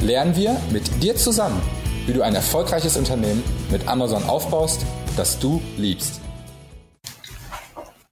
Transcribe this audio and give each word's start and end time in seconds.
lernen 0.00 0.36
wir 0.36 0.60
mit 0.70 1.02
dir 1.02 1.16
zusammen, 1.16 1.60
wie 2.06 2.12
du 2.12 2.22
ein 2.22 2.34
erfolgreiches 2.34 2.96
Unternehmen 2.96 3.42
mit 3.70 3.88
Amazon 3.88 4.22
aufbaust, 4.24 4.86
das 5.16 5.38
du 5.38 5.60
liebst. 5.76 6.20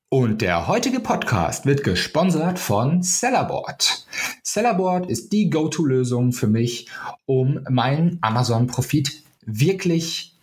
Und 0.08 0.42
der 0.42 0.66
heutige 0.66 1.00
Podcast 1.00 1.66
wird 1.66 1.84
gesponsert 1.84 2.58
von 2.58 3.02
Sellerboard. 3.02 4.06
Sellerboard 4.42 5.10
ist 5.10 5.32
die 5.32 5.50
Go-To-Lösung 5.50 6.32
für 6.32 6.46
mich, 6.46 6.88
um 7.24 7.60
meinen 7.68 8.18
Amazon-Profit 8.20 9.22
wirklich 9.44 10.36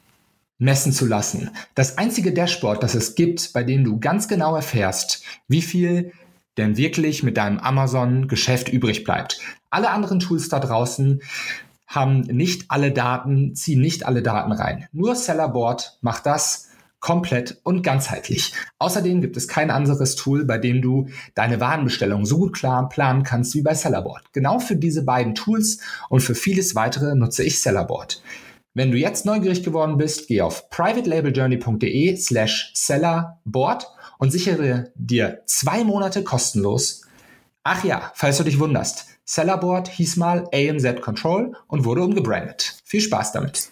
messen 0.57 0.93
zu 0.93 1.05
lassen. 1.05 1.49
Das 1.75 1.97
einzige 1.97 2.33
Dashboard, 2.33 2.83
das 2.83 2.95
es 2.95 3.15
gibt, 3.15 3.51
bei 3.53 3.63
dem 3.63 3.83
du 3.83 3.99
ganz 3.99 4.27
genau 4.27 4.55
erfährst, 4.55 5.23
wie 5.47 5.61
viel 5.61 6.13
denn 6.57 6.77
wirklich 6.77 7.23
mit 7.23 7.37
deinem 7.37 7.59
Amazon-Geschäft 7.59 8.69
übrig 8.69 9.03
bleibt. 9.03 9.39
Alle 9.69 9.89
anderen 9.89 10.19
Tools 10.19 10.49
da 10.49 10.59
draußen 10.59 11.21
haben 11.87 12.21
nicht 12.21 12.65
alle 12.69 12.91
Daten, 12.91 13.55
ziehen 13.55 13.81
nicht 13.81 14.05
alle 14.05 14.21
Daten 14.21 14.51
rein. 14.51 14.87
Nur 14.91 15.15
Sellerboard 15.15 15.97
macht 16.01 16.25
das 16.25 16.69
komplett 16.99 17.59
und 17.63 17.83
ganzheitlich. 17.83 18.53
Außerdem 18.79 19.19
gibt 19.19 19.35
es 19.35 19.49
kein 19.49 19.69
anderes 19.69 20.15
Tool, 20.15 20.45
bei 20.45 20.57
dem 20.57 20.81
du 20.81 21.07
deine 21.35 21.59
Warenbestellung 21.59 22.25
so 22.25 22.37
gut 22.37 22.53
klar 22.53 22.87
planen 22.87 23.23
kannst 23.23 23.55
wie 23.55 23.61
bei 23.61 23.75
Sellerboard. 23.75 24.23
Genau 24.31 24.59
für 24.59 24.77
diese 24.77 25.03
beiden 25.03 25.35
Tools 25.35 25.79
und 26.09 26.21
für 26.21 26.33
vieles 26.33 26.75
weitere 26.75 27.13
nutze 27.13 27.43
ich 27.43 27.59
Sellerboard. 27.59 28.21
Wenn 28.73 28.89
du 28.89 28.97
jetzt 28.97 29.25
neugierig 29.25 29.63
geworden 29.63 29.97
bist, 29.97 30.27
geh 30.29 30.41
auf 30.41 30.69
privatelabeljourney.de 30.69 32.15
slash 32.15 32.71
sellerboard 32.73 33.85
und 34.23 34.31
sichere 34.31 34.89
dir 34.95 35.41
zwei 35.47 35.83
Monate 35.83 36.23
kostenlos. 36.23 37.01
Ach 37.63 37.83
ja, 37.83 38.13
falls 38.15 38.37
du 38.37 38.45
dich 38.45 38.57
wunderst, 38.57 39.07
Sellerboard 39.25 39.89
hieß 39.89 40.15
mal 40.15 40.47
AMZ 40.53 41.01
Control 41.01 41.57
und 41.67 41.83
wurde 41.83 42.03
umgebrandet. 42.03 42.77
Viel 42.85 43.01
Spaß 43.01 43.33
damit. 43.33 43.67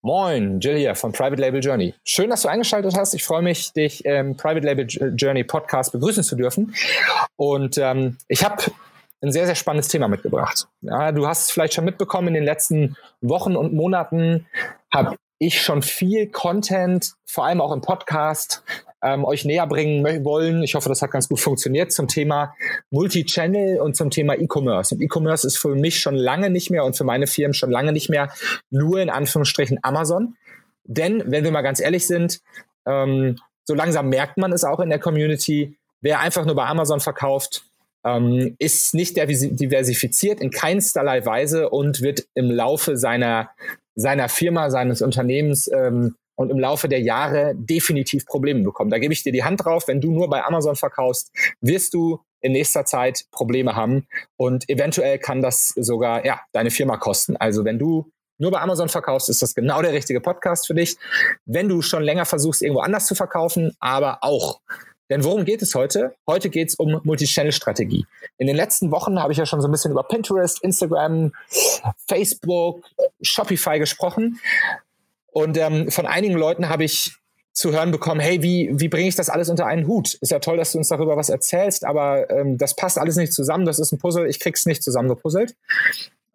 Moin, 0.00 0.60
Jill 0.60 0.78
hier 0.78 0.94
von 0.94 1.12
Private 1.12 1.42
Label 1.42 1.62
Journey. 1.62 1.92
Schön, 2.04 2.30
dass 2.30 2.40
du 2.40 2.48
eingeschaltet 2.48 2.96
hast. 2.96 3.12
Ich 3.12 3.22
freue 3.22 3.42
mich, 3.42 3.74
dich 3.74 4.02
im 4.06 4.34
Private 4.38 4.64
Label 4.64 4.86
Journey 4.86 5.44
Podcast 5.44 5.92
begrüßen 5.92 6.24
zu 6.24 6.34
dürfen. 6.34 6.74
Und 7.36 7.76
ähm, 7.76 8.16
ich 8.28 8.42
habe 8.42 8.64
ein 9.20 9.30
sehr, 9.30 9.44
sehr 9.44 9.56
spannendes 9.56 9.88
Thema 9.88 10.08
mitgebracht. 10.08 10.68
Ja, 10.80 11.12
du 11.12 11.26
hast 11.26 11.42
es 11.42 11.50
vielleicht 11.50 11.74
schon 11.74 11.84
mitbekommen, 11.84 12.28
in 12.28 12.34
den 12.34 12.44
letzten 12.44 12.96
Wochen 13.20 13.56
und 13.56 13.74
Monaten 13.74 14.46
habe 14.90 15.16
ich 15.42 15.60
schon 15.60 15.82
viel 15.82 16.28
Content, 16.28 17.14
vor 17.26 17.44
allem 17.44 17.60
auch 17.60 17.72
im 17.72 17.80
Podcast, 17.80 18.62
ähm, 19.02 19.24
euch 19.24 19.44
näher 19.44 19.66
bringen 19.66 20.04
wollen. 20.24 20.62
Ich 20.62 20.74
hoffe, 20.74 20.88
das 20.88 21.02
hat 21.02 21.10
ganz 21.10 21.28
gut 21.28 21.40
funktioniert 21.40 21.92
zum 21.92 22.08
Thema 22.08 22.54
Multi-Channel 22.90 23.80
und 23.80 23.96
zum 23.96 24.10
Thema 24.10 24.34
E-Commerce. 24.38 24.94
Und 24.94 25.00
E-Commerce 25.00 25.46
ist 25.46 25.58
für 25.58 25.74
mich 25.74 26.00
schon 26.00 26.14
lange 26.14 26.50
nicht 26.50 26.70
mehr 26.70 26.84
und 26.84 26.96
für 26.96 27.04
meine 27.04 27.26
Firmen 27.26 27.54
schon 27.54 27.70
lange 27.70 27.92
nicht 27.92 28.08
mehr 28.08 28.32
nur 28.70 29.00
in 29.00 29.10
Anführungsstrichen 29.10 29.78
Amazon. 29.82 30.36
Denn, 30.84 31.22
wenn 31.26 31.44
wir 31.44 31.50
mal 31.50 31.62
ganz 31.62 31.80
ehrlich 31.80 32.06
sind, 32.06 32.40
ähm, 32.86 33.38
so 33.64 33.74
langsam 33.74 34.08
merkt 34.08 34.38
man 34.38 34.52
es 34.52 34.64
auch 34.64 34.80
in 34.80 34.90
der 34.90 34.98
Community, 34.98 35.76
wer 36.00 36.20
einfach 36.20 36.44
nur 36.44 36.54
bei 36.54 36.66
Amazon 36.66 37.00
verkauft, 37.00 37.64
ähm, 38.04 38.56
ist 38.58 38.94
nicht 38.94 39.16
diversifiziert 39.16 40.40
in 40.40 40.50
keinsterlei 40.50 41.24
Weise 41.24 41.70
und 41.70 42.02
wird 42.02 42.26
im 42.34 42.50
Laufe 42.50 42.96
seiner 42.96 43.50
seiner 43.94 44.28
Firma, 44.28 44.70
seines 44.70 45.02
Unternehmens 45.02 45.70
ähm, 45.72 46.16
und 46.34 46.50
im 46.50 46.58
Laufe 46.58 46.88
der 46.88 47.00
Jahre 47.00 47.54
definitiv 47.54 48.26
Probleme 48.26 48.62
bekommen. 48.62 48.90
Da 48.90 48.98
gebe 48.98 49.12
ich 49.12 49.22
dir 49.22 49.32
die 49.32 49.44
Hand 49.44 49.64
drauf. 49.64 49.88
Wenn 49.88 50.00
du 50.00 50.10
nur 50.10 50.28
bei 50.28 50.44
Amazon 50.44 50.76
verkaufst, 50.76 51.30
wirst 51.60 51.94
du 51.94 52.20
in 52.40 52.52
nächster 52.52 52.84
Zeit 52.84 53.26
Probleme 53.30 53.76
haben 53.76 54.06
und 54.36 54.68
eventuell 54.68 55.18
kann 55.18 55.42
das 55.42 55.68
sogar 55.76 56.24
ja, 56.24 56.40
deine 56.52 56.70
Firma 56.70 56.96
kosten. 56.96 57.36
Also 57.36 57.64
wenn 57.64 57.78
du 57.78 58.10
nur 58.38 58.50
bei 58.50 58.60
Amazon 58.60 58.88
verkaufst, 58.88 59.28
ist 59.28 59.42
das 59.42 59.54
genau 59.54 59.82
der 59.82 59.92
richtige 59.92 60.20
Podcast 60.20 60.66
für 60.66 60.74
dich. 60.74 60.96
Wenn 61.44 61.68
du 61.68 61.82
schon 61.82 62.02
länger 62.02 62.24
versuchst, 62.24 62.62
irgendwo 62.62 62.80
anders 62.80 63.06
zu 63.06 63.14
verkaufen, 63.14 63.76
aber 63.78 64.18
auch 64.22 64.60
denn 65.12 65.24
worum 65.24 65.44
geht 65.44 65.60
es 65.60 65.74
heute? 65.74 66.14
Heute 66.26 66.48
geht 66.48 66.70
es 66.70 66.74
um 66.76 67.02
Multichannel-Strategie. 67.04 68.06
In 68.38 68.46
den 68.46 68.56
letzten 68.56 68.90
Wochen 68.90 69.20
habe 69.20 69.32
ich 69.32 69.38
ja 69.38 69.44
schon 69.44 69.60
so 69.60 69.68
ein 69.68 69.70
bisschen 69.70 69.90
über 69.90 70.04
Pinterest, 70.04 70.64
Instagram, 70.64 71.34
Facebook, 72.06 72.86
Shopify 73.20 73.78
gesprochen. 73.78 74.40
Und 75.32 75.56
ähm, 75.56 75.90
von 75.90 76.06
einigen 76.06 76.36
Leuten 76.36 76.68
habe 76.68 76.84
ich 76.84 77.16
zu 77.52 77.72
hören 77.72 77.90
bekommen, 77.90 78.20
hey, 78.20 78.42
wie, 78.42 78.70
wie 78.72 78.88
bringe 78.88 79.08
ich 79.08 79.16
das 79.16 79.28
alles 79.28 79.48
unter 79.48 79.66
einen 79.66 79.86
Hut? 79.86 80.14
Ist 80.14 80.30
ja 80.30 80.38
toll, 80.38 80.56
dass 80.56 80.72
du 80.72 80.78
uns 80.78 80.88
darüber 80.88 81.16
was 81.16 81.28
erzählst, 81.28 81.84
aber 81.84 82.30
ähm, 82.30 82.56
das 82.56 82.74
passt 82.74 82.98
alles 82.98 83.16
nicht 83.16 83.32
zusammen, 83.32 83.66
das 83.66 83.78
ist 83.78 83.92
ein 83.92 83.98
Puzzle, 83.98 84.26
ich 84.26 84.40
krieg's 84.40 84.64
nicht 84.64 84.82
zusammengepuzzelt. 84.82 85.54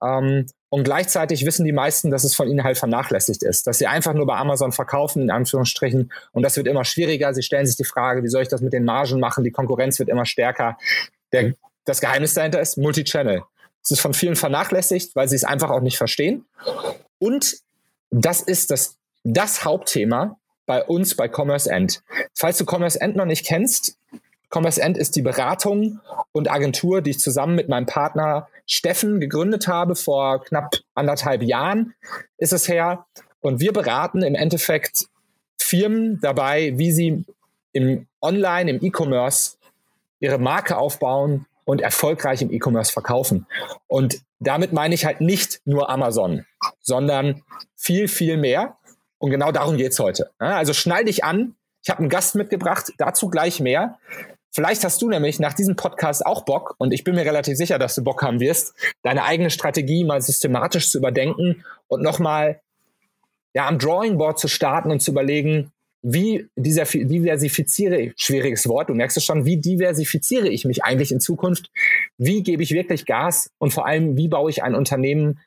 Ähm, 0.04 0.46
und 0.70 0.84
gleichzeitig 0.84 1.46
wissen 1.46 1.66
die 1.66 1.72
meisten, 1.72 2.12
dass 2.12 2.24
es 2.24 2.36
von 2.36 2.48
ihnen 2.48 2.64
halt 2.64 2.78
vernachlässigt 2.78 3.42
ist, 3.42 3.66
dass 3.66 3.80
sie 3.80 3.88
einfach 3.88 4.14
nur 4.14 4.28
bei 4.28 4.36
Amazon 4.36 4.72
verkaufen, 4.72 5.24
in 5.24 5.32
Anführungsstrichen. 5.32 6.12
Und 6.34 6.44
das 6.44 6.58
wird 6.58 6.68
immer 6.68 6.86
schwieriger. 6.86 7.34
Sie 7.34 7.42
stellen 7.42 7.66
sich 7.66 7.78
die 7.78 7.84
Frage, 7.84 8.24
wie 8.24 8.28
soll 8.28 8.44
ich 8.44 8.50
das 8.50 8.62
mit 8.62 8.74
den 8.74 8.84
Margen 8.84 9.20
machen? 9.20 9.44
Die 9.44 9.52
Konkurrenz 9.52 9.98
wird 9.98 10.10
immer 10.10 10.26
stärker. 10.26 10.78
Der, 11.32 11.54
das 11.86 12.02
Geheimnis 12.02 12.34
dahinter 12.34 12.60
ist 12.60 12.78
Multichannel. 12.78 13.44
Es 13.82 13.92
ist 13.92 14.02
von 14.02 14.14
vielen 14.14 14.36
vernachlässigt, 14.36 15.16
weil 15.16 15.30
sie 15.30 15.38
es 15.38 15.46
einfach 15.46 15.70
auch 15.70 15.82
nicht 15.82 15.98
verstehen. 15.98 16.46
Und 17.18 17.56
das 18.10 18.42
ist 18.42 18.72
das, 18.72 18.98
das 19.24 19.66
Hauptthema 19.66 20.38
bei 20.66 20.84
uns 20.84 21.16
bei 21.16 21.30
Commerce 21.30 21.70
End. 21.70 22.04
Falls 22.34 22.58
du 22.58 22.66
Commerce 22.66 23.00
End 23.00 23.16
noch 23.16 23.26
nicht 23.26 23.46
kennst, 23.46 23.98
Commerce 24.50 24.82
End 24.82 24.98
ist 24.98 25.16
die 25.16 25.22
Beratung 25.22 26.00
und 26.32 26.50
Agentur, 26.50 27.02
die 27.02 27.12
ich 27.12 27.20
zusammen 27.20 27.56
mit 27.56 27.70
meinem 27.70 27.86
Partner 27.86 28.48
Steffen 28.66 29.20
gegründet 29.20 29.68
habe 29.68 29.96
vor 29.96 30.44
knapp 30.44 30.76
anderthalb 30.94 31.42
Jahren 31.42 31.94
ist 32.38 32.54
es 32.54 32.68
her. 32.68 33.06
Und 33.40 33.60
wir 33.60 33.72
beraten 33.72 34.24
im 34.24 34.36
Endeffekt 34.36 35.08
Firmen 35.58 36.20
dabei, 36.22 36.74
wie 36.78 36.92
sie 36.92 37.26
im 37.72 38.08
Online, 38.22 38.72
im 38.72 38.84
E-Commerce 38.84 39.58
ihre 40.20 40.38
Marke 40.38 40.78
aufbauen 40.78 41.46
und 41.68 41.82
erfolgreich 41.82 42.42
im 42.42 42.50
E-Commerce 42.50 42.94
verkaufen. 42.94 43.46
Und 43.88 44.22
damit 44.40 44.72
meine 44.72 44.96
ich 44.96 45.04
halt 45.04 45.20
nicht 45.20 45.60
nur 45.66 45.90
Amazon, 45.90 46.46
sondern 46.80 47.44
viel, 47.76 48.08
viel 48.08 48.38
mehr. 48.38 48.78
Und 49.18 49.32
genau 49.32 49.52
darum 49.52 49.76
geht's 49.76 50.00
heute. 50.00 50.32
Also 50.40 50.74
schnall 50.74 51.04
dich 51.04 51.26
an. 51.26 51.56
Ich 51.84 51.90
habe 51.90 52.00
einen 52.00 52.10
Gast 52.10 52.36
mitgebracht, 52.36 52.94
dazu 52.98 53.30
gleich 53.30 53.60
mehr. 53.60 54.00
Vielleicht 54.52 54.86
hast 54.86 55.02
du 55.02 55.10
nämlich 55.10 55.40
nach 55.40 55.54
diesem 55.54 55.76
Podcast 55.76 56.26
auch 56.26 56.46
Bock, 56.46 56.76
und 56.78 56.94
ich 56.94 57.04
bin 57.04 57.16
mir 57.16 57.26
relativ 57.26 57.58
sicher, 57.58 57.78
dass 57.78 57.96
du 57.96 58.04
Bock 58.04 58.24
haben 58.24 58.40
wirst, 58.40 58.74
deine 59.04 59.24
eigene 59.26 59.50
Strategie 59.50 60.06
mal 60.06 60.22
systematisch 60.22 60.90
zu 60.90 60.98
überdenken 60.98 61.66
und 61.88 62.02
nochmal 62.02 62.62
ja, 63.54 63.68
am 63.68 63.78
Drawing 63.78 64.18
Board 64.18 64.40
zu 64.40 64.48
starten 64.48 64.90
und 64.90 65.02
zu 65.02 65.12
überlegen, 65.12 65.74
wie 66.02 66.48
diversifiziere 66.56 68.00
ich, 68.00 68.14
schwieriges 68.18 68.68
Wort, 68.68 68.90
du 68.90 68.94
merkst 68.94 69.18
es 69.18 69.24
schon, 69.24 69.46
wie 69.46 69.58
diversifiziere 69.58 70.48
ich 70.48 70.66
mich 70.66 70.84
eigentlich 70.84 71.12
in 71.12 71.20
Zukunft? 71.20 71.72
Wie 72.18 72.44
gebe 72.44 72.64
ich 72.64 72.72
wirklich 72.72 73.06
Gas? 73.06 73.50
Und 73.58 73.74
vor 73.74 73.86
allem, 73.86 74.16
wie 74.16 74.28
baue 74.28 74.50
ich 74.50 74.64
ein 74.64 74.76
Unternehmen 74.76 75.40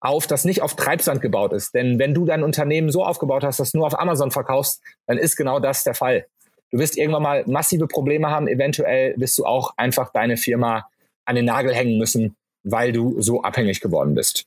auf, 0.00 0.26
das 0.26 0.44
nicht 0.44 0.60
auf 0.60 0.74
Treibsand 0.74 1.22
gebaut 1.22 1.52
ist? 1.52 1.74
Denn 1.74 1.98
wenn 1.98 2.14
du 2.14 2.24
dein 2.24 2.42
Unternehmen 2.42 2.90
so 2.90 3.04
aufgebaut 3.04 3.44
hast, 3.44 3.60
dass 3.60 3.72
du 3.72 3.78
nur 3.78 3.86
auf 3.86 3.98
Amazon 3.98 4.30
verkaufst, 4.30 4.82
dann 5.06 5.18
ist 5.18 5.36
genau 5.36 5.60
das 5.60 5.84
der 5.84 5.94
Fall. 5.94 6.26
Du 6.72 6.78
wirst 6.78 6.96
irgendwann 6.96 7.22
mal 7.22 7.44
massive 7.46 7.86
Probleme 7.86 8.28
haben. 8.28 8.48
Eventuell 8.48 9.14
wirst 9.18 9.38
du 9.38 9.44
auch 9.44 9.74
einfach 9.76 10.10
deine 10.12 10.36
Firma 10.36 10.88
an 11.24 11.36
den 11.36 11.44
Nagel 11.44 11.74
hängen 11.74 11.98
müssen, 11.98 12.34
weil 12.64 12.92
du 12.92 13.20
so 13.20 13.42
abhängig 13.42 13.80
geworden 13.80 14.14
bist. 14.14 14.46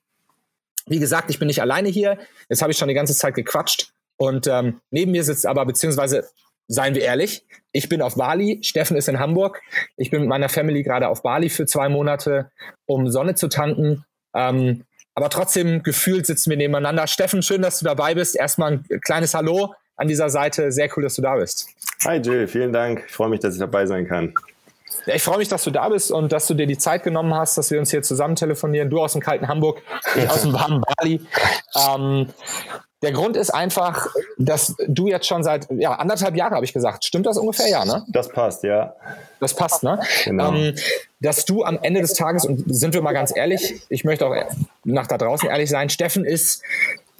Wie 0.87 0.99
gesagt, 0.99 1.29
ich 1.29 1.39
bin 1.39 1.47
nicht 1.47 1.61
alleine 1.61 1.89
hier. 1.89 2.17
Jetzt 2.49 2.61
habe 2.61 2.71
ich 2.71 2.77
schon 2.77 2.87
die 2.87 2.93
ganze 2.93 3.15
Zeit 3.15 3.35
gequatscht. 3.35 3.94
Und 4.17 4.47
ähm, 4.47 4.81
neben 4.91 5.11
mir 5.11 5.23
sitzt 5.23 5.45
aber, 5.45 5.65
beziehungsweise 5.65 6.25
seien 6.67 6.95
wir 6.95 7.03
ehrlich, 7.03 7.45
ich 7.71 7.89
bin 7.89 8.01
auf 8.01 8.15
Bali, 8.15 8.59
Steffen 8.63 8.97
ist 8.97 9.09
in 9.09 9.19
Hamburg. 9.19 9.61
Ich 9.97 10.09
bin 10.09 10.21
mit 10.21 10.29
meiner 10.29 10.49
Family 10.49 10.83
gerade 10.83 11.09
auf 11.09 11.21
Bali 11.21 11.49
für 11.49 11.65
zwei 11.65 11.89
Monate, 11.89 12.49
um 12.85 13.09
Sonne 13.09 13.35
zu 13.35 13.49
tanken. 13.49 14.05
Ähm, 14.33 14.85
aber 15.13 15.29
trotzdem 15.29 15.83
gefühlt 15.83 16.25
sitzen 16.25 16.49
wir 16.49 16.57
nebeneinander. 16.57 17.07
Steffen, 17.07 17.41
schön, 17.41 17.61
dass 17.61 17.79
du 17.79 17.85
dabei 17.85 18.15
bist. 18.15 18.35
Erstmal 18.35 18.73
ein 18.73 18.85
kleines 19.01 19.33
Hallo 19.33 19.73
an 19.95 20.07
dieser 20.07 20.29
Seite. 20.29 20.71
Sehr 20.71 20.89
cool, 20.95 21.03
dass 21.03 21.15
du 21.15 21.21
da 21.21 21.35
bist. 21.35 21.69
Hi 22.03 22.17
Jill, 22.17 22.47
vielen 22.47 22.73
Dank. 22.73 23.03
Ich 23.07 23.13
freue 23.13 23.29
mich, 23.29 23.39
dass 23.39 23.53
ich 23.53 23.59
dabei 23.59 23.85
sein 23.85 24.07
kann. 24.07 24.33
Ich 25.07 25.23
freue 25.23 25.37
mich, 25.37 25.47
dass 25.47 25.63
du 25.63 25.71
da 25.71 25.87
bist 25.89 26.11
und 26.11 26.31
dass 26.31 26.47
du 26.47 26.53
dir 26.53 26.67
die 26.67 26.77
Zeit 26.77 27.03
genommen 27.03 27.33
hast, 27.33 27.57
dass 27.57 27.69
wir 27.71 27.79
uns 27.79 27.91
hier 27.91 28.01
zusammen 28.01 28.35
telefonieren. 28.35 28.89
Du 28.89 28.99
aus 28.99 29.13
dem 29.13 29.21
kalten 29.21 29.47
Hamburg, 29.47 29.81
ich 30.15 30.29
aus 30.29 30.41
dem 30.41 30.53
warmen 30.53 30.81
Bali. 30.81 31.21
Ähm, 31.75 32.29
der 33.05 33.13
Grund 33.13 33.37
ist 33.37 33.51
einfach, 33.51 34.07
dass 34.37 34.75
du 34.87 35.07
jetzt 35.07 35.27
schon 35.27 35.43
seit 35.43 35.67
ja, 35.71 35.93
anderthalb 35.93 36.35
Jahren, 36.35 36.53
habe 36.53 36.65
ich 36.65 36.73
gesagt, 36.73 37.05
stimmt 37.05 37.27
das 37.27 37.37
ungefähr, 37.37 37.69
ja, 37.69 37.85
ne? 37.85 38.03
Das 38.07 38.29
passt, 38.29 38.63
ja. 38.63 38.95
Das 39.39 39.53
passt, 39.53 39.83
ne? 39.83 39.99
Genau. 40.23 40.53
Ähm, 40.53 40.75
dass 41.19 41.45
du 41.45 41.63
am 41.63 41.77
Ende 41.83 42.01
des 42.01 42.13
Tages, 42.13 42.45
und 42.45 42.63
sind 42.67 42.95
wir 42.95 43.01
mal 43.01 43.13
ganz 43.13 43.31
ehrlich, 43.35 43.81
ich 43.89 44.03
möchte 44.03 44.25
auch 44.25 44.35
nach 44.83 45.05
da 45.05 45.19
draußen 45.19 45.47
ehrlich 45.47 45.69
sein, 45.69 45.89
Steffen 45.89 46.25
ist, 46.25 46.63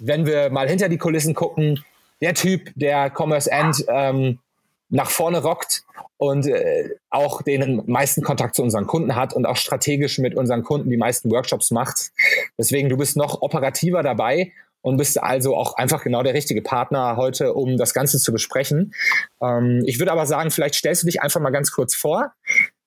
wenn 0.00 0.26
wir 0.26 0.50
mal 0.50 0.68
hinter 0.68 0.88
die 0.88 0.98
Kulissen 0.98 1.34
gucken, 1.34 1.84
der 2.20 2.34
Typ, 2.34 2.72
der 2.74 3.12
Commerce 3.16 3.48
End 3.48 3.84
ähm, 3.88 4.40
nach 4.88 5.10
vorne 5.10 5.42
rockt 5.42 5.84
und 6.16 6.46
äh, 6.46 6.90
auch 7.10 7.42
den 7.42 7.82
meisten 7.86 8.22
Kontakt 8.22 8.56
zu 8.56 8.62
unseren 8.62 8.86
Kunden 8.86 9.14
hat 9.14 9.34
und 9.34 9.46
auch 9.46 9.56
strategisch 9.56 10.18
mit 10.18 10.34
unseren 10.34 10.64
Kunden 10.64 10.90
die 10.90 10.96
meisten 10.96 11.30
Workshops 11.30 11.70
macht. 11.70 12.10
Deswegen, 12.58 12.88
du 12.88 12.96
bist 12.96 13.16
noch 13.16 13.42
operativer 13.42 14.02
dabei 14.02 14.52
und 14.86 14.98
bist 14.98 15.20
also 15.20 15.56
auch 15.56 15.74
einfach 15.74 16.04
genau 16.04 16.22
der 16.22 16.32
richtige 16.32 16.62
Partner 16.62 17.16
heute, 17.16 17.54
um 17.54 17.76
das 17.76 17.92
Ganze 17.92 18.18
zu 18.18 18.30
besprechen. 18.30 18.94
Ähm, 19.42 19.82
ich 19.84 19.98
würde 19.98 20.12
aber 20.12 20.26
sagen, 20.26 20.52
vielleicht 20.52 20.76
stellst 20.76 21.02
du 21.02 21.06
dich 21.06 21.20
einfach 21.20 21.40
mal 21.40 21.50
ganz 21.50 21.72
kurz 21.72 21.96
vor. 21.96 22.34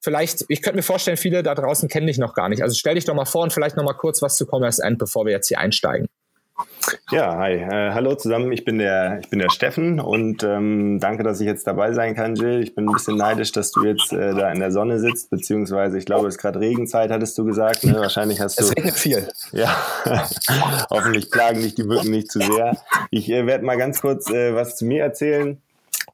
Vielleicht, 0.01 0.45
ich 0.47 0.61
könnte 0.61 0.77
mir 0.77 0.83
vorstellen, 0.83 1.17
viele 1.17 1.43
da 1.43 1.53
draußen 1.55 1.89
kennen 1.89 2.07
dich 2.07 2.17
noch 2.17 2.35
gar 2.35 2.47
nicht. 2.47 2.63
Also 2.63 2.77
stell 2.77 2.95
dich 2.95 3.03
doch 3.03 3.15
mal 3.15 3.25
vor 3.25 3.43
und 3.43 3.51
vielleicht 3.51 3.75
noch 3.75 3.83
mal 3.83 3.95
kurz 3.95 4.21
was 4.21 4.37
zu 4.37 4.45
Commerce 4.49 4.81
End, 4.81 4.97
bevor 4.97 5.25
wir 5.25 5.33
jetzt 5.33 5.49
hier 5.49 5.59
einsteigen. 5.59 6.07
Ja, 7.11 7.37
hi. 7.37 7.53
Äh, 7.53 7.91
hallo 7.93 8.15
zusammen. 8.15 8.51
Ich 8.51 8.65
bin 8.65 8.77
der, 8.77 9.19
ich 9.19 9.29
bin 9.29 9.39
der 9.39 9.49
Steffen 9.49 9.99
und 9.99 10.43
ähm, 10.43 10.99
danke, 10.99 11.23
dass 11.23 11.39
ich 11.39 11.47
jetzt 11.47 11.65
dabei 11.65 11.93
sein 11.93 12.15
kann, 12.15 12.35
Jill. 12.35 12.61
Ich 12.61 12.75
bin 12.75 12.87
ein 12.87 12.93
bisschen 12.93 13.17
neidisch, 13.17 13.51
dass 13.51 13.71
du 13.71 13.83
jetzt 13.83 14.13
äh, 14.13 14.33
da 14.33 14.51
in 14.51 14.59
der 14.59 14.71
Sonne 14.71 14.99
sitzt, 14.99 15.29
beziehungsweise 15.29 15.97
ich 15.97 16.05
glaube, 16.05 16.27
es 16.27 16.35
ist 16.35 16.41
gerade 16.41 16.59
Regenzeit, 16.59 17.11
hattest 17.11 17.37
du 17.37 17.45
gesagt. 17.45 17.83
Ne? 17.83 17.95
Wahrscheinlich 17.95 18.41
hast 18.41 18.59
du. 18.59 18.65
Es 18.65 18.75
regnet 18.75 18.95
viel. 18.95 19.27
Ja. 19.51 19.75
Hoffentlich 20.89 21.31
plagen 21.31 21.61
dich 21.61 21.75
die 21.75 21.83
Mücken 21.83 22.11
nicht 22.11 22.31
zu 22.31 22.39
sehr. 22.39 22.77
Ich 23.11 23.29
äh, 23.29 23.45
werde 23.45 23.65
mal 23.65 23.77
ganz 23.77 24.01
kurz 24.01 24.29
äh, 24.29 24.53
was 24.53 24.75
zu 24.75 24.85
mir 24.85 25.03
erzählen 25.03 25.61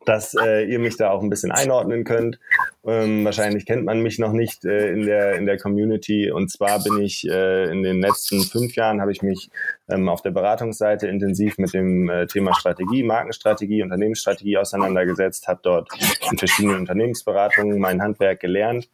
dass 0.05 0.35
äh, 0.35 0.63
ihr 0.65 0.79
mich 0.79 0.97
da 0.97 1.09
auch 1.09 1.21
ein 1.21 1.29
bisschen 1.29 1.51
einordnen 1.51 2.03
könnt. 2.03 2.39
Ähm, 2.85 3.25
wahrscheinlich 3.25 3.65
kennt 3.65 3.83
man 3.83 4.01
mich 4.01 4.19
noch 4.19 4.31
nicht 4.31 4.63
äh, 4.63 4.91
in, 4.91 5.05
der, 5.05 5.35
in 5.35 5.45
der 5.45 5.57
Community. 5.57 6.31
Und 6.31 6.51
zwar 6.51 6.83
bin 6.83 7.01
ich 7.01 7.27
äh, 7.27 7.71
in 7.71 7.83
den 7.83 7.99
letzten 7.99 8.41
fünf 8.41 8.75
Jahren, 8.75 9.01
habe 9.01 9.11
ich 9.11 9.21
mich 9.21 9.49
ähm, 9.89 10.07
auf 10.07 10.21
der 10.21 10.31
Beratungsseite 10.31 11.07
intensiv 11.07 11.57
mit 11.57 11.73
dem 11.73 12.09
äh, 12.09 12.27
Thema 12.27 12.53
Strategie, 12.53 13.03
Markenstrategie, 13.03 13.81
Unternehmensstrategie 13.81 14.57
auseinandergesetzt, 14.57 15.47
habe 15.47 15.59
dort 15.63 15.89
in 16.31 16.37
verschiedenen 16.37 16.77
Unternehmensberatungen 16.77 17.79
mein 17.79 18.01
Handwerk 18.01 18.39
gelernt, 18.39 18.89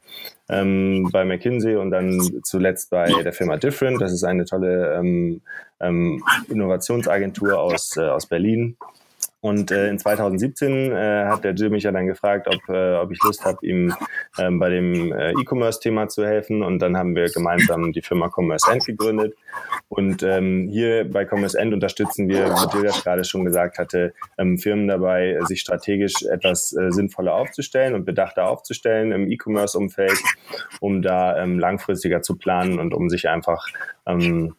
ähm, 0.50 1.10
bei 1.12 1.26
McKinsey 1.26 1.76
und 1.76 1.92
dann 1.92 2.20
zuletzt 2.44 2.90
bei 2.90 3.12
der 3.24 3.34
Firma 3.34 3.58
Different. 3.58 4.02
Das 4.02 4.14
ist 4.14 4.24
eine 4.24 4.46
tolle 4.46 4.96
ähm, 4.96 5.42
ähm, 5.80 6.24
Innovationsagentur 6.48 7.60
aus, 7.60 7.98
äh, 7.98 8.02
aus 8.02 8.26
Berlin 8.26 8.78
und 9.42 9.72
äh, 9.72 9.90
in 9.90 9.98
2017 9.98 10.92
äh, 10.92 11.26
hat 11.26 11.44
der 11.44 11.54
Jill 11.54 11.72
mich 11.72 11.84
ja 11.84 11.92
dann 11.92 12.06
gefragt, 12.06 12.48
ob, 12.48 12.70
äh, 12.70 12.96
ob 12.98 13.12
ich 13.12 13.18
Lust 13.24 13.44
habe, 13.44 13.66
ihm 13.66 13.92
ähm, 14.38 14.60
bei 14.60 14.70
dem 14.70 15.12
äh, 15.12 15.32
E-Commerce-Thema 15.32 16.10
zu 16.10 16.24
helfen. 16.24 16.62
Und 16.62 16.78
dann 16.78 16.96
haben 16.96 17.16
wir 17.16 17.28
gemeinsam 17.28 17.92
die 17.92 18.04
Firma 18.04 18.30
Commerce 18.30 18.72
End 18.72 18.86
gegründet. 18.86 19.36
Und 19.90 20.22
ähm, 20.22 20.70
hier 20.72 21.10
bei 21.10 21.26
Commerce 21.26 21.58
End 21.58 21.74
unterstützen 21.74 22.30
wir, 22.30 22.46
wie 22.46 22.78
Jill 22.78 22.86
das 22.86 23.04
gerade 23.04 23.24
schon 23.24 23.44
gesagt 23.44 23.80
hatte, 23.80 24.14
ähm, 24.38 24.60
Firmen 24.60 24.88
dabei, 24.88 25.40
sich 25.48 25.62
strategisch 25.62 26.22
etwas 26.32 26.74
äh, 26.74 26.92
sinnvoller 26.92 27.34
aufzustellen 27.34 27.96
und 27.96 28.06
bedachter 28.06 28.48
aufzustellen 28.48 29.12
im 29.12 29.32
E-Commerce-Umfeld, 29.32 30.20
um 30.82 31.02
da 31.02 31.42
ähm, 31.42 31.58
langfristiger 31.58 32.22
zu 32.22 32.36
planen 32.36 32.78
und 32.78 32.94
um 32.94 33.10
sich 33.10 33.28
einfach 33.28 33.66
ähm, 34.06 34.54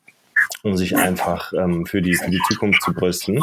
um 0.63 0.77
sich 0.77 0.97
einfach 0.97 1.53
ähm, 1.53 1.87
für, 1.87 2.03
die, 2.03 2.15
für 2.15 2.31
die 2.31 2.41
Zukunft 2.49 2.83
zu 2.83 2.93
brüsten. 2.93 3.43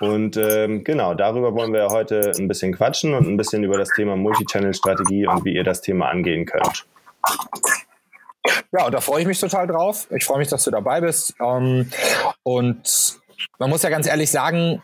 Und 0.00 0.36
ähm, 0.36 0.84
genau, 0.84 1.14
darüber 1.14 1.54
wollen 1.54 1.72
wir 1.72 1.88
heute 1.88 2.32
ein 2.38 2.48
bisschen 2.48 2.74
quatschen 2.74 3.14
und 3.14 3.26
ein 3.26 3.36
bisschen 3.36 3.64
über 3.64 3.78
das 3.78 3.90
Thema 3.90 4.16
Multichannel-Strategie 4.16 5.26
und 5.26 5.44
wie 5.44 5.54
ihr 5.54 5.64
das 5.64 5.80
Thema 5.80 6.08
angehen 6.08 6.46
könnt. 6.46 6.86
Ja, 8.72 8.86
und 8.86 8.92
da 8.92 9.00
freue 9.00 9.22
ich 9.22 9.26
mich 9.26 9.40
total 9.40 9.66
drauf. 9.66 10.06
Ich 10.10 10.24
freue 10.24 10.38
mich, 10.38 10.48
dass 10.48 10.64
du 10.64 10.70
dabei 10.70 11.00
bist. 11.00 11.34
Ähm, 11.40 11.90
und 12.42 13.18
man 13.58 13.70
muss 13.70 13.82
ja 13.82 13.90
ganz 13.90 14.06
ehrlich 14.06 14.30
sagen, 14.30 14.82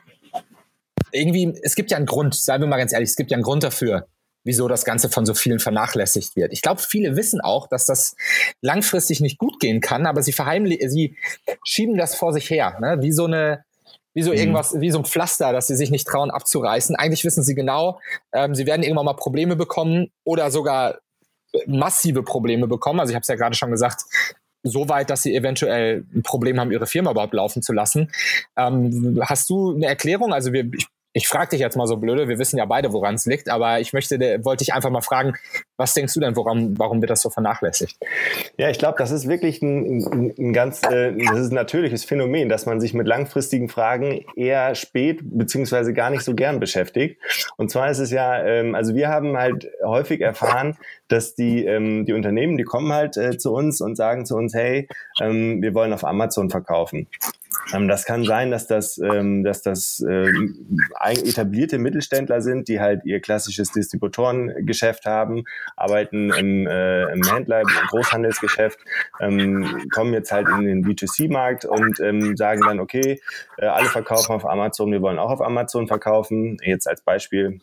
irgendwie, 1.13 1.55
es 1.63 1.75
gibt 1.75 1.91
ja 1.91 1.97
einen 1.97 2.07
Grund, 2.07 2.35
seien 2.35 2.61
wir 2.61 2.69
mal 2.69 2.79
ganz 2.79 2.93
ehrlich, 2.93 3.11
es 3.11 3.17
gibt 3.17 3.31
ja 3.31 3.37
einen 3.37 3.45
Grund 3.45 3.63
dafür, 3.63 4.07
wieso 4.45 4.69
das 4.69 4.85
Ganze 4.85 5.09
von 5.09 5.25
so 5.25 5.35
vielen 5.35 5.59
vernachlässigt 5.59 6.37
wird. 6.37 6.53
Ich 6.53 6.63
glaube, 6.63 6.83
viele 6.83 7.17
wissen 7.17 7.41
auch, 7.41 7.69
dass 7.69 7.87
das 7.87 8.17
langfristig 8.61 9.21
nicht 9.21 9.39
gut 9.39 9.61
gehen 9.61 9.81
kann, 9.81 10.07
aber 10.07 10.23
sie 10.23 10.33
verheimlichen, 10.33 10.91
sie 10.91 11.17
schieben 11.65 11.97
das 11.97 12.15
vor 12.15 12.33
sich 12.33 12.51
her, 12.51 12.79
ne? 12.81 12.99
wie 13.01 13.13
so 13.13 13.27
eine, 13.27 13.65
wie 14.15 14.23
so 14.23 14.33
mhm. 14.33 14.39
irgendwas, 14.39 14.81
wie 14.81 14.91
so 14.91 14.99
ein 14.99 15.05
Pflaster, 15.05 15.53
dass 15.53 15.69
sie 15.69 15.77
sich 15.77 15.91
nicht 15.91 16.07
trauen 16.07 16.31
abzureißen. 16.31 16.97
Eigentlich 16.97 17.25
wissen 17.25 17.45
sie 17.45 17.55
genau, 17.55 18.01
ähm, 18.33 18.55
sie 18.55 18.67
werden 18.67 18.83
irgendwann 18.83 19.07
mal 19.07 19.15
Probleme 19.15 19.57
bekommen 19.57 20.09
oder 20.25 20.51
sogar 20.51 20.99
massive 21.67 22.23
Probleme 22.23 22.67
bekommen. 22.67 23.01
Also 23.01 23.11
ich 23.11 23.15
habe 23.15 23.23
es 23.23 23.29
ja 23.29 23.37
gerade 23.37 23.55
schon 23.55 23.71
gesagt, 23.71 24.03
so 24.65 24.89
weit, 24.89 25.11
dass 25.11 25.23
sie 25.23 25.35
eventuell 25.35 26.05
ein 26.15 26.23
Problem 26.23 26.61
haben, 26.61 26.71
ihre 26.71 26.87
Firma 26.87 27.11
überhaupt 27.11 27.35
laufen 27.35 27.63
zu 27.63 27.73
lassen. 27.73 28.11
Ähm, 28.57 29.21
hast 29.23 29.51
du 29.51 29.75
eine 29.75 29.87
Erklärung? 29.87 30.33
Also 30.33 30.53
wir, 30.53 30.71
ich 30.73 30.87
ich 31.15 31.29
frage 31.29 31.51
dich 31.51 31.61
jetzt 31.61 31.77
mal 31.77 31.87
so 31.87 31.97
blöde, 31.97 32.29
wir 32.29 32.39
wissen 32.39 32.59
ja 32.59 32.65
beide, 32.65 32.93
woran 32.93 33.17
es 33.17 33.27
liegt, 33.27 33.49
aber 33.49 33.81
ich 33.81 33.93
möchte, 33.93 34.19
wollte 34.45 34.65
dich 34.65 34.73
einfach 34.73 34.91
mal 34.91 35.03
fragen, 35.03 35.35
was 35.77 35.95
denkst 35.95 36.15
du 36.15 36.21
denn, 36.21 36.37
woran, 36.37 36.79
warum 36.79 37.01
wird 37.03 37.11
das 37.11 37.21
so 37.21 37.29
vernachlässigt? 37.29 37.99
Ja, 38.57 38.71
ich 38.71 38.79
glaube, 38.79 38.97
das 38.99 39.11
ist 39.11 39.29
wirklich 39.29 39.61
ein, 39.63 40.05
ein, 40.05 40.35
ein 40.39 40.53
ganz, 40.53 40.83
äh, 40.85 41.13
das 41.13 41.39
ist 41.39 41.53
ein 41.53 41.55
natürliches 41.55 42.05
Phänomen, 42.05 42.49
dass 42.49 42.67
man 42.67 42.81
sich 42.81 42.95
mit 42.95 43.07
langfristigen 43.07 43.69
Fragen 43.69 44.25
eher 44.37 44.75
spät 44.75 45.21
beziehungsweise 45.23 45.93
gar 45.93 46.11
nicht 46.11 46.23
so 46.23 46.35
gern 46.35 46.61
beschäftigt. 46.61 47.21
Und 47.57 47.71
zwar 47.71 47.91
ist 47.91 47.99
es 47.99 48.11
ja, 48.11 48.43
ähm, 48.45 48.75
also 48.75 48.95
wir 48.95 49.09
haben 49.09 49.37
halt 49.37 49.69
häufig 49.85 50.21
erfahren, 50.21 50.79
dass 51.09 51.35
die, 51.35 51.65
ähm, 51.67 52.07
die 52.07 52.15
Unternehmen, 52.15 52.57
die 52.57 52.65
kommen 52.65 52.93
halt 52.93 53.17
äh, 53.19 53.37
zu 53.37 53.53
uns 53.53 53.81
und 53.81 53.97
sagen 53.97 54.25
zu 54.25 54.37
uns, 54.37 54.55
hey, 54.55 54.89
ähm, 55.21 55.61
wir 55.61 55.75
wollen 55.75 55.93
auf 55.93 56.05
Amazon 56.05 56.49
verkaufen. 56.49 57.07
Ähm, 57.73 57.89
das 57.89 58.05
kann 58.05 58.25
sein, 58.25 58.51
dass 58.51 58.67
das, 58.67 58.99
ähm, 58.99 59.45
dass 59.45 59.63
das 59.63 60.05
ähm, 60.09 60.79
etablierte 61.01 61.79
Mittelständler 61.79 62.41
sind, 62.41 62.69
die 62.69 62.81
halt 62.81 63.05
ihr 63.05 63.21
klassisches 63.21 63.71
Distributorengeschäft 63.73 65.07
haben, 65.07 65.45
arbeiten 65.77 66.31
im, 66.31 66.67
äh, 66.67 67.05
im 67.13 67.23
Händler, 67.23 67.61
im 67.61 67.69
Großhandelsgeschäft, 67.89 68.79
ähm, 69.21 69.89
kommen 69.93 70.13
jetzt 70.13 70.33
halt 70.33 70.49
in 70.49 70.65
den 70.65 70.85
B2C-Markt 70.85 71.65
und 71.65 72.01
ähm, 72.01 72.37
sagen 72.37 72.63
dann, 72.67 72.81
okay, 72.81 73.21
äh, 73.59 73.67
alle 73.67 73.89
verkaufen 73.89 74.33
auf 74.33 74.49
Amazon, 74.49 74.91
wir 74.91 75.03
wollen 75.03 75.19
auch 75.19 75.31
auf 75.31 75.41
Amazon 75.41 75.87
verkaufen. 75.87 76.59
Jetzt 76.63 76.89
als 76.89 77.03
Beispiel 77.03 77.61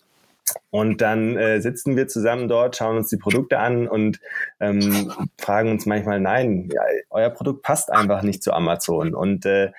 und 0.69 1.01
dann 1.01 1.37
äh, 1.37 1.61
sitzen 1.61 1.95
wir 1.95 2.07
zusammen 2.07 2.47
dort, 2.47 2.75
schauen 2.75 2.97
uns 2.97 3.09
die 3.09 3.17
Produkte 3.17 3.59
an 3.59 3.87
und 3.87 4.19
ähm, 4.59 5.11
fragen 5.37 5.71
uns 5.71 5.85
manchmal, 5.85 6.19
nein, 6.19 6.69
ja, 6.73 6.81
euer 7.09 7.29
Produkt 7.29 7.63
passt 7.63 7.91
einfach 7.91 8.21
nicht 8.21 8.43
zu 8.43 8.53
Amazon 8.53 9.13
und 9.13 9.45
äh, 9.45 9.71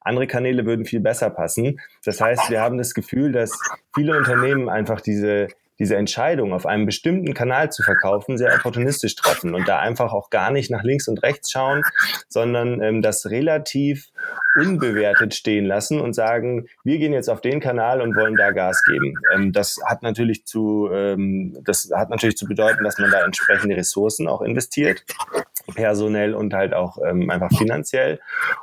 andere 0.00 0.26
Kanäle 0.26 0.64
würden 0.66 0.84
viel 0.84 1.00
besser 1.00 1.30
passen. 1.30 1.80
Das 2.04 2.20
heißt, 2.20 2.50
wir 2.50 2.60
haben 2.60 2.78
das 2.78 2.94
Gefühl, 2.94 3.32
dass 3.32 3.58
viele 3.94 4.16
Unternehmen 4.16 4.68
einfach 4.68 5.00
diese 5.00 5.48
diese 5.78 5.96
Entscheidung, 5.96 6.52
auf 6.52 6.66
einem 6.66 6.86
bestimmten 6.86 7.34
Kanal 7.34 7.70
zu 7.70 7.82
verkaufen, 7.82 8.36
sehr 8.36 8.54
opportunistisch 8.54 9.14
treffen 9.14 9.54
und 9.54 9.68
da 9.68 9.78
einfach 9.78 10.12
auch 10.12 10.30
gar 10.30 10.50
nicht 10.50 10.70
nach 10.70 10.82
links 10.82 11.08
und 11.08 11.22
rechts 11.22 11.50
schauen, 11.50 11.82
sondern 12.28 12.80
ähm, 12.82 13.02
das 13.02 13.26
relativ 13.30 14.08
unbewertet 14.56 15.34
stehen 15.34 15.64
lassen 15.64 16.00
und 16.00 16.14
sagen, 16.14 16.66
wir 16.84 16.98
gehen 16.98 17.12
jetzt 17.12 17.28
auf 17.28 17.40
den 17.40 17.60
Kanal 17.60 18.00
und 18.00 18.16
wollen 18.16 18.36
da 18.36 18.50
Gas 18.50 18.82
geben. 18.84 19.14
Ähm, 19.34 19.52
das 19.52 19.78
hat 19.86 20.02
natürlich 20.02 20.44
zu, 20.46 20.88
ähm, 20.92 21.56
das 21.64 21.90
hat 21.94 22.10
natürlich 22.10 22.36
zu 22.36 22.46
bedeuten, 22.46 22.84
dass 22.84 22.98
man 22.98 23.10
da 23.10 23.24
entsprechende 23.24 23.76
Ressourcen 23.76 24.26
auch 24.26 24.42
investiert 24.42 25.04
personell 25.74 26.34
und 26.34 26.54
halt 26.54 26.74
auch 26.74 26.98
ähm, 27.06 27.30
einfach 27.30 27.50
finanziell. 27.56 28.20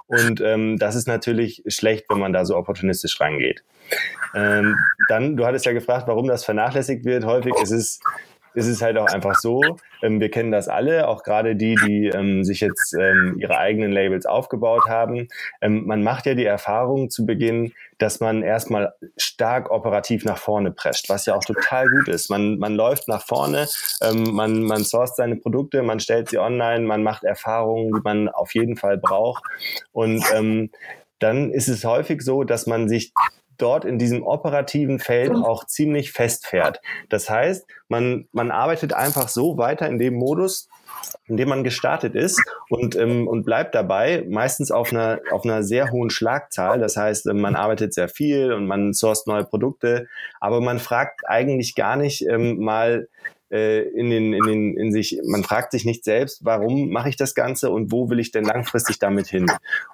Und 0.08 0.42
ähm, 0.42 0.78
das 0.78 0.96
ist 0.96 1.08
natürlich 1.08 1.64
schlecht, 1.68 2.06
wenn 2.10 2.20
man 2.20 2.34
da 2.34 2.46
so 2.46 2.56
opportunistisch 2.56 3.20
rangeht. 3.20 3.64
Ähm, 4.34 4.76
dann, 5.08 5.38
du 5.38 5.46
hattest 5.46 5.66
ja 5.66 5.74
gefragt, 5.74 6.08
warum 6.08 6.28
das 6.28 6.44
vernachlässigt 6.44 7.06
wird. 7.06 7.26
Häufig 7.26 7.54
ist 7.62 7.72
es 7.72 8.00
ist 8.56 8.68
es 8.68 8.82
halt 8.82 8.98
auch 8.98 9.08
einfach 9.08 9.36
so, 9.36 9.62
ähm, 10.02 10.20
wir 10.20 10.30
kennen 10.30 10.52
das 10.52 10.68
alle, 10.68 11.08
auch 11.08 11.24
gerade 11.24 11.56
die, 11.56 11.76
die 11.76 12.08
ähm, 12.08 12.44
sich 12.44 12.62
jetzt 12.62 12.94
ähm, 12.94 13.36
ihre 13.40 13.58
eigenen 13.58 13.92
Labels 13.92 14.26
aufgebaut 14.26 14.84
haben. 14.88 15.28
Ähm, 15.62 15.86
man 15.86 16.04
macht 16.04 16.26
ja 16.26 16.34
die 16.34 16.46
Erfahrung 16.46 17.10
zu 17.10 17.26
Beginn, 17.26 17.74
dass 17.98 18.20
man 18.20 18.44
erstmal 18.44 18.94
stark 19.18 19.72
operativ 19.72 20.26
nach 20.26 20.38
vorne 20.38 20.72
prescht, 20.72 21.10
was 21.10 21.26
ja 21.26 21.36
auch 21.36 21.44
total 21.44 21.88
gut 21.88 22.08
ist. 22.08 22.30
Man, 22.30 22.58
man 22.58 22.76
läuft 22.76 23.08
nach 23.08 23.26
vorne, 23.26 23.68
ähm, 24.02 24.34
man, 24.34 24.64
man 24.64 24.84
sourced 24.84 25.16
seine 25.16 25.36
Produkte, 25.38 25.84
man 25.84 26.00
stellt 26.00 26.30
sie 26.30 26.38
online, 26.38 26.86
man 26.86 27.04
macht 27.04 27.24
Erfahrungen, 27.24 27.94
die 27.94 28.02
man 28.04 28.30
auf 28.30 28.54
jeden 28.54 28.76
Fall 28.76 28.98
braucht. 28.98 29.44
Und 29.92 30.24
ähm, 30.34 30.72
dann 31.20 31.52
ist 31.52 31.68
es 31.68 31.86
häufig 31.86 32.22
so, 32.22 32.44
dass 32.44 32.68
man 32.68 32.90
sich 32.90 33.14
dort 33.58 33.86
in 33.86 33.98
diesem 33.98 34.24
operativen 34.24 35.00
Feld 35.00 35.32
auch 35.32 35.66
ziemlich 35.66 36.12
festfährt. 36.12 36.82
Das 37.10 37.30
heißt, 37.30 37.66
man, 37.88 38.28
man 38.32 38.52
arbeitet 38.52 38.94
einfach 38.94 39.28
so 39.28 39.58
weiter 39.58 39.88
in 39.88 40.00
dem 40.00 40.16
Modus, 40.16 40.70
in 41.28 41.38
dem 41.38 41.50
man 41.50 41.64
gestartet 41.64 42.16
ist 42.16 42.42
und, 42.70 42.96
ähm, 42.96 43.28
und 43.28 43.44
bleibt 43.44 43.76
dabei, 43.76 44.26
meistens 44.30 44.72
auf 44.72 44.92
einer, 44.92 45.20
auf 45.32 45.44
einer 45.44 45.64
sehr 45.64 45.92
hohen 45.92 46.10
Schlagzahl. 46.10 46.80
Das 46.80 46.98
heißt, 46.98 47.28
ähm, 47.28 47.42
man 47.42 47.56
arbeitet 47.56 47.94
sehr 47.94 48.10
viel 48.10 48.54
und 48.54 48.68
man 48.68 48.94
sourced 48.94 49.28
neue 49.28 49.44
Produkte, 49.44 50.08
aber 50.40 50.62
man 50.62 50.80
fragt 50.80 51.28
eigentlich 51.28 51.76
gar 51.76 51.96
nicht 51.96 52.26
ähm, 52.28 52.60
mal, 52.60 53.08
äh, 53.56 53.82
in 53.82 54.10
den, 54.10 54.34
in 54.34 54.44
den, 54.44 54.78
in 54.78 54.92
sich, 54.92 55.22
man 55.24 55.44
fragt 55.44 55.72
sich 55.72 55.86
nicht 55.86 56.04
selbst, 56.04 56.44
warum 56.44 56.90
mache 56.90 57.08
ich 57.08 57.16
das 57.16 57.36
Ganze 57.36 57.72
und 57.72 57.92
wo 57.92 58.10
will 58.10 58.20
ich 58.20 58.32
denn 58.32 58.44
langfristig 58.44 59.00
damit 59.00 59.28
hin? 59.28 59.46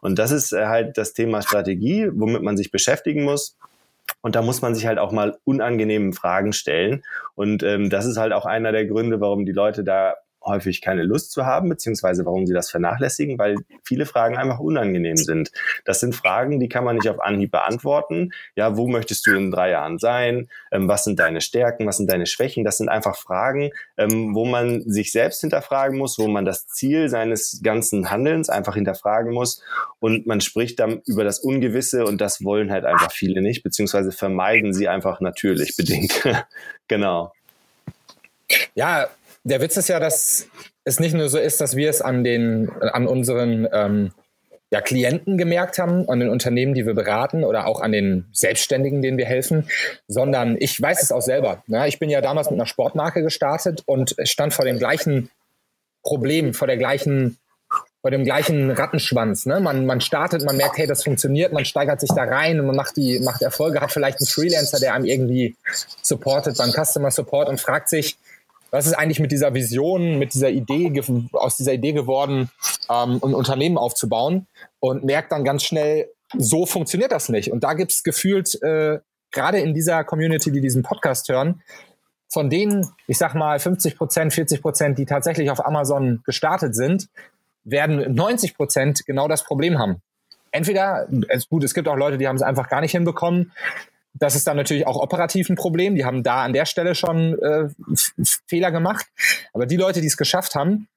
Und 0.01 0.18
das 0.18 0.32
ist 0.32 0.51
äh, 0.51 0.65
halt 0.65 0.98
das 0.98 1.13
Thema 1.13 1.44
Strategie, 1.44 2.10
womit 2.12 2.41
man 2.41 2.58
sich 2.58 2.72
beschäftigen 2.72 3.24
muss. 3.24 3.56
Und 4.22 4.36
da 4.36 4.41
muss 4.41 4.62
man 4.62 4.74
sich 4.74 4.88
halt 4.88 4.98
auch 4.98 5.12
mal 5.12 5.38
unangenehmen 5.44 6.13
Fragen 6.13 6.53
stellen. 6.53 7.03
Und 7.36 7.62
ähm, 7.62 7.89
das 7.89 8.06
ist 8.06 8.18
halt 8.18 8.34
auch 8.34 8.46
einer 8.46 8.72
der 8.72 8.86
Gründe, 8.86 9.22
warum 9.22 9.46
die 9.46 9.51
Leute 9.51 9.84
da 9.84 10.15
häufig 10.44 10.82
keine 10.82 11.04
Lust 11.04 11.32
zu 11.32 11.46
haben, 11.46 11.70
beziehungsweise 11.70 12.26
warum 12.26 12.48
sie 12.48 12.54
das 12.54 12.72
vernachlässigen, 12.72 13.38
weil 13.38 13.58
viele 13.84 14.06
Fragen 14.06 14.38
einfach 14.38 14.60
unangenehm 14.60 15.18
sind. 15.18 15.52
Das 15.86 16.00
sind 16.00 16.16
Fragen, 16.16 16.60
die 16.60 16.70
kann 16.70 16.84
man 16.84 16.96
nicht 16.96 17.10
auf 17.10 17.20
Anhieb 17.20 17.52
beantworten. 17.52 18.32
Ja, 18.56 18.76
wo 18.78 18.88
möchtest 18.88 19.28
du 19.28 19.36
in 19.36 19.52
drei 19.52 19.72
Jahren 19.72 20.00
sein? 20.00 20.50
Ähm, 20.72 20.88
was 20.88 21.04
sind 21.04 21.20
deine 21.20 21.42
Stärken? 21.42 21.86
Was 21.86 21.98
sind 21.98 22.10
deine 22.10 22.26
Schwächen? 22.26 22.64
Das 22.64 22.78
sind 22.78 22.90
einfach 22.90 23.16
Fragen, 23.16 23.72
ähm, 23.98 24.34
wo 24.34 24.46
man 24.46 24.82
sich 24.82 25.12
selbst 25.12 25.42
hinterfragen 25.42 25.98
muss, 25.98 26.18
wo 26.18 26.28
man 26.28 26.46
das 26.46 26.68
Ziel 26.68 27.10
seines 27.10 27.62
ganzen 27.64 28.10
Handelns 28.10 28.50
einfach 28.50 28.76
hinterfragen 28.76 29.34
muss. 29.34 29.62
Und 30.00 30.26
man 30.26 30.42
spricht 30.42 30.80
dann 30.80 31.02
über 31.06 31.24
das 31.24 31.40
Ungewisse 31.40 32.06
und 32.06 32.20
das 32.20 32.44
wollen 32.44 32.72
halt 32.72 32.86
einfach 32.86 33.12
viele 33.12 33.42
nicht, 33.42 33.64
beziehungsweise 33.64 34.12
vermeiden 34.12 34.74
sie 34.74 34.88
einfach 34.88 35.22
natürlich 35.22 35.76
bedingt. 35.78 36.24
genau. 36.88 37.34
Ja, 38.76 39.08
der 39.44 39.62
Witz 39.62 39.78
ist 39.78 39.90
ja, 39.90 40.00
dass 40.00 40.48
es 40.84 41.00
nicht 41.00 41.14
nur 41.14 41.30
so 41.30 41.38
ist, 41.38 41.62
dass 41.62 41.76
wir 41.76 41.90
es 41.90 42.02
an 42.02 42.24
den, 42.24 42.70
an 42.70 43.08
unseren 43.08 43.68
ähm, 43.72 44.12
ja, 44.72 44.82
Klienten 44.82 45.38
gemerkt 45.38 45.80
haben, 45.80 46.08
an 46.10 46.20
den 46.20 46.30
Unternehmen, 46.30 46.74
die 46.74 46.86
wir 46.86 46.94
beraten 46.94 47.44
oder 47.44 47.68
auch 47.68 47.82
an 47.82 47.92
den 47.92 48.26
Selbstständigen, 48.32 49.02
denen 49.02 49.18
wir 49.18 49.26
helfen, 49.26 49.70
sondern 50.08 50.56
ich 50.60 50.82
weiß 50.82 51.04
es 51.04 51.12
auch 51.12 51.22
selber. 51.22 51.64
Ja, 51.68 51.86
ich 51.86 52.00
bin 52.00 52.10
ja 52.10 52.22
damals 52.22 52.50
mit 52.50 52.60
einer 52.60 52.68
Sportmarke 52.68 53.22
gestartet 53.22 53.84
und 53.86 54.16
stand 54.24 54.54
vor 54.54 54.66
dem 54.66 54.80
gleichen 54.80 55.30
Problem, 56.04 56.54
vor 56.54 56.68
der 56.68 56.78
gleichen 56.78 57.38
vor 58.02 58.10
dem 58.10 58.24
gleichen 58.24 58.72
Rattenschwanz. 58.72 59.46
Ne? 59.46 59.60
Man, 59.60 59.86
man 59.86 60.02
startet, 60.02 60.44
man 60.44 60.58
merkt, 60.58 60.78
hey, 60.78 60.88
das 60.88 61.04
funktioniert, 61.04 61.54
man 61.54 61.66
steigert 61.66 62.00
sich 62.00 62.10
da 62.10 62.24
rein 62.24 62.60
und 62.60 62.66
man 62.66 62.76
macht 62.76 62.98
die, 62.98 63.20
macht 63.20 63.44
Erfolge, 63.44 63.80
hat 63.80 63.92
vielleicht 63.92 64.20
einen 64.20 64.28
Freelancer, 64.28 64.80
der 64.80 64.96
einem 64.96 65.06
irgendwie 65.06 65.56
supportet 66.02 66.58
beim 66.58 66.72
Customer 66.72 67.12
Support 67.12 67.48
und 67.48 67.62
fragt 67.62 67.90
sich, 67.90 68.18
was 68.72 68.88
ist 68.88 68.94
eigentlich 68.94 69.20
mit 69.20 69.32
dieser 69.32 69.54
Vision, 69.54 70.18
mit 70.18 70.34
dieser 70.34 70.50
Idee, 70.50 70.92
aus 71.34 71.58
dieser 71.58 71.74
Idee 71.74 71.92
geworden, 71.92 72.50
ähm, 72.90 73.20
ein 73.24 73.34
Unternehmen 73.36 73.78
aufzubauen 73.78 74.48
und 74.80 75.04
merkt 75.04 75.32
dann 75.32 75.44
ganz 75.44 75.63
schnell, 75.63 76.10
so 76.38 76.66
funktioniert 76.66 77.12
das 77.12 77.30
nicht. 77.30 77.51
Und 77.51 77.63
da 77.63 77.74
gibt 77.74 77.92
es 77.92 78.04
gefühlt, 78.04 78.62
äh, 78.63 79.00
gerade 79.32 79.60
in 79.60 79.74
dieser 79.74 80.04
Community, 80.06 80.51
die 80.51 80.62
diesen 80.62 80.84
Podcast 80.84 81.28
hören, 81.30 81.62
von 82.30 82.50
denen, 82.50 82.88
ich 83.08 83.18
sag 83.18 83.36
mal, 83.36 83.60
50 83.60 83.98
Prozent, 83.98 84.34
40 84.34 84.62
Prozent, 84.62 84.98
die 84.98 85.06
tatsächlich 85.06 85.51
auf 85.51 85.66
Amazon 85.66 86.22
gestartet 86.25 86.74
sind, 86.74 87.10
werden 87.66 88.16
90 88.16 88.56
Prozent 88.56 89.06
genau 89.06 89.28
das 89.28 89.44
Problem 89.44 89.78
haben. 89.78 90.01
Entweder, 90.51 91.08
es, 91.28 91.50
gut, 91.50 91.63
es 91.63 91.74
gibt 91.74 91.88
auch 91.90 91.96
Leute, 91.96 92.18
die 92.18 92.28
haben 92.28 92.36
es 92.38 92.42
einfach 92.42 92.70
gar 92.70 92.82
nicht 92.82 92.92
hinbekommen, 92.92 93.51
das 94.13 94.36
ist 94.36 94.46
dann 94.48 94.58
natürlich 94.58 94.88
auch 94.88 94.98
operativ 94.98 95.50
ein 95.50 95.56
Problem. 95.56 95.96
Die 95.96 96.06
haben 96.06 96.24
da 96.24 96.44
an 96.44 96.53
der 96.53 96.65
Stelle 96.65 96.96
schon 96.96 97.39
äh, 97.39 97.70
Fehler 98.48 98.72
gemacht. 98.72 99.08
Aber 99.53 99.65
die 99.65 99.77
Leute, 99.77 100.01
die 100.01 100.08
es 100.08 100.18
geschafft 100.18 100.56
haben, 100.56 100.88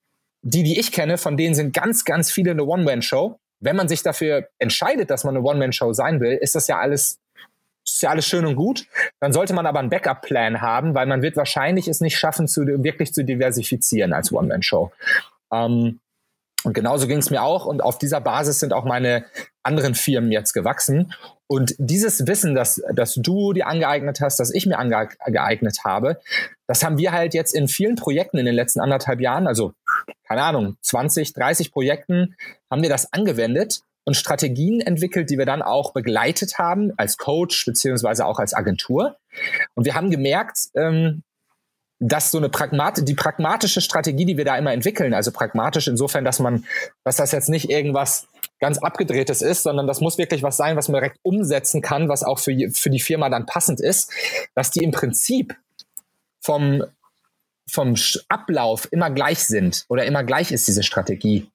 die, 0.43 0.63
die 0.63 0.79
ich 0.79 0.93
kenne, 0.93 1.17
von 1.17 1.37
denen 1.37 1.55
sind 1.55 1.73
ganz, 1.73 2.05
ganz 2.05 2.31
viele 2.31 2.51
eine 2.51 2.65
One-Man-Show. 2.65 3.39
Wenn 3.61 3.77
man 3.77 3.89
sich 3.89 4.03
dafür 4.03 4.49
entscheidet, 4.59 5.11
dass 5.11 5.25
man 5.25 5.37
eine 5.37 5.45
One-Man-Show 5.45 5.93
sein 5.93 6.21
will, 6.21 6.33
ist 6.33 6.55
das 6.55 6.67
ja 6.69 6.79
alles 6.79 7.19
ist 7.87 8.03
ja 8.03 8.11
alles 8.11 8.27
schön 8.27 8.47
und 8.47 8.57
gut. 8.57 8.87
Dann 9.21 9.33
sollte 9.33 9.53
man 9.53 9.67
aber 9.67 9.79
einen 9.79 9.91
Backup-Plan 9.91 10.63
haben, 10.63 10.95
weil 10.95 11.07
man 11.07 11.21
wird 11.21 11.37
wahrscheinlich 11.37 11.87
es 11.87 12.01
nicht 12.01 12.17
schaffen, 12.19 12.49
zu, 12.49 12.67
wirklich 12.67 13.13
zu 13.13 13.25
diversifizieren 13.25 14.15
als 14.15 14.33
One-Man-Show. 14.33 14.91
Ähm, 15.53 16.01
und 16.65 16.73
genauso 16.73 17.07
ging 17.07 17.19
es 17.19 17.31
mir 17.31 17.43
auch. 17.43 17.67
Und 17.67 17.83
auf 17.83 17.99
dieser 17.99 18.23
Basis 18.23 18.61
sind 18.61 18.73
auch 18.73 18.85
meine 18.85 19.27
anderen 19.63 19.95
Firmen 19.95 20.33
jetzt 20.33 20.55
gewachsen. 20.55 21.13
Und 21.47 21.75
dieses 21.79 22.27
Wissen, 22.27 22.55
das, 22.55 22.83
das 22.95 23.15
du 23.15 23.53
dir 23.53 23.67
angeeignet 23.67 24.21
hast, 24.21 24.41
das 24.41 24.53
ich 24.53 24.67
mir 24.67 24.79
angeeignet 24.79 25.79
habe, 25.85 26.21
das 26.67 26.83
haben 26.83 26.97
wir 26.97 27.13
halt 27.13 27.35
jetzt 27.35 27.55
in 27.55 27.69
vielen 27.69 27.97
Projekten 27.97 28.39
in 28.39 28.47
den 28.47 28.55
letzten 28.55 28.81
anderthalb 28.81 29.21
Jahren, 29.21 29.47
also 29.47 29.75
keine 30.27 30.43
Ahnung, 30.43 30.77
20, 30.81 31.35
30 31.35 31.71
Projekten, 31.71 32.35
haben 32.71 32.83
wir 32.83 32.89
das 32.89 33.13
angewendet 33.13 33.83
und 34.05 34.15
Strategien 34.15 34.81
entwickelt, 34.81 35.31
die 35.31 35.39
wir 35.39 35.47
dann 35.47 35.63
auch 35.63 35.93
begleitet 35.93 36.59
haben 36.59 36.93
als 36.97 37.19
Coach 37.19 37.65
beziehungsweise 37.67 38.27
auch 38.27 38.39
als 38.39 38.55
Agentur. 38.55 39.17
Und 39.75 39.85
wir 39.85 39.95
haben 39.95 40.11
gemerkt, 40.11 40.69
ähm, 40.75 41.23
dass 42.01 42.31
so 42.31 42.39
eine 42.39 42.49
Pragmat 42.49 43.07
die 43.09 43.15
pragmatische 43.15 43.81
Strategie, 43.81 44.27
die 44.27 44.37
wir 44.37 44.45
da 44.45 44.57
immer 44.57 44.73
entwickeln, 44.73 45.15
also 45.15 45.31
pragmatisch 45.31 45.89
insofern, 45.89 46.25
dass 46.25 46.39
man, 46.39 46.65
dass 47.05 47.17
das 47.17 47.33
jetzt 47.33 47.49
nicht 47.49 47.71
irgendwas 47.71 48.29
ganz 48.65 48.79
abgedrehtes 48.79 49.43
ist, 49.43 49.63
sondern 49.63 49.87
das 49.87 50.01
muss 50.01 50.17
wirklich 50.17 50.43
was 50.43 50.57
sein, 50.57 50.75
was 50.75 50.89
man 50.89 51.03
direkt 51.03 51.19
umsetzen 51.23 51.83
kann, 51.83 52.09
was 52.09 52.23
auch 52.23 52.39
für, 52.39 52.57
für 52.73 52.89
die 52.89 52.99
Firma 52.99 53.29
dann 53.29 53.45
passend 53.45 53.79
ist, 53.79 54.11
dass 54.55 54.71
die 54.71 54.83
im 54.83 54.91
Prinzip 54.91 55.55
vom, 56.41 56.83
vom 57.69 57.95
Ablauf 58.31 58.89
immer 58.91 59.11
gleich 59.11 59.41
sind 59.41 59.85
oder 59.91 60.07
immer 60.07 60.25
gleich 60.25 60.51
ist 60.51 60.67
diese 60.67 60.83
Strategie. 60.83 61.47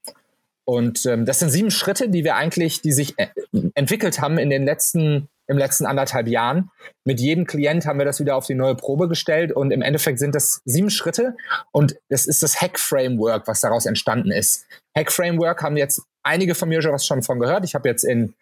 Und 0.66 1.08
ähm, 1.08 1.26
das 1.26 1.40
sind 1.40 1.50
sieben 1.50 1.72
Schritte, 1.72 2.10
die 2.10 2.24
wir 2.24 2.36
eigentlich, 2.36 2.84
die 2.84 2.92
sich 2.92 3.18
äh, 3.18 3.30
entwickelt 3.74 4.22
haben 4.22 4.38
in 4.38 4.52
den 4.52 4.66
letzten 4.66 5.30
im 5.50 5.58
letzten 5.58 5.88
anderthalb 5.88 6.28
Jahren. 6.28 6.70
Mit 7.04 7.20
jedem 7.20 7.46
Klient 7.46 7.88
haben 7.88 7.98
wir 7.98 8.06
das 8.06 8.20
wieder 8.20 8.36
auf 8.36 8.46
die 8.46 8.54
neue 8.54 8.76
Probe 8.76 9.10
gestellt 9.10 9.52
und 9.52 9.72
im 9.72 9.82
Endeffekt 9.82 10.20
sind 10.20 10.36
das 10.36 10.62
sieben 10.64 10.92
Schritte 10.92 11.36
und 11.72 11.96
das 12.10 12.28
ist 12.28 12.44
das 12.44 12.62
Hack-Framework, 12.62 13.48
was 13.48 13.60
daraus 13.60 13.88
entstanden 13.88 14.32
ist. 14.32 14.68
Hack-Framework 14.96 15.64
haben 15.64 15.76
jetzt 15.76 16.04
einige 16.22 16.54
von 16.54 16.70
mir 16.70 16.84
schon 16.84 16.92
was 16.92 17.06
schon 17.06 17.24
von 17.24 17.40
gehört. 17.40 17.66
Ich 17.66 17.74
habe 17.74 17.90
jetzt 17.90 18.04
in, 18.04 18.36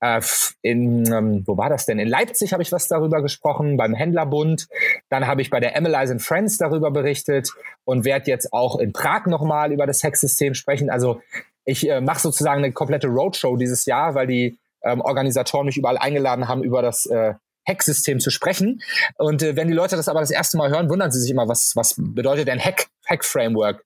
äh, 0.00 0.22
in 0.62 1.12
ähm, 1.12 1.42
wo 1.46 1.58
war 1.58 1.68
das 1.68 1.84
denn? 1.84 1.98
In 1.98 2.08
Leipzig 2.08 2.54
habe 2.54 2.62
ich 2.62 2.72
was 2.72 2.88
darüber 2.88 3.20
gesprochen, 3.20 3.76
beim 3.76 3.92
Händlerbund. 3.92 4.68
Dann 5.10 5.26
habe 5.26 5.42
ich 5.42 5.50
bei 5.50 5.60
der 5.60 5.76
Emilize 5.76 6.18
Friends 6.20 6.56
darüber 6.56 6.90
berichtet 6.90 7.50
und 7.84 8.06
werde 8.06 8.30
jetzt 8.30 8.52
auch 8.54 8.78
in 8.78 8.94
Prag 8.94 9.26
nochmal 9.26 9.72
über 9.72 9.86
das 9.86 10.02
Hack-System 10.02 10.54
sprechen. 10.54 10.88
Also 10.88 11.20
ich 11.66 11.86
äh, 11.86 12.00
mache 12.00 12.20
sozusagen 12.20 12.64
eine 12.64 12.72
komplette 12.72 13.08
Roadshow 13.08 13.56
dieses 13.56 13.84
Jahr, 13.84 14.14
weil 14.14 14.26
die 14.26 14.58
ähm, 14.84 15.00
Organisatoren 15.00 15.66
mich 15.66 15.76
überall 15.76 15.98
eingeladen 15.98 16.48
haben, 16.48 16.62
über 16.62 16.82
das 16.82 17.06
äh, 17.06 17.34
Hack-System 17.68 18.20
zu 18.20 18.30
sprechen. 18.30 18.82
Und 19.16 19.42
äh, 19.42 19.56
wenn 19.56 19.68
die 19.68 19.74
Leute 19.74 19.96
das 19.96 20.08
aber 20.08 20.20
das 20.20 20.30
erste 20.30 20.56
Mal 20.56 20.70
hören, 20.70 20.88
wundern 20.88 21.10
sie 21.10 21.20
sich 21.20 21.30
immer, 21.30 21.48
was, 21.48 21.72
was 21.76 21.94
bedeutet 21.96 22.48
denn 22.48 22.58
Hack, 22.58 22.86
Hack-Framework? 23.08 23.84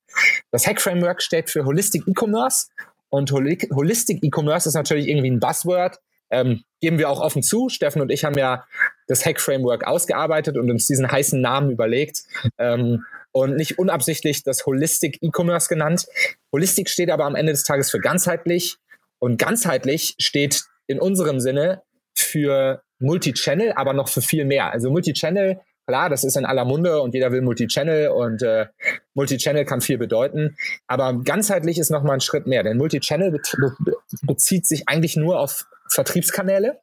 Das 0.51 0.67
Hack-Framework 0.67 1.23
steht 1.23 1.51
für 1.51 1.65
Holistic 1.65 2.07
E-Commerce 2.07 2.69
und 3.09 3.31
Holistic 3.31 4.23
E-Commerce 4.23 4.69
ist 4.69 4.75
natürlich 4.75 5.09
irgendwie 5.09 5.31
ein 5.31 5.41
Buzzword. 5.41 6.01
Ähm, 6.31 6.65
geben 6.81 6.99
wir 6.99 7.09
auch 7.09 7.21
offen 7.21 7.43
zu. 7.43 7.69
Steffen 7.69 8.03
und 8.03 8.11
ich 8.11 8.25
haben 8.25 8.37
ja 8.37 8.65
das 9.07 9.25
Hack-Framework 9.25 9.87
ausgearbeitet 9.87 10.57
und 10.57 10.71
uns 10.71 10.87
diesen 10.87 11.11
heißen 11.11 11.41
Namen 11.41 11.71
überlegt. 11.71 12.23
Ähm, 12.59 13.05
und 13.31 13.57
nicht 13.57 13.79
unabsichtlich 13.79 14.43
das 14.45 14.65
Holistic 14.65 15.19
E-Commerce 15.21 15.69
genannt. 15.69 16.07
Holistic 16.53 16.89
steht 16.89 17.11
aber 17.11 17.25
am 17.25 17.35
Ende 17.35 17.53
des 17.53 17.65
Tages 17.65 17.91
für 17.91 18.01
ganzheitlich. 18.01 18.79
Und 19.19 19.39
ganzheitlich 19.39 20.17
steht 20.19 20.65
in 20.87 21.00
unserem 21.00 21.41
Sinne 21.41 21.83
für 22.17 22.83
Multichannel, 22.99 23.73
aber 23.76 23.93
noch 23.93 24.09
für 24.09 24.23
viel 24.23 24.45
mehr. 24.45 24.73
Also 24.73 24.91
Multichannel, 24.91 25.61
klar, 25.87 26.09
das 26.09 26.25
ist 26.25 26.37
in 26.37 26.45
aller 26.45 26.64
Munde 26.64 27.00
und 27.00 27.14
jeder 27.14 27.33
will 27.33 27.43
Multichannel 27.43 28.09
und 28.09 28.43
äh, 28.43 28.67
Multichannel 29.14 29.64
kann 29.64 29.81
viel 29.81 29.99
bedeuten. 29.99 30.57
Aber 30.87 31.21
ganzheitlich 31.23 31.79
ist 31.79 31.91
noch 31.91 32.03
mal 32.03 32.14
ein 32.14 32.21
Schritt 32.21 32.47
mehr, 32.47 32.62
denn 32.62 32.76
Multichannel 32.76 33.31
be 33.31 33.41
be 33.85 33.97
bezieht 34.23 34.67
sich 34.67 34.88
eigentlich 34.88 35.17
nur 35.17 35.41
auf 35.41 35.67
Vertriebskanäle. 35.88 36.81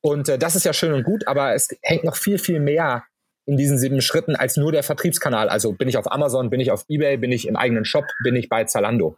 Und 0.00 0.28
äh, 0.28 0.38
das 0.38 0.56
ist 0.56 0.64
ja 0.64 0.72
schön 0.72 0.92
und 0.92 1.04
gut, 1.04 1.26
aber 1.26 1.54
es 1.54 1.68
hängt 1.82 2.04
noch 2.04 2.16
viel, 2.16 2.38
viel 2.38 2.60
mehr 2.60 3.04
in 3.46 3.56
diesen 3.56 3.78
sieben 3.78 4.02
Schritten 4.02 4.36
als 4.36 4.56
nur 4.58 4.72
der 4.72 4.82
Vertriebskanal. 4.82 5.48
Also 5.48 5.72
bin 5.72 5.88
ich 5.88 5.96
auf 5.96 6.12
Amazon, 6.12 6.50
bin 6.50 6.60
ich 6.60 6.70
auf 6.70 6.84
eBay, 6.88 7.16
bin 7.16 7.32
ich 7.32 7.48
im 7.48 7.56
eigenen 7.56 7.86
Shop, 7.86 8.04
bin 8.22 8.36
ich 8.36 8.50
bei 8.50 8.64
Zalando. 8.64 9.16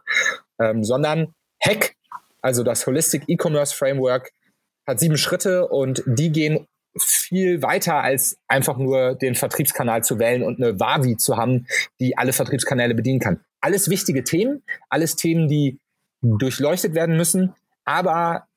Ähm, 0.59 0.83
sondern 0.85 1.33
Hack 1.61 1.95
also 2.41 2.63
das 2.63 2.85
Holistic 2.87 3.23
E-Commerce 3.27 3.75
Framework 3.75 4.31
hat 4.87 4.99
sieben 4.99 5.17
Schritte 5.17 5.67
und 5.67 6.03
die 6.05 6.31
gehen 6.31 6.67
viel 6.97 7.61
weiter 7.61 8.03
als 8.03 8.37
einfach 8.47 8.77
nur 8.77 9.15
den 9.15 9.35
Vertriebskanal 9.35 10.03
zu 10.03 10.19
wählen 10.19 10.43
und 10.43 10.61
eine 10.61 10.79
Wavi 10.79 11.17
zu 11.17 11.37
haben, 11.37 11.67
die 11.99 12.17
alle 12.17 12.33
Vertriebskanäle 12.33 12.95
bedienen 12.95 13.19
kann. 13.19 13.39
Alles 13.61 13.89
wichtige 13.89 14.23
Themen, 14.23 14.63
alles 14.89 15.15
Themen, 15.15 15.47
die 15.47 15.79
durchleuchtet 16.21 16.93
werden 16.93 17.15
müssen, 17.15 17.53
aber 17.85 18.47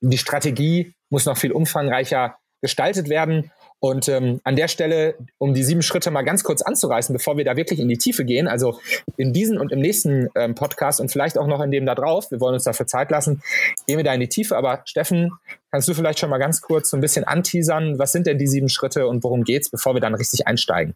die 0.00 0.18
Strategie 0.18 0.94
muss 1.10 1.26
noch 1.26 1.36
viel 1.36 1.52
umfangreicher 1.52 2.36
gestaltet 2.62 3.08
werden. 3.08 3.50
Und 3.80 4.08
ähm, 4.10 4.40
an 4.44 4.56
der 4.56 4.68
Stelle, 4.68 5.14
um 5.38 5.54
die 5.54 5.64
sieben 5.64 5.80
Schritte 5.80 6.10
mal 6.10 6.22
ganz 6.22 6.44
kurz 6.44 6.60
anzureißen, 6.60 7.14
bevor 7.14 7.38
wir 7.38 7.44
da 7.46 7.56
wirklich 7.56 7.80
in 7.80 7.88
die 7.88 7.96
Tiefe 7.96 8.26
gehen, 8.26 8.46
also 8.46 8.78
in 9.16 9.32
diesen 9.32 9.58
und 9.58 9.72
im 9.72 9.80
nächsten 9.80 10.28
ähm, 10.36 10.54
Podcast 10.54 11.00
und 11.00 11.10
vielleicht 11.10 11.38
auch 11.38 11.46
noch 11.46 11.62
in 11.62 11.70
dem 11.70 11.86
da 11.86 11.94
drauf, 11.94 12.30
wir 12.30 12.40
wollen 12.40 12.54
uns 12.54 12.64
dafür 12.64 12.86
Zeit 12.86 13.10
lassen, 13.10 13.42
gehen 13.86 13.96
wir 13.96 14.04
da 14.04 14.12
in 14.12 14.20
die 14.20 14.28
Tiefe. 14.28 14.56
Aber 14.58 14.82
Steffen, 14.84 15.32
kannst 15.70 15.88
du 15.88 15.94
vielleicht 15.94 16.18
schon 16.18 16.28
mal 16.28 16.38
ganz 16.38 16.60
kurz 16.60 16.90
so 16.90 16.96
ein 16.98 17.00
bisschen 17.00 17.24
anteasern, 17.24 17.98
was 17.98 18.12
sind 18.12 18.26
denn 18.26 18.36
die 18.36 18.46
sieben 18.46 18.68
Schritte 18.68 19.06
und 19.06 19.24
worum 19.24 19.44
geht's, 19.44 19.70
bevor 19.70 19.94
wir 19.94 20.00
dann 20.00 20.14
richtig 20.14 20.46
einsteigen? 20.46 20.94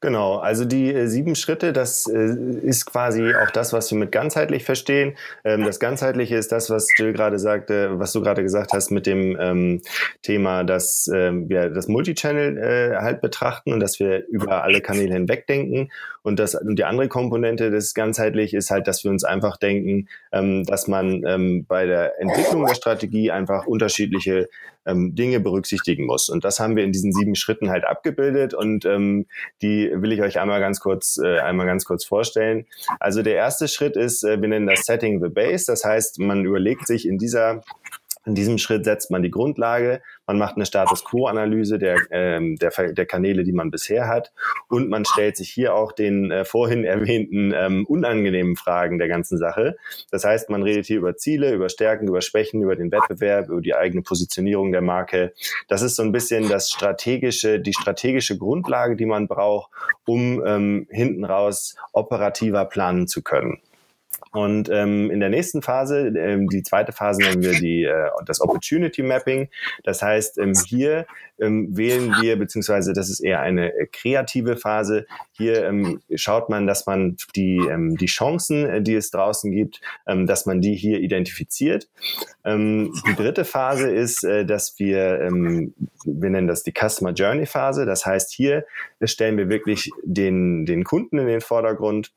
Genau, 0.00 0.36
also 0.36 0.64
die 0.64 0.92
äh, 0.92 1.06
sieben 1.06 1.34
Schritte, 1.34 1.72
das 1.72 2.06
äh, 2.06 2.34
ist 2.62 2.86
quasi 2.86 3.34
auch 3.34 3.50
das, 3.50 3.72
was 3.72 3.90
wir 3.90 3.98
mit 3.98 4.12
ganzheitlich 4.12 4.64
verstehen. 4.64 5.16
Ähm, 5.44 5.64
das 5.64 5.80
Ganzheitliche 5.80 6.36
ist 6.36 6.52
das, 6.52 6.70
was 6.70 6.88
Jill 6.96 7.12
gerade 7.12 7.38
sagte, 7.38 7.98
was 7.98 8.12
du 8.12 8.20
gerade 8.20 8.42
gesagt 8.42 8.72
hast 8.72 8.90
mit 8.90 9.06
dem 9.06 9.36
ähm, 9.40 9.82
Thema, 10.22 10.64
dass 10.64 11.10
ähm, 11.12 11.48
wir 11.48 11.70
das 11.70 11.88
Multichannel 11.88 12.58
äh, 12.58 12.96
halt 12.96 13.20
betrachten 13.20 13.72
und 13.72 13.80
dass 13.80 14.00
wir 14.00 14.26
über 14.28 14.62
alle 14.64 14.80
Kanäle 14.80 15.14
hinweg 15.14 15.46
denken. 15.46 15.90
Und, 16.22 16.38
das, 16.38 16.54
und 16.54 16.76
die 16.76 16.84
andere 16.84 17.08
Komponente 17.08 17.70
des 17.70 17.94
ganzheitlich 17.94 18.52
ist 18.52 18.70
halt, 18.70 18.86
dass 18.86 19.04
wir 19.04 19.10
uns 19.10 19.24
einfach 19.24 19.56
denken, 19.56 20.08
ähm, 20.32 20.64
dass 20.64 20.86
man 20.86 21.24
ähm, 21.26 21.64
bei 21.66 21.86
der 21.86 22.20
Entwicklung 22.20 22.66
der 22.66 22.74
Strategie 22.74 23.30
einfach 23.30 23.66
unterschiedliche 23.66 24.48
ähm, 24.86 25.14
Dinge 25.14 25.40
berücksichtigen 25.40 26.06
muss. 26.06 26.28
Und 26.28 26.44
das 26.44 26.60
haben 26.60 26.76
wir 26.76 26.84
in 26.84 26.92
diesen 26.92 27.12
sieben 27.12 27.34
Schritten 27.34 27.70
halt 27.70 27.84
abgebildet 27.84 28.54
und 28.54 28.84
ähm, 28.84 29.26
die 29.70 29.90
will 29.94 30.12
ich 30.12 30.22
euch 30.22 30.38
einmal 30.38 30.60
ganz 30.60 30.80
kurz, 30.80 31.18
äh, 31.18 31.38
einmal 31.38 31.66
ganz 31.66 31.84
kurz 31.84 32.04
vorstellen. 32.04 32.66
Also 32.98 33.22
der 33.22 33.34
erste 33.34 33.68
Schritt 33.68 33.96
ist, 33.96 34.24
äh, 34.24 34.40
wir 34.40 34.48
nennen 34.48 34.66
das 34.66 34.84
Setting 34.84 35.22
the 35.22 35.28
Base. 35.28 35.66
Das 35.66 35.84
heißt, 35.84 36.18
man 36.18 36.44
überlegt 36.44 36.86
sich 36.86 37.06
in 37.06 37.18
dieser 37.18 37.62
in 38.26 38.34
diesem 38.34 38.58
Schritt 38.58 38.84
setzt 38.84 39.10
man 39.10 39.22
die 39.22 39.30
Grundlage, 39.30 40.02
man 40.26 40.38
macht 40.38 40.56
eine 40.56 40.66
Status 40.66 41.04
Quo-Analyse 41.04 41.78
der, 41.78 41.96
ähm, 42.10 42.56
der, 42.56 42.70
der 42.92 43.06
Kanäle, 43.06 43.44
die 43.44 43.52
man 43.52 43.70
bisher 43.70 44.08
hat 44.08 44.32
und 44.68 44.90
man 44.90 45.04
stellt 45.04 45.36
sich 45.36 45.50
hier 45.50 45.74
auch 45.74 45.92
den 45.92 46.30
äh, 46.30 46.44
vorhin 46.44 46.84
erwähnten 46.90 47.52
ähm, 47.54 47.86
unangenehmen 47.86 48.56
Fragen 48.56 48.98
der 48.98 49.08
ganzen 49.08 49.38
Sache. 49.38 49.76
Das 50.10 50.24
heißt, 50.24 50.50
man 50.50 50.62
redet 50.62 50.86
hier 50.86 50.98
über 50.98 51.16
Ziele, 51.16 51.52
über 51.52 51.68
Stärken, 51.68 52.08
über 52.08 52.20
Schwächen, 52.20 52.62
über 52.62 52.76
den 52.76 52.92
Wettbewerb, 52.92 53.48
über 53.48 53.62
die 53.62 53.74
eigene 53.74 54.02
Positionierung 54.02 54.72
der 54.72 54.82
Marke. 54.82 55.32
Das 55.68 55.82
ist 55.82 55.96
so 55.96 56.02
ein 56.02 56.12
bisschen 56.12 56.48
das 56.48 56.70
strategische, 56.70 57.60
die 57.60 57.72
strategische 57.72 58.36
Grundlage, 58.36 58.96
die 58.96 59.06
man 59.06 59.28
braucht, 59.28 59.70
um 60.06 60.44
ähm, 60.44 60.86
hinten 60.90 61.24
raus 61.24 61.74
operativer 61.92 62.66
planen 62.66 63.08
zu 63.08 63.22
können. 63.22 63.60
Und 64.32 64.68
ähm, 64.68 65.10
in 65.10 65.18
der 65.18 65.28
nächsten 65.28 65.60
Phase, 65.60 66.08
ähm, 66.16 66.48
die 66.48 66.62
zweite 66.62 66.92
Phase 66.92 67.20
nennen 67.20 67.42
wir 67.42 67.52
die, 67.52 67.84
äh, 67.84 68.10
das 68.26 68.40
Opportunity 68.40 69.02
Mapping. 69.02 69.48
Das 69.82 70.02
heißt, 70.02 70.38
ähm, 70.38 70.54
hier 70.54 71.06
ähm, 71.40 71.76
wählen 71.76 72.14
wir, 72.20 72.38
beziehungsweise 72.38 72.92
das 72.92 73.10
ist 73.10 73.20
eher 73.20 73.40
eine 73.40 73.74
äh, 73.74 73.86
kreative 73.86 74.56
Phase. 74.56 75.06
Hier 75.32 75.64
ähm, 75.64 76.00
schaut 76.14 76.48
man, 76.48 76.68
dass 76.68 76.86
man 76.86 77.16
die, 77.34 77.56
ähm, 77.56 77.96
die 77.96 78.06
Chancen, 78.06 78.66
äh, 78.66 78.82
die 78.82 78.94
es 78.94 79.10
draußen 79.10 79.50
gibt, 79.50 79.80
ähm, 80.06 80.26
dass 80.26 80.46
man 80.46 80.60
die 80.60 80.74
hier 80.74 81.00
identifiziert. 81.00 81.88
Ähm, 82.44 82.92
die 83.08 83.16
dritte 83.16 83.44
Phase 83.44 83.90
ist, 83.90 84.22
äh, 84.22 84.44
dass 84.44 84.78
wir, 84.78 85.22
ähm, 85.22 85.74
wir 86.04 86.30
nennen 86.30 86.46
das 86.46 86.62
die 86.62 86.72
Customer 86.72 87.12
Journey 87.12 87.46
Phase. 87.46 87.84
Das 87.84 88.06
heißt, 88.06 88.32
hier 88.32 88.64
stellen 89.02 89.38
wir 89.38 89.48
wirklich 89.48 89.90
den, 90.04 90.66
den 90.66 90.84
Kunden 90.84 91.18
in 91.18 91.26
den 91.26 91.40
Vordergrund 91.40 92.12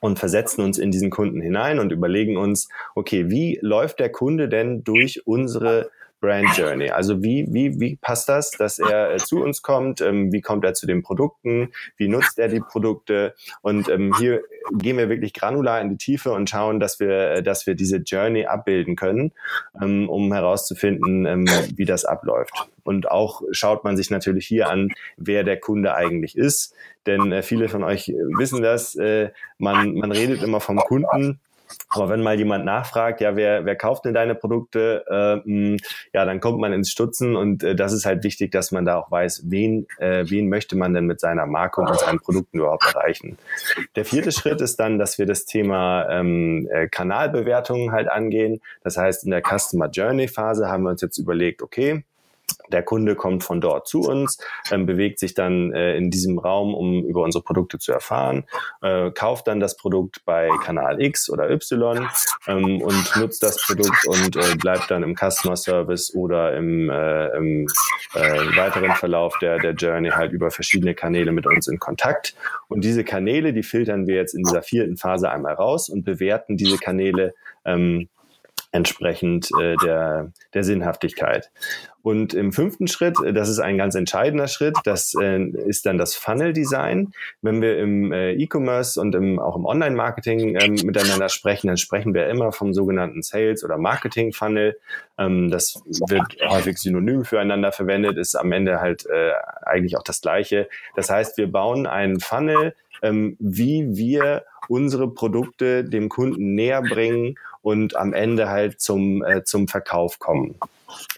und 0.00 0.18
versetzen 0.18 0.62
uns 0.62 0.78
in 0.78 0.90
diesen 0.90 1.10
Kunden 1.10 1.40
hinein 1.40 1.78
und 1.78 1.92
überlegen 1.92 2.36
uns, 2.36 2.68
okay, 2.94 3.28
wie 3.30 3.58
läuft 3.62 4.00
der 4.00 4.10
Kunde 4.10 4.48
denn 4.48 4.84
durch 4.84 5.26
unsere 5.26 5.90
Brand 6.20 6.56
Journey. 6.56 6.90
Also 6.90 7.22
wie, 7.22 7.46
wie, 7.50 7.78
wie 7.78 7.96
passt 7.96 8.28
das, 8.28 8.50
dass 8.50 8.78
er 8.78 9.14
äh, 9.14 9.16
zu 9.18 9.42
uns 9.42 9.62
kommt? 9.62 10.00
Ähm, 10.00 10.32
wie 10.32 10.40
kommt 10.40 10.64
er 10.64 10.74
zu 10.74 10.86
den 10.86 11.02
Produkten? 11.02 11.72
Wie 11.96 12.08
nutzt 12.08 12.38
er 12.38 12.48
die 12.48 12.60
Produkte? 12.60 13.34
Und 13.62 13.88
ähm, 13.88 14.14
hier 14.18 14.42
gehen 14.72 14.96
wir 14.96 15.08
wirklich 15.08 15.34
granular 15.34 15.80
in 15.80 15.90
die 15.90 15.98
Tiefe 15.98 16.32
und 16.32 16.48
schauen, 16.48 16.80
dass 16.80 17.00
wir, 17.00 17.30
äh, 17.30 17.42
dass 17.42 17.66
wir 17.66 17.74
diese 17.74 17.98
Journey 17.98 18.46
abbilden 18.46 18.96
können, 18.96 19.32
ähm, 19.80 20.08
um 20.08 20.32
herauszufinden, 20.32 21.26
ähm, 21.26 21.46
wie 21.76 21.84
das 21.84 22.04
abläuft. 22.04 22.68
Und 22.86 23.10
auch 23.10 23.42
schaut 23.50 23.84
man 23.84 23.96
sich 23.96 24.10
natürlich 24.10 24.46
hier 24.46 24.68
an, 24.68 24.92
wer 25.16 25.44
der 25.44 25.58
Kunde 25.58 25.94
eigentlich 25.94 26.36
ist. 26.36 26.74
Denn 27.06 27.32
äh, 27.32 27.42
viele 27.42 27.68
von 27.68 27.84
euch 27.84 28.08
wissen 28.38 28.62
das, 28.62 28.94
äh, 28.96 29.30
man, 29.58 29.94
man 29.94 30.12
redet 30.12 30.42
immer 30.42 30.60
vom 30.60 30.78
Kunden 30.78 31.40
aber 31.90 32.08
wenn 32.08 32.22
mal 32.22 32.36
jemand 32.36 32.64
nachfragt, 32.64 33.20
ja, 33.20 33.36
wer, 33.36 33.64
wer 33.64 33.76
kauft 33.76 34.04
denn 34.04 34.14
deine 34.14 34.34
Produkte, 34.34 35.04
äh, 35.08 35.48
mh, 35.48 35.78
ja, 36.12 36.24
dann 36.24 36.40
kommt 36.40 36.58
man 36.58 36.72
ins 36.72 36.90
Stutzen 36.90 37.36
und 37.36 37.62
äh, 37.62 37.74
das 37.74 37.92
ist 37.92 38.06
halt 38.06 38.24
wichtig, 38.24 38.50
dass 38.52 38.72
man 38.72 38.84
da 38.84 38.96
auch 38.96 39.10
weiß, 39.10 39.44
wen, 39.46 39.86
äh, 39.98 40.24
wen 40.28 40.48
möchte 40.48 40.76
man 40.76 40.94
denn 40.94 41.06
mit 41.06 41.20
seiner 41.20 41.46
Marke 41.46 41.80
und 41.80 41.98
seinen 41.98 42.20
Produkten 42.20 42.58
überhaupt 42.58 42.84
erreichen. 42.84 43.38
Der 43.94 44.04
vierte 44.04 44.32
Schritt 44.32 44.60
ist 44.60 44.76
dann, 44.76 44.98
dass 44.98 45.18
wir 45.18 45.26
das 45.26 45.44
Thema 45.44 46.08
ähm, 46.10 46.68
äh, 46.72 46.88
Kanalbewertungen 46.88 47.92
halt 47.92 48.08
angehen. 48.08 48.60
Das 48.82 48.96
heißt, 48.96 49.24
in 49.24 49.30
der 49.30 49.42
Customer 49.42 49.88
Journey 49.88 50.28
Phase 50.28 50.68
haben 50.68 50.84
wir 50.84 50.90
uns 50.90 51.02
jetzt 51.02 51.18
überlegt, 51.18 51.62
okay, 51.62 52.04
der 52.72 52.82
Kunde 52.82 53.14
kommt 53.14 53.44
von 53.44 53.60
dort 53.60 53.86
zu 53.86 54.00
uns, 54.02 54.38
ähm, 54.70 54.86
bewegt 54.86 55.18
sich 55.18 55.34
dann 55.34 55.72
äh, 55.72 55.96
in 55.96 56.10
diesem 56.10 56.38
Raum, 56.38 56.74
um 56.74 57.04
über 57.04 57.22
unsere 57.22 57.42
Produkte 57.42 57.78
zu 57.78 57.92
erfahren, 57.92 58.44
äh, 58.82 59.10
kauft 59.10 59.46
dann 59.46 59.60
das 59.60 59.76
Produkt 59.76 60.24
bei 60.24 60.48
Kanal 60.64 61.00
X 61.00 61.30
oder 61.30 61.50
Y 61.50 62.08
ähm, 62.46 62.80
und 62.82 63.16
nutzt 63.16 63.42
das 63.42 63.64
Produkt 63.66 64.06
und 64.06 64.36
äh, 64.36 64.56
bleibt 64.56 64.90
dann 64.90 65.02
im 65.02 65.14
Customer 65.14 65.56
Service 65.56 66.14
oder 66.14 66.56
im, 66.56 66.90
äh, 66.90 67.28
im 67.36 67.66
äh, 68.14 68.56
weiteren 68.56 68.92
Verlauf 68.92 69.38
der, 69.40 69.58
der 69.58 69.72
Journey 69.72 70.10
halt 70.10 70.32
über 70.32 70.50
verschiedene 70.50 70.94
Kanäle 70.94 71.32
mit 71.32 71.46
uns 71.46 71.68
in 71.68 71.78
Kontakt. 71.78 72.34
Und 72.68 72.84
diese 72.84 73.04
Kanäle, 73.04 73.52
die 73.52 73.62
filtern 73.62 74.06
wir 74.06 74.16
jetzt 74.16 74.34
in 74.34 74.42
dieser 74.42 74.62
vierten 74.62 74.96
Phase 74.96 75.30
einmal 75.30 75.54
raus 75.54 75.88
und 75.88 76.04
bewerten 76.04 76.56
diese 76.56 76.78
Kanäle 76.78 77.34
ähm, 77.64 78.08
entsprechend 78.72 79.50
äh, 79.60 79.76
der, 79.76 80.32
der 80.54 80.64
Sinnhaftigkeit. 80.64 81.50
Und 82.02 82.34
im 82.34 82.52
fünften 82.52 82.86
Schritt, 82.86 83.16
äh, 83.20 83.32
das 83.32 83.48
ist 83.48 83.58
ein 83.58 83.78
ganz 83.78 83.96
entscheidender 83.96 84.46
Schritt, 84.46 84.76
das 84.84 85.14
äh, 85.20 85.40
ist 85.66 85.86
dann 85.86 85.98
das 85.98 86.14
Funnel-Design. 86.14 87.12
Wenn 87.42 87.60
wir 87.60 87.78
im 87.78 88.12
äh, 88.12 88.32
E-Commerce 88.34 89.00
und 89.00 89.14
im, 89.14 89.40
auch 89.40 89.56
im 89.56 89.64
Online-Marketing 89.64 90.56
ähm, 90.60 90.74
miteinander 90.84 91.28
sprechen, 91.28 91.66
dann 91.66 91.78
sprechen 91.78 92.14
wir 92.14 92.28
immer 92.28 92.52
vom 92.52 92.72
sogenannten 92.72 93.22
Sales- 93.22 93.64
oder 93.64 93.76
Marketing-Funnel. 93.76 94.78
Ähm, 95.18 95.50
das 95.50 95.82
wird 96.08 96.36
häufig 96.48 96.78
synonym 96.78 97.24
füreinander 97.24 97.72
verwendet, 97.72 98.18
ist 98.18 98.36
am 98.36 98.52
Ende 98.52 98.80
halt 98.80 99.06
äh, 99.06 99.32
eigentlich 99.62 99.96
auch 99.96 100.04
das 100.04 100.20
Gleiche. 100.20 100.68
Das 100.94 101.10
heißt, 101.10 101.36
wir 101.38 101.50
bauen 101.50 101.88
einen 101.88 102.20
Funnel, 102.20 102.74
ähm, 103.02 103.36
wie 103.40 103.96
wir 103.96 104.44
unsere 104.68 105.08
Produkte 105.12 105.84
dem 105.84 106.08
Kunden 106.08 106.54
näher 106.54 106.82
bringen 106.82 107.36
und 107.66 107.96
am 107.96 108.12
Ende 108.12 108.48
halt 108.48 108.80
zum, 108.80 109.24
äh, 109.24 109.42
zum 109.42 109.66
Verkauf 109.66 110.20
kommen. 110.20 110.54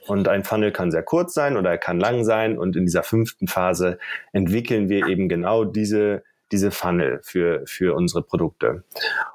Und 0.06 0.28
ein 0.28 0.44
Funnel 0.44 0.72
kann 0.72 0.90
sehr 0.90 1.02
kurz 1.02 1.34
sein 1.34 1.58
oder 1.58 1.72
er 1.72 1.76
kann 1.76 2.00
lang 2.00 2.24
sein. 2.24 2.56
Und 2.56 2.74
in 2.74 2.87
dieser 2.87 3.02
fünften 3.02 3.48
Phase 3.48 3.98
entwickeln 4.32 4.88
wir 4.88 5.08
eben 5.08 5.28
genau 5.28 5.64
diese, 5.64 6.22
diese 6.50 6.70
Funnel 6.70 7.20
für, 7.22 7.64
für 7.66 7.94
unsere 7.94 8.22
Produkte. 8.22 8.82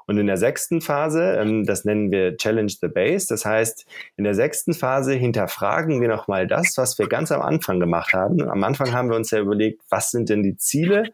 Und 0.08 0.18
in 0.18 0.26
der 0.26 0.38
sechsten 0.38 0.80
Phase, 0.80 1.36
ähm, 1.40 1.64
das 1.64 1.84
nennen 1.84 2.10
wir 2.10 2.36
Challenge 2.36 2.72
the 2.80 2.88
Base. 2.88 3.28
Das 3.28 3.44
heißt, 3.44 3.86
in 4.16 4.24
der 4.24 4.34
sechsten 4.34 4.74
Phase 4.74 5.12
hinterfragen 5.12 6.00
wir 6.00 6.08
nochmal 6.08 6.48
das, 6.48 6.76
was 6.78 6.98
wir 6.98 7.06
ganz 7.06 7.30
am 7.30 7.42
Anfang 7.42 7.78
gemacht 7.78 8.12
haben. 8.12 8.42
Am 8.42 8.64
Anfang 8.64 8.92
haben 8.92 9.08
wir 9.08 9.16
uns 9.16 9.30
ja 9.30 9.38
überlegt, 9.38 9.82
was 9.88 10.10
sind 10.10 10.30
denn 10.30 10.42
die 10.42 10.56
Ziele, 10.56 11.12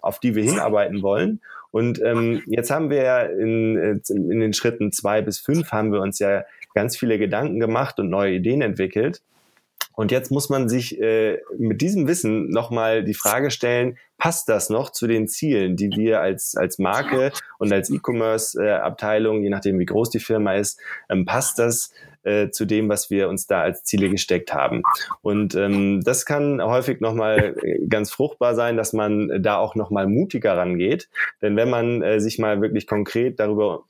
auf 0.00 0.20
die 0.20 0.36
wir 0.36 0.44
hinarbeiten 0.44 1.02
wollen? 1.02 1.40
Und 1.70 2.00
ähm, 2.02 2.42
jetzt 2.46 2.70
haben 2.70 2.90
wir 2.90 3.02
ja 3.02 3.20
in, 3.22 4.00
in 4.08 4.40
den 4.40 4.52
Schritten 4.52 4.92
zwei 4.92 5.22
bis 5.22 5.38
fünf 5.38 5.70
haben 5.70 5.92
wir 5.92 6.00
uns 6.00 6.18
ja 6.18 6.44
ganz 6.74 6.96
viele 6.96 7.18
Gedanken 7.18 7.60
gemacht 7.60 7.98
und 7.98 8.10
neue 8.10 8.34
Ideen 8.34 8.62
entwickelt. 8.62 9.22
Und 9.94 10.10
jetzt 10.12 10.30
muss 10.30 10.48
man 10.48 10.68
sich 10.68 11.00
äh, 11.00 11.38
mit 11.58 11.80
diesem 11.80 12.08
Wissen 12.08 12.48
nochmal 12.48 13.04
die 13.04 13.14
Frage 13.14 13.50
stellen, 13.50 13.98
passt 14.20 14.48
das 14.48 14.70
noch 14.70 14.90
zu 14.90 15.08
den 15.08 15.26
Zielen, 15.26 15.74
die 15.76 15.90
wir 15.96 16.20
als, 16.20 16.54
als 16.56 16.78
Marke 16.78 17.32
und 17.58 17.72
als 17.72 17.90
E-Commerce-Abteilung, 17.90 19.42
je 19.42 19.50
nachdem 19.50 19.78
wie 19.78 19.86
groß 19.86 20.10
die 20.10 20.20
Firma 20.20 20.54
ist, 20.54 20.78
ähm, 21.08 21.24
passt 21.24 21.58
das 21.58 21.92
äh, 22.22 22.50
zu 22.50 22.66
dem, 22.66 22.88
was 22.88 23.10
wir 23.10 23.30
uns 23.30 23.46
da 23.46 23.62
als 23.62 23.82
Ziele 23.82 24.10
gesteckt 24.10 24.52
haben. 24.52 24.82
Und 25.22 25.54
ähm, 25.54 26.02
das 26.04 26.26
kann 26.26 26.62
häufig 26.62 27.00
nochmal 27.00 27.56
äh, 27.62 27.86
ganz 27.88 28.10
fruchtbar 28.10 28.54
sein, 28.54 28.76
dass 28.76 28.92
man 28.92 29.42
da 29.42 29.56
auch 29.56 29.74
nochmal 29.74 30.06
mutiger 30.06 30.56
rangeht. 30.56 31.08
Denn 31.40 31.56
wenn 31.56 31.70
man 31.70 32.02
äh, 32.02 32.20
sich 32.20 32.38
mal 32.38 32.60
wirklich 32.60 32.86
konkret 32.86 33.40
darüber 33.40 33.84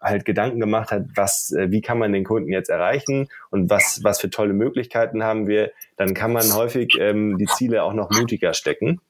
halt 0.00 0.24
Gedanken 0.24 0.60
gemacht 0.60 0.92
hat, 0.92 1.04
was, 1.14 1.52
äh, 1.52 1.70
wie 1.70 1.82
kann 1.82 1.98
man 1.98 2.12
den 2.12 2.24
Kunden 2.24 2.50
jetzt 2.50 2.70
erreichen 2.70 3.28
und 3.50 3.68
was, 3.68 4.00
was 4.02 4.20
für 4.20 4.30
tolle 4.30 4.54
Möglichkeiten 4.54 5.22
haben 5.22 5.46
wir, 5.46 5.70
dann 5.98 6.14
kann 6.14 6.32
man 6.32 6.54
häufig 6.54 6.96
ähm, 6.98 7.36
die 7.36 7.46
Ziele 7.46 7.82
auch 7.82 7.92
noch 7.92 8.10
mutiger 8.10 8.54
stecken. 8.54 9.00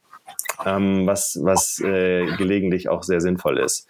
Ähm, 0.64 1.06
was, 1.06 1.38
was 1.42 1.80
äh, 1.80 2.26
gelegentlich 2.36 2.88
auch 2.88 3.02
sehr 3.02 3.20
sinnvoll 3.20 3.58
ist. 3.58 3.86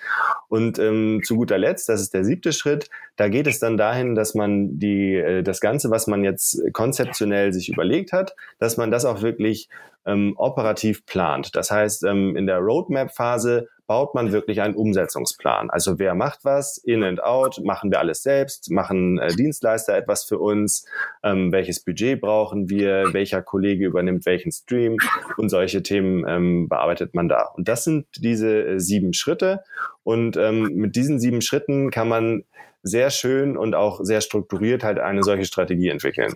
Und 0.49 0.79
ähm, 0.79 1.20
zu 1.25 1.37
guter 1.37 1.59
Letzt, 1.59 1.88
das 1.88 2.01
ist 2.01 2.14
der 2.14 2.25
siebte 2.25 2.53
Schritt, 2.53 2.88
da 3.16 3.29
geht 3.29 3.47
es 3.47 3.59
dann 3.59 3.77
dahin, 3.77 4.14
dass 4.14 4.35
man 4.35 4.79
die, 4.79 5.14
äh, 5.14 5.42
das 5.42 5.61
Ganze, 5.61 5.90
was 5.90 6.07
man 6.07 6.25
jetzt 6.25 6.61
konzeptionell 6.73 7.53
sich 7.53 7.68
überlegt 7.68 8.12
hat, 8.12 8.35
dass 8.59 8.77
man 8.77 8.90
das 8.90 9.05
auch 9.05 9.23
wirklich 9.23 9.68
ähm, 10.07 10.35
operativ 10.37 11.07
plant. 11.07 11.55
Das 11.57 11.70
heißt, 11.70 12.05
ähm, 12.05 12.37
in 12.37 12.47
der 12.47 12.59
Roadmap-Phase 12.59 13.68
baut 13.87 14.14
man 14.14 14.33
wirklich 14.33 14.61
einen 14.61 14.75
Umsetzungsplan. 14.75 15.70
Also 15.70 15.99
wer 15.99 16.14
macht 16.14 16.44
was, 16.44 16.79
in 16.79 17.03
and 17.03 17.23
out, 17.23 17.61
machen 17.62 17.90
wir 17.90 17.99
alles 17.99 18.23
selbst, 18.23 18.70
machen 18.70 19.18
äh, 19.18 19.35
Dienstleister 19.35 19.97
etwas 19.97 20.25
für 20.25 20.38
uns, 20.38 20.87
ähm, 21.23 21.53
welches 21.53 21.85
Budget 21.85 22.20
brauchen 22.20 22.70
wir, 22.70 23.12
welcher 23.12 23.42
Kollege 23.42 23.87
übernimmt 23.87 24.27
welchen 24.27 24.53
Stream 24.53 24.97
und 25.37 25.51
solche 25.51 25.83
Themen 25.83 26.25
ähm, 26.27 26.68
bearbeitet 26.68 27.14
man 27.14 27.29
da. 27.29 27.51
Und 27.55 27.68
das 27.68 27.85
sind 27.85 28.07
diese 28.16 28.66
äh, 28.66 28.81
sieben 28.81 29.12
Schritte. 29.12 29.62
Und 30.03 30.37
ähm, 30.37 30.75
mit 30.75 30.97
diesen 30.97 31.20
sieben 31.20 31.42
Schritten 31.42 31.90
kann 31.90 32.09
man 32.09 32.44
sehr 32.83 33.11
schön 33.11 33.57
und 33.57 33.75
auch 33.75 34.01
sehr 34.03 34.20
strukturiert 34.20 34.85
halt 34.85 34.99
eine 34.99 35.23
solche 35.23 35.47
Strategie 35.47 35.88
entwickeln. 35.88 36.33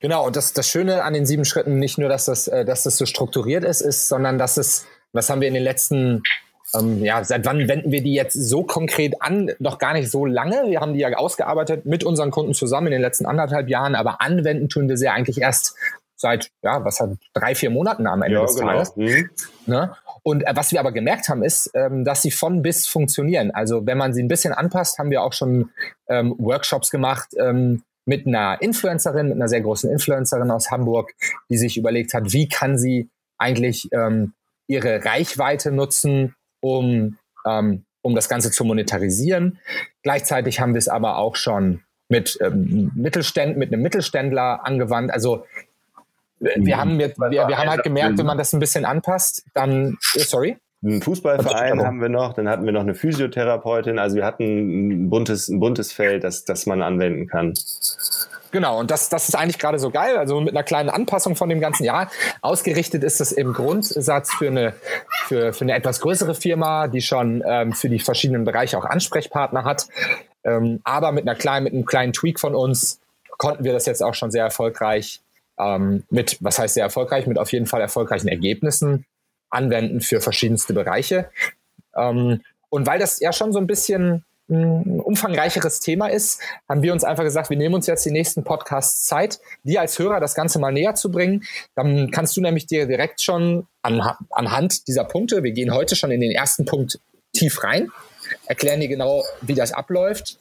Genau, 0.00 0.26
und 0.26 0.36
das, 0.36 0.52
das 0.52 0.68
Schöne 0.68 1.02
an 1.02 1.14
den 1.14 1.26
sieben 1.26 1.44
Schritten 1.44 1.78
nicht 1.78 1.98
nur, 1.98 2.08
dass 2.08 2.26
das, 2.26 2.48
äh, 2.48 2.64
dass 2.64 2.84
das 2.84 2.96
so 2.96 3.06
strukturiert 3.06 3.64
ist, 3.64 3.80
ist, 3.80 4.08
sondern 4.08 4.38
dass 4.38 4.56
es 4.56 4.86
was 5.12 5.30
haben 5.30 5.40
wir 5.40 5.48
in 5.48 5.54
den 5.54 5.62
letzten, 5.62 6.22
ähm, 6.74 7.04
ja, 7.04 7.22
seit 7.24 7.44
wann 7.44 7.68
wenden 7.68 7.92
wir 7.92 8.02
die 8.02 8.14
jetzt 8.14 8.34
so 8.34 8.64
konkret 8.64 9.20
an? 9.20 9.50
Noch 9.58 9.78
gar 9.78 9.92
nicht 9.92 10.10
so 10.10 10.26
lange. 10.26 10.70
Wir 10.70 10.80
haben 10.80 10.94
die 10.94 11.00
ja 11.00 11.16
ausgearbeitet 11.16 11.86
mit 11.86 12.04
unseren 12.04 12.30
Kunden 12.30 12.54
zusammen 12.54 12.88
in 12.88 12.92
den 12.92 13.02
letzten 13.02 13.26
anderthalb 13.26 13.68
Jahren, 13.68 13.94
aber 13.94 14.20
anwenden 14.20 14.68
tun 14.68 14.88
wir 14.88 14.96
sie 14.96 15.08
eigentlich 15.08 15.40
erst 15.40 15.76
seit, 16.16 16.50
ja, 16.62 16.84
was 16.84 17.00
hat, 17.00 17.10
drei, 17.34 17.54
vier 17.54 17.70
Monaten 17.70 18.06
am 18.06 18.22
Ende 18.22 18.36
ja, 18.36 18.42
des 18.42 18.54
genau. 18.54 18.68
Tages. 18.68 18.96
Mhm. 18.96 19.30
Ne? 19.66 19.94
Und 20.22 20.46
äh, 20.46 20.52
was 20.54 20.72
wir 20.72 20.80
aber 20.80 20.92
gemerkt 20.92 21.28
haben, 21.28 21.42
ist, 21.42 21.70
ähm, 21.74 22.04
dass 22.04 22.22
sie 22.22 22.30
von 22.30 22.62
bis 22.62 22.86
funktionieren. 22.86 23.50
Also 23.50 23.84
wenn 23.86 23.98
man 23.98 24.14
sie 24.14 24.22
ein 24.22 24.28
bisschen 24.28 24.54
anpasst, 24.54 24.98
haben 24.98 25.10
wir 25.10 25.22
auch 25.22 25.32
schon 25.32 25.70
ähm, 26.08 26.34
Workshops 26.38 26.90
gemacht 26.90 27.30
ähm, 27.38 27.82
mit 28.04 28.26
einer 28.26 28.60
Influencerin, 28.62 29.28
mit 29.28 29.36
einer 29.36 29.48
sehr 29.48 29.60
großen 29.60 29.90
Influencerin 29.90 30.50
aus 30.50 30.70
Hamburg, 30.70 31.12
die 31.50 31.58
sich 31.58 31.76
überlegt 31.76 32.14
hat, 32.14 32.32
wie 32.32 32.48
kann 32.48 32.78
sie 32.78 33.08
eigentlich 33.38 33.88
ähm, 33.92 34.32
ihre 34.72 35.04
Reichweite 35.04 35.70
nutzen, 35.70 36.34
um, 36.60 37.18
ähm, 37.46 37.84
um 38.00 38.14
das 38.14 38.28
Ganze 38.28 38.50
zu 38.50 38.64
monetarisieren. 38.64 39.58
Gleichzeitig 40.02 40.60
haben 40.60 40.74
wir 40.74 40.78
es 40.78 40.88
aber 40.88 41.18
auch 41.18 41.36
schon 41.36 41.82
mit 42.08 42.38
ähm, 42.40 42.90
Mittelständ, 42.94 43.56
mit 43.56 43.72
einem 43.72 43.82
Mittelständler 43.82 44.66
angewandt. 44.66 45.12
Also 45.12 45.44
wir 46.38 46.56
mhm. 46.56 46.80
haben, 46.80 46.98
wir, 46.98 47.08
wir, 47.16 47.48
wir 47.48 47.58
haben 47.58 47.70
halt 47.70 47.84
gemerkt, 47.84 48.18
wenn 48.18 48.26
man 48.26 48.38
das 48.38 48.52
ein 48.52 48.60
bisschen 48.60 48.84
anpasst, 48.84 49.44
dann, 49.54 49.98
äh, 50.14 50.20
sorry. 50.20 50.56
Einen 50.84 51.00
Fußballverein 51.00 51.80
haben 51.80 52.00
wir 52.00 52.08
noch, 52.08 52.32
dann 52.32 52.48
hatten 52.48 52.64
wir 52.64 52.72
noch 52.72 52.80
eine 52.80 52.96
Physiotherapeutin. 52.96 54.00
Also 54.00 54.16
wir 54.16 54.24
hatten 54.24 55.04
ein 55.04 55.10
buntes, 55.10 55.48
ein 55.48 55.60
buntes 55.60 55.92
Feld, 55.92 56.24
das, 56.24 56.44
das 56.44 56.66
man 56.66 56.82
anwenden 56.82 57.28
kann. 57.28 57.54
Genau, 58.52 58.78
und 58.78 58.90
das, 58.90 59.08
das 59.08 59.28
ist 59.28 59.34
eigentlich 59.34 59.58
gerade 59.58 59.78
so 59.78 59.90
geil. 59.90 60.16
Also 60.18 60.40
mit 60.40 60.54
einer 60.54 60.62
kleinen 60.62 60.90
Anpassung 60.90 61.36
von 61.36 61.48
dem 61.48 61.58
ganzen 61.58 61.84
Jahr. 61.84 62.10
Ausgerichtet 62.42 63.02
ist 63.02 63.20
es 63.20 63.32
im 63.32 63.54
Grundsatz 63.54 64.32
für 64.34 64.48
eine, 64.48 64.74
für, 65.26 65.54
für 65.54 65.62
eine 65.62 65.74
etwas 65.74 66.00
größere 66.00 66.34
Firma, 66.34 66.86
die 66.86 67.00
schon 67.00 67.42
ähm, 67.46 67.72
für 67.72 67.88
die 67.88 67.98
verschiedenen 67.98 68.44
Bereiche 68.44 68.76
auch 68.76 68.84
Ansprechpartner 68.84 69.64
hat. 69.64 69.88
Ähm, 70.44 70.80
aber 70.84 71.12
mit 71.12 71.26
einer 71.26 71.34
kleinen, 71.34 71.64
mit 71.64 71.72
einem 71.72 71.86
kleinen 71.86 72.12
Tweak 72.12 72.38
von 72.38 72.54
uns 72.54 73.00
konnten 73.38 73.64
wir 73.64 73.72
das 73.72 73.86
jetzt 73.86 74.02
auch 74.02 74.14
schon 74.14 74.30
sehr 74.30 74.44
erfolgreich 74.44 75.22
ähm, 75.58 76.04
mit, 76.10 76.36
was 76.40 76.58
heißt 76.58 76.74
sehr 76.74 76.84
erfolgreich, 76.84 77.26
mit 77.26 77.38
auf 77.38 77.52
jeden 77.52 77.66
Fall 77.66 77.80
erfolgreichen 77.80 78.28
Ergebnissen 78.28 79.06
anwenden 79.48 80.02
für 80.02 80.20
verschiedenste 80.20 80.74
Bereiche. 80.74 81.30
Ähm, 81.96 82.42
und 82.68 82.86
weil 82.86 82.98
das 82.98 83.18
ja 83.20 83.32
schon 83.32 83.52
so 83.52 83.58
ein 83.58 83.66
bisschen 83.66 84.24
ein 84.48 85.00
umfangreicheres 85.00 85.80
Thema 85.80 86.08
ist, 86.08 86.40
haben 86.68 86.82
wir 86.82 86.92
uns 86.92 87.04
einfach 87.04 87.24
gesagt, 87.24 87.50
wir 87.50 87.56
nehmen 87.56 87.74
uns 87.74 87.86
jetzt 87.86 88.04
die 88.04 88.10
nächsten 88.10 88.44
Podcasts 88.44 89.06
Zeit, 89.06 89.40
dir 89.62 89.80
als 89.80 89.98
Hörer 89.98 90.20
das 90.20 90.34
Ganze 90.34 90.58
mal 90.58 90.72
näher 90.72 90.94
zu 90.94 91.10
bringen. 91.10 91.44
Dann 91.74 92.10
kannst 92.10 92.36
du 92.36 92.40
nämlich 92.40 92.66
dir 92.66 92.86
direkt 92.86 93.22
schon 93.22 93.66
an, 93.82 94.02
anhand 94.30 94.88
dieser 94.88 95.04
Punkte, 95.04 95.42
wir 95.42 95.52
gehen 95.52 95.72
heute 95.72 95.96
schon 95.96 96.10
in 96.10 96.20
den 96.20 96.32
ersten 96.32 96.64
Punkt 96.64 97.00
tief 97.32 97.62
rein, 97.64 97.90
erklären 98.46 98.80
dir 98.80 98.88
genau, 98.88 99.24
wie 99.40 99.54
das 99.54 99.72
abläuft. 99.72 100.38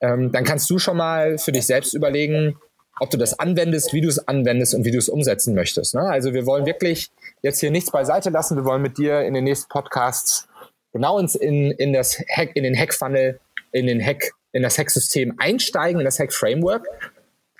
Ähm, 0.00 0.32
dann 0.32 0.44
kannst 0.44 0.68
du 0.68 0.78
schon 0.78 0.96
mal 0.96 1.38
für 1.38 1.52
dich 1.52 1.66
selbst 1.66 1.94
überlegen, 1.94 2.56
ob 3.00 3.10
du 3.10 3.16
das 3.16 3.38
anwendest, 3.38 3.92
wie 3.92 4.00
du 4.00 4.08
es 4.08 4.28
anwendest 4.28 4.74
und 4.74 4.84
wie 4.84 4.92
du 4.92 4.98
es 4.98 5.08
umsetzen 5.08 5.54
möchtest. 5.54 5.94
Ne? 5.94 6.02
Also 6.02 6.32
wir 6.32 6.46
wollen 6.46 6.66
wirklich 6.66 7.10
jetzt 7.42 7.60
hier 7.60 7.70
nichts 7.70 7.90
beiseite 7.90 8.30
lassen. 8.30 8.56
Wir 8.56 8.64
wollen 8.64 8.82
mit 8.82 8.98
dir 8.98 9.22
in 9.22 9.34
den 9.34 9.44
nächsten 9.44 9.68
Podcasts 9.68 10.48
genau 10.92 11.18
ins, 11.18 11.34
in, 11.34 11.72
in, 11.72 11.92
das 11.92 12.18
Hack, 12.34 12.54
in 12.54 12.62
den 12.62 12.78
Hack-Funnel 12.78 13.40
in 13.74 13.86
den 13.86 14.00
Hack, 14.00 14.30
in 14.52 14.62
das 14.62 14.78
Hack-System 14.78 15.34
einsteigen, 15.38 16.00
in 16.00 16.04
das 16.04 16.18
Hack-Framework. 16.18 16.86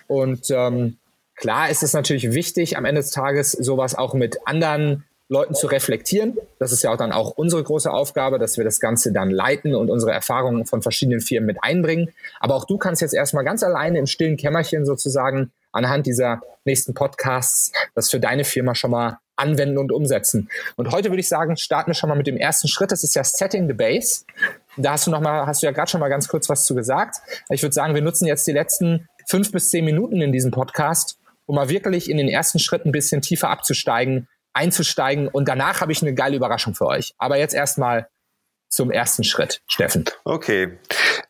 Und 0.07 0.49
ähm, 0.49 0.97
klar 1.35 1.69
ist 1.69 1.83
es 1.83 1.93
natürlich 1.93 2.31
wichtig, 2.31 2.77
am 2.77 2.85
Ende 2.85 3.01
des 3.01 3.11
Tages 3.11 3.51
sowas 3.51 3.95
auch 3.95 4.13
mit 4.13 4.39
anderen 4.45 5.03
Leuten 5.27 5.55
zu 5.55 5.67
reflektieren. 5.67 6.37
Das 6.57 6.71
ist 6.71 6.83
ja 6.83 6.93
auch 6.93 6.97
dann 6.97 7.11
auch 7.11 7.31
unsere 7.31 7.63
große 7.63 7.91
Aufgabe, 7.91 8.39
dass 8.39 8.57
wir 8.57 8.63
das 8.63 8.79
Ganze 8.79 9.11
dann 9.11 9.29
leiten 9.29 9.75
und 9.75 9.89
unsere 9.89 10.13
Erfahrungen 10.13 10.65
von 10.65 10.81
verschiedenen 10.81 11.19
Firmen 11.19 11.47
mit 11.47 11.57
einbringen. 11.61 12.13
Aber 12.39 12.55
auch 12.55 12.65
du 12.65 12.77
kannst 12.77 13.01
jetzt 13.01 13.13
erstmal 13.13 13.43
ganz 13.43 13.61
alleine 13.63 13.99
im 13.99 14.07
stillen 14.07 14.37
Kämmerchen 14.37 14.85
sozusagen 14.85 15.51
anhand 15.71 16.05
dieser 16.05 16.41
nächsten 16.63 16.93
Podcasts 16.93 17.73
das 17.93 18.09
für 18.09 18.19
deine 18.19 18.45
Firma 18.45 18.73
schon 18.73 18.91
mal 18.91 19.17
anwenden 19.35 19.77
und 19.77 19.91
umsetzen. 19.91 20.49
Und 20.77 20.91
heute 20.91 21.09
würde 21.09 21.19
ich 21.19 21.27
sagen, 21.27 21.57
starten 21.57 21.89
wir 21.89 21.95
schon 21.95 22.07
mal 22.07 22.15
mit 22.15 22.27
dem 22.27 22.37
ersten 22.37 22.69
Schritt. 22.69 22.91
Das 22.91 23.03
ist 23.03 23.15
ja 23.15 23.23
Setting 23.23 23.67
the 23.67 23.73
Base. 23.73 24.23
Da 24.77 24.91
hast 24.91 25.07
du 25.07 25.11
noch 25.11 25.21
mal, 25.21 25.45
hast 25.45 25.61
du 25.61 25.67
ja 25.67 25.71
gerade 25.71 25.89
schon 25.89 25.99
mal 25.99 26.09
ganz 26.09 26.27
kurz 26.27 26.49
was 26.49 26.65
zu 26.65 26.75
gesagt. 26.75 27.17
Ich 27.49 27.61
würde 27.61 27.73
sagen, 27.73 27.95
wir 27.95 28.01
nutzen 28.01 28.25
jetzt 28.25 28.45
die 28.47 28.51
letzten 28.51 29.07
fünf 29.27 29.51
bis 29.51 29.69
zehn 29.69 29.85
Minuten 29.85 30.21
in 30.21 30.31
diesem 30.31 30.51
Podcast, 30.51 31.17
um 31.45 31.55
mal 31.55 31.69
wirklich 31.69 32.09
in 32.09 32.17
den 32.17 32.27
ersten 32.27 32.59
Schritt 32.59 32.85
ein 32.85 32.91
bisschen 32.91 33.21
tiefer 33.21 33.49
abzusteigen, 33.49 34.27
einzusteigen. 34.53 35.27
Und 35.27 35.47
danach 35.47 35.81
habe 35.81 35.91
ich 35.91 36.01
eine 36.01 36.13
geile 36.13 36.35
Überraschung 36.35 36.75
für 36.75 36.87
euch. 36.87 37.13
Aber 37.17 37.37
jetzt 37.37 37.53
erstmal 37.53 38.07
zum 38.69 38.91
ersten 38.91 39.23
Schritt, 39.23 39.61
Steffen. 39.67 40.05
Okay. 40.25 40.77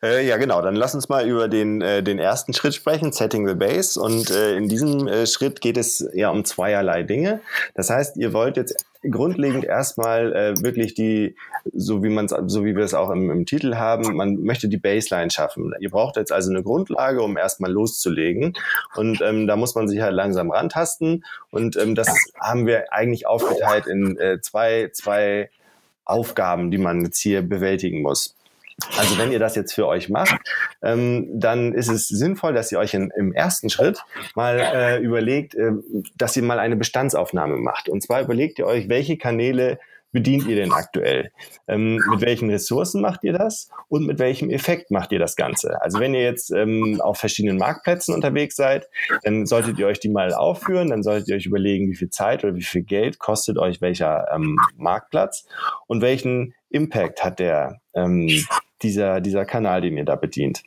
Äh, 0.02 0.26
ja, 0.26 0.36
genau. 0.36 0.62
Dann 0.62 0.74
lass 0.74 0.94
uns 0.94 1.08
mal 1.08 1.28
über 1.28 1.48
den, 1.48 1.80
äh, 1.80 2.02
den 2.02 2.18
ersten 2.18 2.52
Schritt 2.52 2.74
sprechen, 2.74 3.12
Setting 3.12 3.46
the 3.46 3.54
Base. 3.54 4.00
Und 4.00 4.30
äh, 4.30 4.56
in 4.56 4.68
diesem 4.68 5.06
äh, 5.06 5.26
Schritt 5.26 5.60
geht 5.60 5.76
es 5.76 6.08
ja 6.12 6.30
um 6.30 6.44
zweierlei 6.44 7.04
Dinge. 7.04 7.40
Das 7.74 7.88
heißt, 7.88 8.16
ihr 8.16 8.32
wollt 8.32 8.56
jetzt 8.56 8.84
grundlegend 9.10 9.64
erstmal 9.64 10.32
äh, 10.34 10.54
wirklich 10.62 10.94
die, 10.94 11.36
so 11.72 12.02
wie 12.02 12.08
man 12.08 12.28
so 12.28 12.64
wie 12.64 12.76
wir 12.76 12.84
es 12.84 12.94
auch 12.94 13.10
im, 13.10 13.30
im, 13.30 13.46
Titel 13.46 13.76
haben, 13.76 14.16
man 14.16 14.42
möchte 14.42 14.68
die 14.68 14.76
Baseline 14.76 15.30
schaffen. 15.30 15.72
Ihr 15.80 15.90
braucht 15.90 16.16
jetzt 16.16 16.32
also 16.32 16.50
eine 16.50 16.62
Grundlage, 16.62 17.22
um 17.22 17.36
erstmal 17.36 17.72
loszulegen. 17.72 18.54
Und 18.94 19.20
ähm, 19.20 19.46
da 19.46 19.56
muss 19.56 19.74
man 19.74 19.88
sich 19.88 20.00
halt 20.00 20.14
langsam 20.14 20.50
rantasten. 20.50 21.24
Und 21.50 21.76
ähm, 21.76 21.94
das 21.94 22.08
haben 22.40 22.66
wir 22.66 22.92
eigentlich 22.92 23.26
aufgeteilt 23.26 23.86
in 23.86 24.16
äh, 24.18 24.40
zwei, 24.40 24.90
zwei 24.92 25.50
Aufgaben, 26.04 26.70
die 26.70 26.78
man 26.78 27.02
jetzt 27.02 27.18
hier 27.18 27.42
bewältigen 27.42 28.02
muss. 28.02 28.36
Also 28.98 29.16
wenn 29.16 29.32
ihr 29.32 29.38
das 29.38 29.56
jetzt 29.56 29.72
für 29.72 29.86
euch 29.86 30.10
macht, 30.10 30.36
ähm, 30.82 31.28
dann 31.32 31.72
ist 31.72 31.88
es 31.88 32.08
sinnvoll, 32.08 32.52
dass 32.52 32.70
ihr 32.70 32.78
euch 32.78 32.92
in, 32.92 33.10
im 33.16 33.32
ersten 33.32 33.70
Schritt 33.70 34.04
mal 34.34 34.58
äh, 34.58 34.98
überlegt, 34.98 35.54
äh, 35.54 35.72
dass 36.16 36.36
ihr 36.36 36.42
mal 36.42 36.58
eine 36.58 36.76
Bestandsaufnahme 36.76 37.56
macht. 37.56 37.88
Und 37.88 38.02
zwar 38.02 38.20
überlegt 38.20 38.58
ihr 38.58 38.66
euch, 38.66 38.88
welche 38.88 39.16
Kanäle 39.16 39.78
bedient 40.16 40.46
ihr 40.46 40.56
denn 40.56 40.72
aktuell? 40.72 41.30
Ähm, 41.68 42.00
mit 42.10 42.22
welchen 42.22 42.48
Ressourcen 42.48 43.02
macht 43.02 43.22
ihr 43.22 43.34
das? 43.34 43.68
Und 43.88 44.06
mit 44.06 44.18
welchem 44.18 44.48
Effekt 44.48 44.90
macht 44.90 45.12
ihr 45.12 45.18
das 45.18 45.36
Ganze? 45.36 45.78
Also 45.82 46.00
wenn 46.00 46.14
ihr 46.14 46.22
jetzt 46.22 46.50
ähm, 46.52 47.02
auf 47.02 47.18
verschiedenen 47.18 47.58
Marktplätzen 47.58 48.14
unterwegs 48.14 48.56
seid, 48.56 48.88
dann 49.24 49.44
solltet 49.44 49.78
ihr 49.78 49.86
euch 49.86 50.00
die 50.00 50.08
mal 50.08 50.32
aufführen, 50.32 50.88
dann 50.88 51.02
solltet 51.02 51.28
ihr 51.28 51.36
euch 51.36 51.44
überlegen, 51.44 51.90
wie 51.90 51.96
viel 51.96 52.08
Zeit 52.08 52.44
oder 52.44 52.54
wie 52.54 52.62
viel 52.62 52.82
Geld 52.82 53.18
kostet 53.18 53.58
euch 53.58 53.82
welcher 53.82 54.26
ähm, 54.34 54.58
Marktplatz 54.78 55.46
und 55.86 56.00
welchen 56.00 56.54
Impact 56.70 57.22
hat 57.22 57.38
der 57.38 57.82
ähm, 57.92 58.30
dieser, 58.80 59.20
dieser 59.20 59.44
Kanal, 59.44 59.82
den 59.82 59.98
ihr 59.98 60.06
da 60.06 60.16
bedient. 60.16 60.62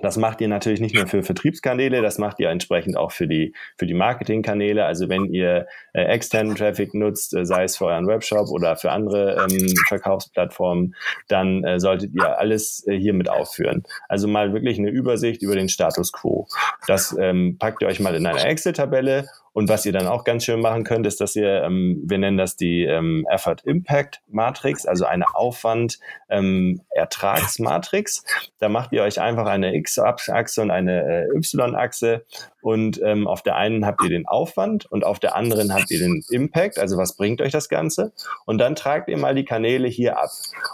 Das 0.00 0.16
macht 0.16 0.40
ihr 0.40 0.48
natürlich 0.48 0.80
nicht 0.80 0.94
nur 0.94 1.06
für 1.06 1.22
Vertriebskanäle, 1.22 2.02
das 2.02 2.18
macht 2.18 2.40
ihr 2.40 2.50
entsprechend 2.50 2.96
auch 2.96 3.12
für 3.12 3.26
die, 3.26 3.54
für 3.76 3.86
die 3.86 3.94
Marketingkanäle. 3.94 4.84
Also 4.84 5.08
wenn 5.08 5.26
ihr 5.26 5.66
äh, 5.92 6.02
externen 6.02 6.56
Traffic 6.56 6.94
nutzt, 6.94 7.34
äh, 7.34 7.44
sei 7.44 7.64
es 7.64 7.76
für 7.76 7.86
euren 7.86 8.06
Webshop 8.06 8.48
oder 8.50 8.76
für 8.76 8.90
andere 8.90 9.46
ähm, 9.48 9.74
Verkaufsplattformen, 9.88 10.94
dann 11.28 11.64
äh, 11.64 11.78
solltet 11.78 12.14
ihr 12.14 12.38
alles 12.38 12.86
äh, 12.86 12.98
hier 12.98 13.14
mit 13.14 13.28
aufführen. 13.28 13.84
Also 14.08 14.28
mal 14.28 14.52
wirklich 14.52 14.78
eine 14.78 14.90
Übersicht 14.90 15.42
über 15.42 15.54
den 15.54 15.68
Status 15.68 16.12
quo. 16.12 16.46
Das 16.86 17.16
ähm, 17.18 17.56
packt 17.58 17.82
ihr 17.82 17.88
euch 17.88 18.00
mal 18.00 18.14
in 18.14 18.26
eine 18.26 18.44
Excel-Tabelle 18.44 19.26
Und 19.54 19.68
was 19.68 19.86
ihr 19.86 19.92
dann 19.92 20.08
auch 20.08 20.24
ganz 20.24 20.44
schön 20.44 20.60
machen 20.60 20.84
könnt, 20.84 21.06
ist, 21.06 21.20
dass 21.20 21.36
ihr, 21.36 21.62
ähm, 21.62 22.02
wir 22.04 22.18
nennen 22.18 22.36
das 22.36 22.56
die 22.56 22.82
ähm, 22.82 23.24
Effort 23.30 23.58
Impact 23.64 24.20
Matrix, 24.28 24.84
also 24.84 25.06
eine 25.06 25.34
Aufwand 25.34 26.00
ähm, 26.28 26.82
Ertragsmatrix. 26.90 28.24
Da 28.58 28.68
macht 28.68 28.92
ihr 28.92 29.04
euch 29.04 29.20
einfach 29.20 29.46
eine 29.46 29.74
X-Achse 29.76 30.60
und 30.60 30.70
eine 30.72 31.28
äh, 31.30 31.36
Y-Achse 31.36 32.24
und 32.62 33.00
ähm, 33.04 33.28
auf 33.28 33.42
der 33.42 33.54
einen 33.54 33.86
habt 33.86 34.02
ihr 34.02 34.10
den 34.10 34.26
Aufwand 34.26 34.86
und 34.86 35.04
auf 35.04 35.20
der 35.20 35.36
anderen 35.36 35.72
habt 35.72 35.90
ihr 35.90 36.00
den 36.00 36.24
Impact, 36.30 36.78
also 36.78 36.96
was 36.96 37.14
bringt 37.14 37.40
euch 37.40 37.52
das 37.52 37.68
Ganze. 37.68 38.12
Und 38.46 38.58
dann 38.58 38.74
tragt 38.74 39.08
ihr 39.08 39.18
mal 39.18 39.34
die 39.34 39.44
Kanäle 39.44 39.86
hier 39.86 40.18
ab. 40.18 40.30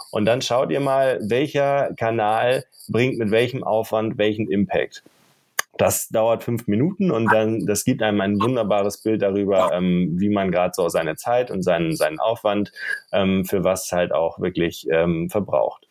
Und 0.09 0.25
dann 0.25 0.41
schaut 0.41 0.71
ihr 0.71 0.79
mal, 0.79 1.19
welcher 1.21 1.93
Kanal 1.97 2.65
bringt 2.87 3.19
mit 3.19 3.29
welchem 3.29 3.63
Aufwand 3.63 4.17
welchen 4.17 4.49
Impact. 4.49 5.03
Das 5.77 6.09
dauert 6.09 6.43
fünf 6.43 6.67
Minuten 6.67 7.11
und 7.11 7.31
dann, 7.31 7.65
das 7.65 7.85
gibt 7.85 8.03
einem 8.03 8.21
ein 8.21 8.41
wunderbares 8.41 9.01
Bild 9.01 9.21
darüber, 9.21 9.71
ähm, 9.73 10.15
wie 10.17 10.29
man 10.29 10.51
gerade 10.51 10.73
so 10.75 10.89
seine 10.89 11.15
Zeit 11.15 11.49
und 11.49 11.63
seinen, 11.63 11.95
seinen 11.95 12.19
Aufwand 12.19 12.71
ähm, 13.11 13.45
für 13.45 13.63
was 13.63 13.91
halt 13.91 14.11
auch 14.11 14.39
wirklich 14.39 14.87
ähm, 14.91 15.29
verbraucht. 15.29 15.87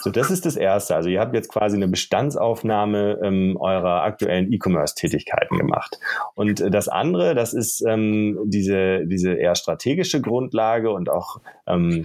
So, 0.00 0.10
das 0.10 0.30
ist 0.30 0.46
das 0.46 0.56
Erste. 0.56 0.94
Also 0.94 1.08
ihr 1.08 1.18
habt 1.18 1.34
jetzt 1.34 1.48
quasi 1.48 1.76
eine 1.76 1.88
Bestandsaufnahme 1.88 3.18
ähm, 3.20 3.56
eurer 3.58 4.04
aktuellen 4.04 4.52
E-Commerce-Tätigkeiten 4.52 5.58
gemacht. 5.58 5.98
Und 6.36 6.60
äh, 6.60 6.70
das 6.70 6.88
andere, 6.88 7.34
das 7.34 7.52
ist 7.52 7.84
ähm, 7.84 8.38
diese, 8.44 9.06
diese 9.06 9.34
eher 9.34 9.56
strategische 9.56 10.20
Grundlage 10.20 10.90
und 10.92 11.10
auch 11.10 11.40
ähm, 11.66 12.04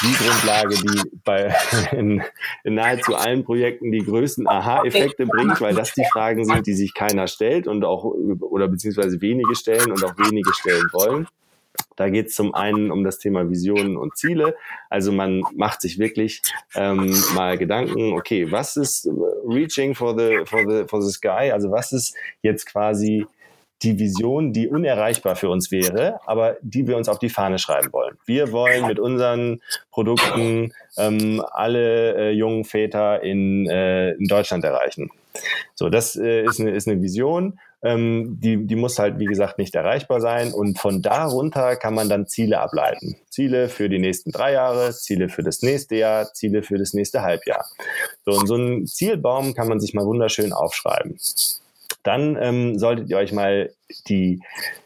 die 0.00 0.14
Grundlage, 0.14 0.74
die 0.74 1.18
bei 1.22 1.54
in, 1.92 2.22
in 2.64 2.74
nahezu 2.74 3.14
allen 3.14 3.44
Projekten 3.44 3.92
die 3.92 4.04
größten 4.04 4.48
Aha-Effekte 4.48 5.26
bringt, 5.26 5.60
weil 5.60 5.74
das 5.74 5.92
die 5.92 6.04
Fragen 6.10 6.46
sind, 6.46 6.66
die 6.66 6.74
sich 6.74 6.94
keiner 6.94 7.26
stellt 7.26 7.66
und 7.66 7.84
auch 7.84 8.04
oder 8.04 8.68
beziehungsweise 8.68 9.20
wenige 9.20 9.54
stellen 9.54 9.92
und 9.92 10.02
auch 10.02 10.16
wenige 10.16 10.54
stellen 10.54 10.88
wollen. 10.92 11.26
Da 11.96 12.08
geht 12.08 12.28
es 12.28 12.34
zum 12.34 12.54
einen 12.54 12.90
um 12.90 13.04
das 13.04 13.18
Thema 13.18 13.48
Visionen 13.48 13.96
und 13.96 14.16
Ziele. 14.16 14.56
Also 14.90 15.12
man 15.12 15.42
macht 15.54 15.80
sich 15.80 15.98
wirklich 15.98 16.42
ähm, 16.74 17.14
mal 17.34 17.58
Gedanken, 17.58 18.12
okay, 18.12 18.50
was 18.50 18.76
ist 18.76 19.08
Reaching 19.46 19.94
for 19.94 20.18
the, 20.18 20.44
for 20.44 20.60
the, 20.68 20.84
for 20.88 21.02
the 21.02 21.10
Sky? 21.10 21.52
Also 21.52 21.70
was 21.70 21.92
ist 21.92 22.16
jetzt 22.42 22.66
quasi 22.66 23.26
die 23.82 23.98
Vision, 23.98 24.52
die 24.52 24.68
unerreichbar 24.68 25.36
für 25.36 25.50
uns 25.50 25.70
wäre, 25.70 26.20
aber 26.26 26.56
die 26.62 26.86
wir 26.86 26.96
uns 26.96 27.08
auf 27.08 27.18
die 27.18 27.28
Fahne 27.28 27.58
schreiben 27.58 27.92
wollen. 27.92 28.16
Wir 28.24 28.52
wollen 28.52 28.86
mit 28.86 28.98
unseren 28.98 29.60
Produkten 29.90 30.72
ähm, 30.96 31.44
alle 31.52 32.16
äh, 32.16 32.30
jungen 32.30 32.64
Väter 32.64 33.22
in, 33.22 33.68
äh, 33.68 34.12
in 34.12 34.26
Deutschland 34.26 34.64
erreichen. 34.64 35.10
So, 35.74 35.90
das 35.90 36.16
äh, 36.16 36.44
ist, 36.44 36.60
eine, 36.60 36.70
ist 36.70 36.88
eine 36.88 37.02
Vision 37.02 37.58
ähm, 37.84 38.38
die, 38.40 38.66
die 38.66 38.76
muss 38.76 38.98
halt, 38.98 39.18
wie 39.18 39.26
gesagt, 39.26 39.58
nicht 39.58 39.74
erreichbar 39.74 40.20
sein. 40.20 40.52
Und 40.52 40.78
von 40.78 41.02
darunter 41.02 41.76
kann 41.76 41.94
man 41.94 42.08
dann 42.08 42.26
Ziele 42.26 42.60
ableiten. 42.60 43.16
Ziele 43.30 43.68
für 43.68 43.88
die 43.88 43.98
nächsten 43.98 44.32
drei 44.32 44.52
Jahre, 44.52 44.92
Ziele 44.92 45.28
für 45.28 45.42
das 45.42 45.60
nächste 45.62 45.96
Jahr, 45.96 46.32
Ziele 46.32 46.62
für 46.62 46.78
das 46.78 46.94
nächste 46.94 47.22
Halbjahr. 47.22 47.66
So, 48.24 48.32
und 48.32 48.46
so 48.46 48.54
einen 48.54 48.86
Zielbaum 48.86 49.54
kann 49.54 49.68
man 49.68 49.80
sich 49.80 49.92
mal 49.92 50.06
wunderschön 50.06 50.52
aufschreiben. 50.52 51.18
Dann 52.02 52.36
ähm, 52.40 52.78
solltet 52.78 53.10
ihr 53.10 53.18
euch 53.18 53.32
mal 53.32 53.70
die 54.08 54.40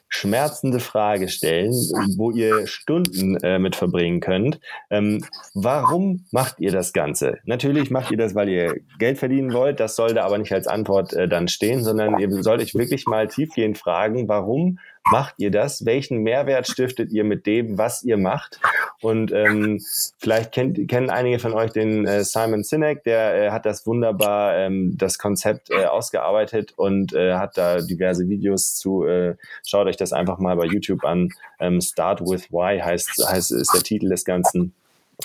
schmerzende 0.09 0.81
Frage 0.81 1.29
stellen, 1.29 1.73
wo 2.17 2.31
ihr 2.31 2.67
Stunden 2.67 3.37
äh, 3.39 3.59
mit 3.59 3.77
verbringen 3.77 4.21
könnt. 4.21 4.61
Ähm, 4.91 5.25
warum 5.55 6.25
macht 6.31 6.61
ihr 6.61 6.73
das 6.73 6.93
Ganze? 6.93 7.39
Natürlich 7.45 7.91
macht 7.91 8.11
ihr 8.11 8.17
das, 8.17 8.35
weil 8.35 8.49
ihr 8.49 8.81
Geld 8.99 9.19
verdienen 9.19 9.53
wollt. 9.53 9.81
Das 9.81 9.97
sollte 9.97 10.23
aber 10.23 10.39
nicht 10.39 10.53
als 10.53 10.67
Antwort 10.67 11.13
äh, 11.13 11.29
dann 11.29 11.49
stehen, 11.49 11.85
sondern 11.85 12.19
ihr 12.19 12.31
sollt 12.43 12.61
euch 12.61 12.75
wirklich 12.75 13.07
mal 13.07 13.29
tiefgehend 13.29 13.79
fragen, 13.79 14.29
warum 14.29 14.79
macht 15.11 15.35
ihr 15.39 15.51
das? 15.51 15.85
Welchen 15.85 16.19
Mehrwert 16.19 16.67
stiftet 16.67 17.13
ihr 17.13 17.25
mit 17.25 17.47
dem, 17.47 17.79
was 17.79 18.03
ihr 18.03 18.17
macht? 18.17 18.61
Und 19.01 19.33
ähm, 19.33 19.81
vielleicht 20.19 20.53
kennt, 20.53 20.89
kennen 20.89 21.11
einige 21.11 21.39
von 21.39 21.53
euch 21.53 21.71
den 21.73 22.07
äh, 22.07 22.25
Simon 22.25 22.65
Sinek, 22.65 23.05
der 23.05 23.35
äh, 23.35 23.51
hat 23.51 23.67
das 23.67 23.87
wunderbar, 23.87 24.57
ähm, 24.57 24.97
das 24.97 25.19
Konzept 25.19 25.71
äh, 25.71 25.85
ausgearbeitet 25.85 26.73
und 26.77 27.13
äh, 27.13 27.35
hat 27.35 27.57
da 27.57 27.81
diverse 27.81 28.29
Videos 28.29 28.77
zu. 28.77 29.05
Äh, 29.05 29.37
schaut 29.67 29.87
euch 29.87 29.97
das 29.97 30.13
einfach 30.13 30.39
mal 30.39 30.57
bei 30.57 30.67
YouTube 30.67 31.05
an. 31.05 31.29
Ähm, 31.61 31.81
Start 31.81 32.21
with 32.23 32.51
Why 32.51 32.81
heißt, 32.81 33.27
heißt 33.29 33.53
ist 33.53 33.73
der 33.73 33.83
Titel 33.83 34.09
des 34.09 34.25
Ganzen. 34.25 34.75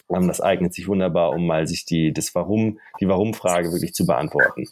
Ähm, 0.09 0.27
das 0.27 0.41
eignet 0.41 0.73
sich 0.73 0.87
wunderbar, 0.87 1.31
um 1.31 1.45
mal 1.45 1.67
sich 1.67 1.85
die, 1.85 2.13
das 2.13 2.33
Warum, 2.35 2.79
die 2.99 3.07
Warum-Frage 3.07 3.71
wirklich 3.71 3.93
zu 3.93 4.05
beantworten. 4.05 4.65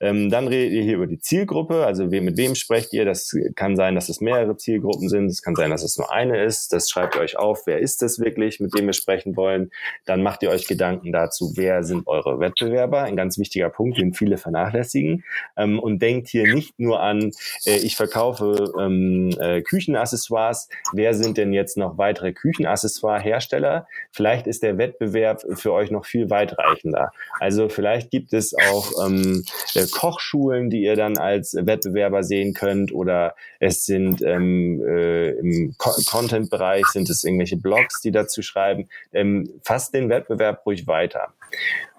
Ähm, 0.00 0.30
dann 0.30 0.48
redet 0.48 0.72
ihr 0.72 0.82
hier 0.82 0.96
über 0.96 1.06
die 1.06 1.18
Zielgruppe, 1.18 1.86
also 1.86 2.10
we, 2.10 2.20
mit 2.20 2.36
wem 2.36 2.54
sprecht 2.54 2.92
ihr? 2.92 3.04
Das 3.04 3.34
kann 3.54 3.76
sein, 3.76 3.94
dass 3.94 4.08
es 4.08 4.20
mehrere 4.20 4.56
Zielgruppen 4.56 5.08
sind, 5.08 5.26
es 5.26 5.42
kann 5.42 5.54
sein, 5.54 5.70
dass 5.70 5.82
es 5.82 5.96
nur 5.98 6.12
eine 6.12 6.42
ist. 6.42 6.72
Das 6.72 6.88
schreibt 6.88 7.14
ihr 7.14 7.20
euch 7.20 7.38
auf, 7.38 7.66
wer 7.66 7.78
ist 7.78 8.02
es 8.02 8.18
wirklich, 8.18 8.60
mit 8.60 8.76
dem 8.76 8.86
wir 8.86 8.92
sprechen 8.92 9.36
wollen. 9.36 9.70
Dann 10.04 10.22
macht 10.22 10.42
ihr 10.42 10.50
euch 10.50 10.66
Gedanken 10.66 11.12
dazu, 11.12 11.52
wer 11.56 11.82
sind 11.84 12.06
eure 12.06 12.40
Wettbewerber? 12.40 13.02
Ein 13.02 13.16
ganz 13.16 13.38
wichtiger 13.38 13.70
Punkt, 13.70 13.98
den 13.98 14.14
viele 14.14 14.36
vernachlässigen. 14.36 15.24
Ähm, 15.56 15.78
und 15.78 16.00
denkt 16.02 16.28
hier 16.28 16.52
nicht 16.52 16.78
nur 16.78 17.00
an, 17.00 17.30
äh, 17.64 17.76
ich 17.78 17.96
verkaufe 17.96 18.72
ähm, 18.80 19.30
äh, 19.38 19.62
Küchenaccessoires, 19.62 20.68
wer 20.92 21.14
sind 21.14 21.36
denn 21.36 21.52
jetzt 21.52 21.76
noch 21.76 21.98
weitere 21.98 22.32
Küchenaccessoire-Hersteller? 22.32 23.86
Vielleicht 24.10 24.46
ist 24.46 24.55
ist 24.56 24.62
der 24.62 24.78
Wettbewerb 24.78 25.42
für 25.54 25.72
euch 25.72 25.90
noch 25.90 26.06
viel 26.06 26.30
weitreichender. 26.30 27.12
Also 27.40 27.68
vielleicht 27.68 28.10
gibt 28.10 28.32
es 28.32 28.54
auch 28.54 29.06
ähm, 29.06 29.44
äh, 29.74 29.86
Kochschulen, 29.86 30.70
die 30.70 30.82
ihr 30.82 30.96
dann 30.96 31.18
als 31.18 31.54
Wettbewerber 31.54 32.22
sehen 32.22 32.54
könnt 32.54 32.90
oder 32.92 33.34
es 33.60 33.84
sind 33.84 34.22
ähm, 34.22 34.82
äh, 34.82 35.30
im 35.32 35.74
Co 35.76 35.90
Content-Bereich 36.06 36.86
sind 36.86 37.10
es 37.10 37.24
irgendwelche 37.24 37.58
Blogs, 37.58 38.00
die 38.00 38.12
dazu 38.12 38.40
schreiben. 38.40 38.88
Ähm, 39.12 39.60
fasst 39.62 39.92
den 39.92 40.08
Wettbewerb 40.08 40.64
ruhig 40.64 40.86
weiter. 40.86 41.34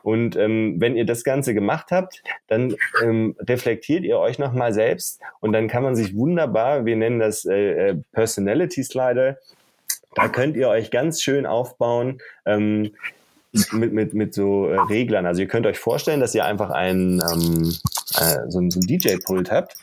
Und 0.01 0.35
ähm, 0.35 0.77
wenn 0.79 0.95
ihr 0.95 1.05
das 1.05 1.23
Ganze 1.23 1.53
gemacht 1.53 1.87
habt, 1.91 2.23
dann 2.47 2.75
ähm, 3.03 3.35
reflektiert 3.39 4.03
ihr 4.03 4.17
euch 4.17 4.39
nochmal 4.39 4.73
selbst 4.73 5.19
und 5.41 5.51
dann 5.51 5.67
kann 5.67 5.83
man 5.83 5.95
sich 5.95 6.15
wunderbar, 6.15 6.85
wir 6.85 6.95
nennen 6.95 7.19
das 7.19 7.45
äh, 7.45 7.89
äh 7.89 7.95
Personality 8.13 8.83
Slider, 8.83 9.37
da 10.15 10.27
könnt 10.29 10.57
ihr 10.57 10.69
euch 10.69 10.91
ganz 10.91 11.21
schön 11.21 11.45
aufbauen. 11.45 12.19
Ähm, 12.45 12.91
mit, 13.71 13.93
mit, 13.93 14.13
mit 14.13 14.33
so 14.33 14.67
äh, 14.67 14.79
Reglern. 14.79 15.25
Also 15.25 15.41
ihr 15.41 15.47
könnt 15.47 15.65
euch 15.65 15.79
vorstellen, 15.79 16.19
dass 16.19 16.35
ihr 16.35 16.45
einfach 16.45 16.69
einen, 16.69 17.21
ähm, 17.21 17.75
äh, 18.21 18.49
so, 18.49 18.61
so 18.69 18.79
ein 18.79 18.87
DJ-Pult 18.87 19.51
habt. 19.51 19.75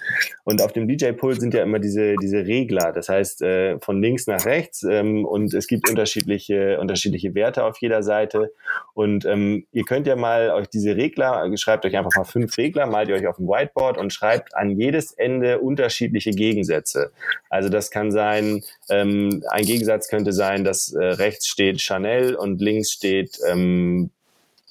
Und 0.44 0.62
auf 0.62 0.72
dem 0.72 0.88
DJ-Pult 0.88 1.40
sind 1.40 1.54
ja 1.54 1.62
immer 1.62 1.78
diese, 1.78 2.16
diese 2.16 2.46
Regler. 2.46 2.92
Das 2.92 3.08
heißt, 3.08 3.42
äh, 3.42 3.78
von 3.80 4.00
links 4.00 4.26
nach 4.26 4.44
rechts. 4.44 4.82
Ähm, 4.82 5.24
und 5.24 5.54
es 5.54 5.66
gibt 5.66 5.88
unterschiedliche, 5.88 6.78
unterschiedliche 6.80 7.34
Werte 7.34 7.64
auf 7.64 7.78
jeder 7.78 8.02
Seite. 8.02 8.52
Und 8.94 9.24
ähm, 9.24 9.66
ihr 9.72 9.84
könnt 9.84 10.06
ja 10.06 10.16
mal 10.16 10.50
euch 10.50 10.68
diese 10.68 10.96
Regler, 10.96 11.50
schreibt 11.56 11.84
euch 11.84 11.96
einfach 11.96 12.16
mal 12.16 12.24
fünf 12.24 12.56
Regler, 12.56 12.86
malt 12.86 13.08
ihr 13.08 13.16
euch 13.16 13.26
auf 13.26 13.36
dem 13.36 13.46
Whiteboard 13.46 13.98
und 13.98 14.12
schreibt 14.12 14.56
an 14.56 14.78
jedes 14.78 15.12
Ende 15.12 15.60
unterschiedliche 15.60 16.30
Gegensätze. 16.30 17.12
Also 17.48 17.68
das 17.68 17.90
kann 17.90 18.10
sein, 18.10 18.62
ähm, 18.88 19.42
ein 19.50 19.64
Gegensatz 19.64 20.08
könnte 20.08 20.32
sein, 20.32 20.64
dass 20.64 20.92
äh, 20.92 21.04
rechts 21.04 21.46
steht 21.46 21.80
Chanel 21.80 22.34
und 22.34 22.60
links 22.60 22.92
steht 22.92 23.38
ähm, 23.48 24.10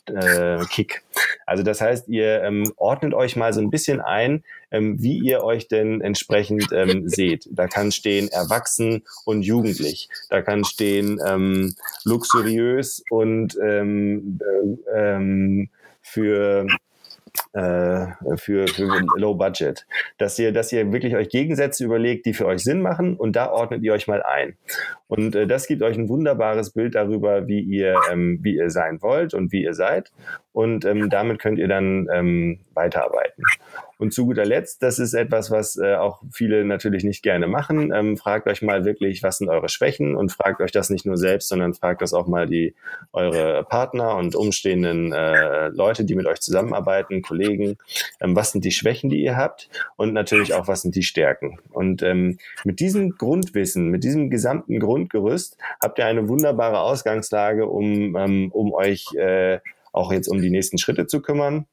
äh, 0.10 0.64
Kick. 0.66 1.04
Also 1.46 1.64
das 1.64 1.82
heißt, 1.82 2.08
ihr 2.08 2.44
ähm, 2.44 2.72
ordnet 2.78 3.14
euch 3.14 3.36
mal 3.36 3.54
so 3.54 3.62
ein 3.62 3.70
bisschen 3.70 4.02
ein, 4.02 4.44
ähm, 4.72 5.02
wie 5.02 5.20
ihr 5.20 5.44
euch 5.44 5.68
denn 5.68 6.02
entsprechend 6.02 6.70
ähm, 6.72 7.08
seht. 7.08 7.48
Da 7.52 7.68
kann 7.68 7.92
stehen 7.92 8.30
erwachsen 8.30 9.04
und 9.26 9.44
jugendlich. 9.44 10.10
Da 10.30 10.42
kann 10.42 10.64
stehen 10.64 11.20
ähm, 11.26 11.76
luxuriös 12.04 13.04
und 13.10 13.58
ähm, 13.62 14.40
äh, 14.42 15.16
ähm, 15.16 15.70
für 16.02 16.68
äh, 17.54 18.08
für, 18.36 18.68
für 18.68 19.02
Low 19.18 19.36
Budget. 19.36 19.86
Dass 20.18 20.38
ihr, 20.40 20.52
dass 20.52 20.72
ihr 20.72 20.92
wirklich 20.92 21.16
euch 21.16 21.30
Gegensätze 21.30 21.84
überlegt, 21.86 22.26
die 22.26 22.34
für 22.34 22.46
euch 22.46 22.64
Sinn 22.64 22.82
machen 22.82 23.16
und 23.16 23.36
da 23.36 23.52
ordnet 23.52 23.84
ihr 23.84 23.94
euch 23.94 24.08
mal 24.08 24.24
ein. 24.24 24.58
Und 25.08 25.36
äh, 25.36 25.48
das 25.48 25.68
gibt 25.68 25.82
euch 25.82 25.98
ein 25.98 26.10
wunderbares 26.10 26.72
Bild 26.72 26.96
darüber, 26.96 27.48
wie 27.48 27.60
ihr, 27.60 27.96
ähm, 28.12 28.40
wie 28.42 28.56
ihr 28.56 28.70
sein 28.70 29.02
wollt 29.02 29.34
und 29.34 29.52
wie 29.52 29.64
ihr 29.64 29.74
seid. 29.74 30.12
Und 30.52 30.86
ähm, 30.86 31.10
damit 31.10 31.40
könnt 31.40 31.60
ihr 31.60 31.68
dann 31.68 32.08
ähm, 32.14 32.60
weiterarbeiten. 32.74 33.44
Und 34.04 34.14
zu 34.14 34.26
guter 34.26 34.44
Letzt, 34.44 34.84
das 34.84 35.00
ist 35.00 35.14
etwas, 35.14 35.50
was 35.50 35.78
äh, 35.78 35.96
auch 35.96 36.22
viele 36.30 36.66
natürlich 36.66 37.06
nicht 37.06 37.24
gerne 37.24 37.48
machen. 37.48 37.94
Ähm, 37.94 38.18
fragt 38.18 38.48
euch 38.48 38.62
mal 38.62 38.84
wirklich, 38.84 39.24
was 39.24 39.38
sind 39.38 39.48
eure 39.48 39.70
Schwächen 39.70 40.18
und 40.18 40.30
fragt 40.30 40.60
euch 40.60 40.74
das 40.74 40.90
nicht 40.90 41.06
nur 41.06 41.16
selbst, 41.16 41.48
sondern 41.48 41.74
fragt 41.74 42.02
das 42.02 42.14
auch 42.14 42.28
mal 42.28 42.46
die 42.46 42.76
eure 43.14 43.64
Partner 43.64 44.18
und 44.18 44.36
umstehenden 44.36 45.14
äh, 45.14 45.70
Leute, 45.70 46.04
die 46.04 46.16
mit 46.16 46.26
euch 46.26 46.42
zusammenarbeiten, 46.42 47.22
Kollegen. 47.22 47.78
Ähm, 48.20 48.36
was 48.36 48.52
sind 48.52 48.66
die 48.66 48.74
Schwächen, 48.74 49.10
die 49.10 49.24
ihr 49.24 49.38
habt? 49.38 49.70
Und 49.96 50.12
natürlich 50.12 50.54
auch, 50.54 50.68
was 50.68 50.82
sind 50.82 50.98
die 50.98 51.04
Stärken? 51.04 51.60
Und 51.72 52.04
ähm, 52.04 52.40
mit 52.66 52.82
diesem 52.82 53.12
Grundwissen, 53.12 53.88
mit 53.88 54.04
diesem 54.04 54.30
gesamten 54.30 54.82
Grundgerüst 54.82 55.56
habt 55.82 55.98
ihr 55.98 56.08
eine 56.08 56.28
wunderbare 56.28 56.82
Ausgangslage, 56.82 57.68
um, 57.68 58.18
ähm, 58.18 58.52
um 58.52 58.74
euch 58.74 59.14
äh, 59.16 59.60
auch 59.94 60.12
jetzt 60.12 60.28
um 60.28 60.42
die 60.42 60.50
nächsten 60.50 60.78
Schritte 60.78 61.08
zu 61.08 61.22
kümmern. 61.22 61.68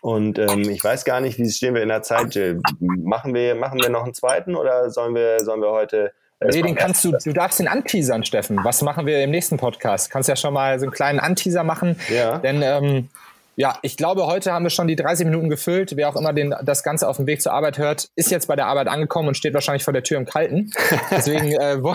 Und 0.00 0.38
ähm, 0.38 0.68
ich 0.70 0.82
weiß 0.82 1.04
gar 1.04 1.20
nicht, 1.20 1.38
wie 1.38 1.50
stehen 1.50 1.74
wir 1.74 1.82
in 1.82 1.88
der 1.88 2.02
Zeit. 2.02 2.34
Jill. 2.34 2.60
Machen 2.78 3.34
wir, 3.34 3.54
machen 3.54 3.80
wir 3.80 3.90
noch 3.90 4.04
einen 4.04 4.14
zweiten 4.14 4.56
oder 4.56 4.90
sollen 4.90 5.14
wir, 5.14 5.40
sollen 5.40 5.60
wir 5.60 5.70
heute 5.70 6.12
Nee, 6.42 6.62
den 6.62 6.74
kannst 6.74 7.04
du, 7.04 7.12
du 7.12 7.32
darfst 7.34 7.58
den 7.58 7.68
anteasern, 7.68 8.24
Steffen. 8.24 8.58
Was 8.64 8.80
machen 8.80 9.04
wir 9.04 9.22
im 9.22 9.30
nächsten 9.30 9.58
Podcast? 9.58 10.10
Kannst 10.10 10.26
ja 10.26 10.36
schon 10.36 10.54
mal 10.54 10.78
so 10.78 10.86
einen 10.86 10.92
kleinen 10.92 11.20
Anteaser 11.20 11.64
machen. 11.64 12.00
Ja. 12.08 12.38
Denn 12.38 12.62
ähm, 12.62 13.10
ja, 13.56 13.78
ich 13.82 13.96
glaube, 13.96 14.26
heute 14.26 14.52
haben 14.52 14.64
wir 14.64 14.70
schon 14.70 14.88
die 14.88 14.96
30 14.96 15.26
Minuten 15.26 15.50
gefüllt. 15.50 15.96
Wer 15.96 16.08
auch 16.08 16.16
immer 16.16 16.32
den, 16.32 16.54
das 16.62 16.82
Ganze 16.82 17.08
auf 17.08 17.16
dem 17.16 17.26
Weg 17.26 17.42
zur 17.42 17.52
Arbeit 17.52 17.78
hört, 17.78 18.08
ist 18.16 18.30
jetzt 18.30 18.46
bei 18.46 18.56
der 18.56 18.66
Arbeit 18.66 18.88
angekommen 18.88 19.28
und 19.28 19.36
steht 19.36 19.54
wahrscheinlich 19.54 19.84
vor 19.84 19.92
der 19.92 20.02
Tür 20.02 20.18
im 20.18 20.24
Kalten. 20.24 20.70
Deswegen, 21.10 21.52
äh, 21.52 21.82
wo, 21.82 21.94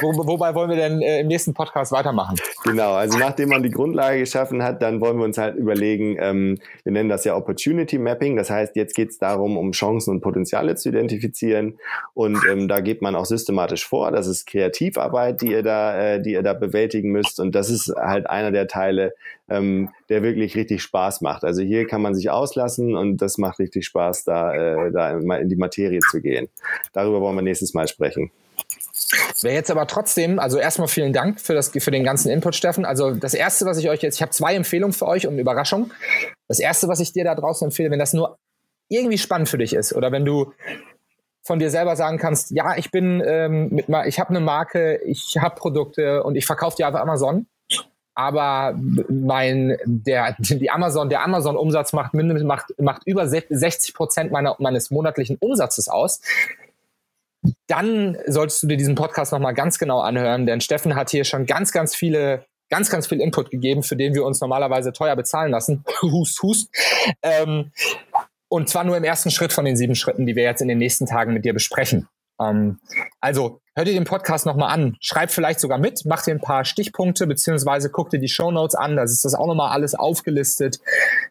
wo, 0.00 0.26
wobei 0.26 0.54
wollen 0.54 0.70
wir 0.70 0.76
denn 0.76 1.02
äh, 1.02 1.20
im 1.20 1.26
nächsten 1.26 1.54
Podcast 1.54 1.92
weitermachen? 1.92 2.36
Genau, 2.64 2.92
also 2.92 3.18
nachdem 3.18 3.50
man 3.50 3.62
die 3.62 3.70
Grundlage 3.70 4.20
geschaffen 4.20 4.62
hat, 4.62 4.80
dann 4.80 5.00
wollen 5.00 5.18
wir 5.18 5.24
uns 5.24 5.38
halt 5.38 5.56
überlegen, 5.56 6.16
ähm, 6.18 6.58
wir 6.84 6.92
nennen 6.92 7.08
das 7.08 7.24
ja 7.24 7.36
Opportunity 7.36 7.98
Mapping. 7.98 8.36
Das 8.36 8.48
heißt, 8.48 8.76
jetzt 8.76 8.94
geht 8.94 9.10
es 9.10 9.18
darum, 9.18 9.58
um 9.58 9.72
Chancen 9.72 10.12
und 10.12 10.20
Potenziale 10.20 10.76
zu 10.76 10.88
identifizieren. 10.88 11.78
Und 12.14 12.38
ähm, 12.50 12.68
da 12.68 12.80
geht 12.80 13.02
man 13.02 13.16
auch 13.16 13.26
systematisch 13.26 13.86
vor. 13.86 14.12
Das 14.12 14.26
ist 14.26 14.46
Kreativarbeit, 14.46 15.42
die 15.42 15.50
ihr 15.50 15.62
da, 15.62 16.14
äh, 16.14 16.22
die 16.22 16.32
ihr 16.32 16.42
da 16.42 16.54
bewältigen 16.54 17.10
müsst. 17.10 17.40
Und 17.40 17.54
das 17.54 17.68
ist 17.68 17.92
halt 17.96 18.30
einer 18.30 18.52
der 18.52 18.66
Teile, 18.66 19.12
ähm, 19.52 19.90
der 20.08 20.22
wirklich 20.22 20.56
richtig 20.56 20.82
Spaß 20.82 21.20
macht. 21.20 21.44
Also 21.44 21.62
hier 21.62 21.86
kann 21.86 22.02
man 22.02 22.14
sich 22.14 22.30
auslassen 22.30 22.96
und 22.96 23.18
das 23.18 23.38
macht 23.38 23.58
richtig 23.58 23.84
Spaß, 23.86 24.24
da, 24.24 24.54
äh, 24.54 24.92
da 24.92 25.10
in 25.10 25.48
die 25.48 25.56
Materie 25.56 26.00
zu 26.00 26.20
gehen. 26.20 26.48
Darüber 26.92 27.20
wollen 27.20 27.36
wir 27.36 27.42
nächstes 27.42 27.74
Mal 27.74 27.86
sprechen. 27.88 28.30
Wäre 29.42 29.54
jetzt 29.54 29.70
aber 29.70 29.86
trotzdem, 29.86 30.38
also 30.38 30.58
erstmal 30.58 30.88
vielen 30.88 31.12
Dank 31.12 31.40
für, 31.40 31.54
das, 31.54 31.70
für 31.70 31.90
den 31.90 32.04
ganzen 32.04 32.30
Input, 32.30 32.54
Steffen. 32.54 32.84
Also 32.84 33.12
das 33.12 33.34
Erste, 33.34 33.66
was 33.66 33.78
ich 33.78 33.88
euch 33.90 34.00
jetzt, 34.02 34.16
ich 34.16 34.22
habe 34.22 34.32
zwei 34.32 34.54
Empfehlungen 34.54 34.92
für 34.92 35.06
euch 35.06 35.26
und 35.26 35.38
Überraschung. 35.38 35.92
Das 36.48 36.58
Erste, 36.58 36.88
was 36.88 37.00
ich 37.00 37.12
dir 37.12 37.24
da 37.24 37.34
draußen 37.34 37.66
empfehle, 37.66 37.90
wenn 37.90 37.98
das 37.98 38.12
nur 38.12 38.38
irgendwie 38.88 39.18
spannend 39.18 39.48
für 39.48 39.58
dich 39.58 39.74
ist 39.74 39.94
oder 39.94 40.12
wenn 40.12 40.24
du 40.24 40.52
von 41.42 41.58
dir 41.58 41.70
selber 41.70 41.96
sagen 41.96 42.18
kannst, 42.18 42.52
ja, 42.52 42.76
ich 42.76 42.90
bin 42.90 43.22
ähm, 43.26 43.68
mit, 43.70 43.86
ich 44.06 44.20
habe 44.20 44.30
eine 44.30 44.40
Marke, 44.40 45.00
ich 45.04 45.36
habe 45.40 45.56
Produkte 45.56 46.22
und 46.22 46.36
ich 46.36 46.46
verkaufe 46.46 46.76
die 46.76 46.84
auf 46.84 46.94
Amazon 46.94 47.46
aber 48.14 48.78
mein, 49.08 49.78
der, 49.84 50.36
die 50.38 50.70
Amazon, 50.70 51.08
der 51.08 51.22
Amazon-Umsatz 51.24 51.92
macht, 51.92 52.14
macht, 52.14 52.74
macht 52.78 53.02
über 53.06 53.26
60 53.26 53.94
Prozent 53.94 54.32
meiner, 54.32 54.56
meines 54.58 54.90
monatlichen 54.90 55.36
Umsatzes 55.36 55.88
aus. 55.88 56.20
Dann 57.66 58.18
solltest 58.26 58.62
du 58.62 58.66
dir 58.66 58.76
diesen 58.76 58.94
Podcast 58.94 59.32
nochmal 59.32 59.54
ganz 59.54 59.78
genau 59.78 60.00
anhören, 60.00 60.46
denn 60.46 60.60
Steffen 60.60 60.94
hat 60.94 61.10
hier 61.10 61.24
schon 61.24 61.46
ganz, 61.46 61.72
ganz 61.72 61.94
viele, 61.94 62.44
ganz, 62.70 62.90
ganz 62.90 63.06
viel 63.06 63.20
Input 63.20 63.50
gegeben, 63.50 63.82
für 63.82 63.96
den 63.96 64.14
wir 64.14 64.24
uns 64.24 64.40
normalerweise 64.40 64.92
teuer 64.92 65.16
bezahlen 65.16 65.50
lassen. 65.50 65.84
hust, 66.02 66.42
hust. 66.42 66.68
Ähm, 67.22 67.72
und 68.48 68.68
zwar 68.68 68.84
nur 68.84 68.98
im 68.98 69.04
ersten 69.04 69.30
Schritt 69.30 69.52
von 69.52 69.64
den 69.64 69.76
sieben 69.76 69.94
Schritten, 69.94 70.26
die 70.26 70.36
wir 70.36 70.42
jetzt 70.42 70.60
in 70.60 70.68
den 70.68 70.78
nächsten 70.78 71.06
Tagen 71.06 71.32
mit 71.32 71.46
dir 71.46 71.54
besprechen. 71.54 72.08
Ähm, 72.38 72.78
also 73.20 73.61
hör 73.74 73.84
dir 73.84 73.94
den 73.94 74.04
Podcast 74.04 74.46
nochmal 74.46 74.72
an, 74.72 74.96
schreib 75.00 75.30
vielleicht 75.30 75.60
sogar 75.60 75.78
mit, 75.78 76.04
mach 76.04 76.22
dir 76.24 76.32
ein 76.32 76.40
paar 76.40 76.64
Stichpunkte, 76.64 77.26
beziehungsweise 77.26 77.90
guck 77.90 78.10
dir 78.10 78.18
die 78.18 78.28
Show 78.28 78.50
Notes 78.50 78.74
an, 78.74 78.96
da 78.96 79.02
ist 79.02 79.24
das 79.24 79.34
auch 79.34 79.46
nochmal 79.46 79.72
alles 79.72 79.94
aufgelistet, 79.94 80.80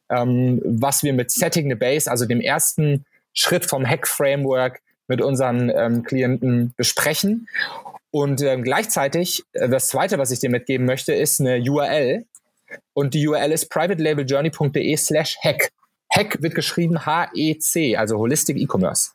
ähm, 0.10 0.62
was 0.66 1.04
wir 1.04 1.14
mit 1.14 1.32
Setting 1.32 1.70
the 1.70 1.76
Base, 1.76 2.10
also 2.10 2.26
dem 2.26 2.42
ersten 2.42 3.06
Schritt 3.34 3.66
vom 3.66 3.86
Hack-Framework 3.86 4.82
mit 5.08 5.22
unseren 5.22 5.70
ähm, 5.70 6.04
Klienten 6.04 6.74
besprechen. 6.78 7.48
Und 8.12 8.42
ähm, 8.42 8.64
gleichzeitig, 8.64 9.44
äh, 9.54 9.70
das 9.70 9.88
zweite, 9.88 10.18
was 10.18 10.32
ich 10.32 10.40
dir 10.40 10.50
mitgeben 10.50 10.86
möchte, 10.86 11.14
ist 11.14 11.40
eine 11.40 11.60
URL. 11.60 12.26
Und 12.94 13.14
die 13.14 13.28
URL 13.28 13.52
ist 13.52 13.70
privatelabeljourney.de 13.70 14.96
slash 14.98 15.38
hack. 15.44 15.72
Hack 16.12 16.42
wird 16.42 16.56
geschrieben 16.56 17.06
H-E-C, 17.06 17.96
also 17.96 18.18
Holistic 18.18 18.58
E-Commerce. 18.58 19.12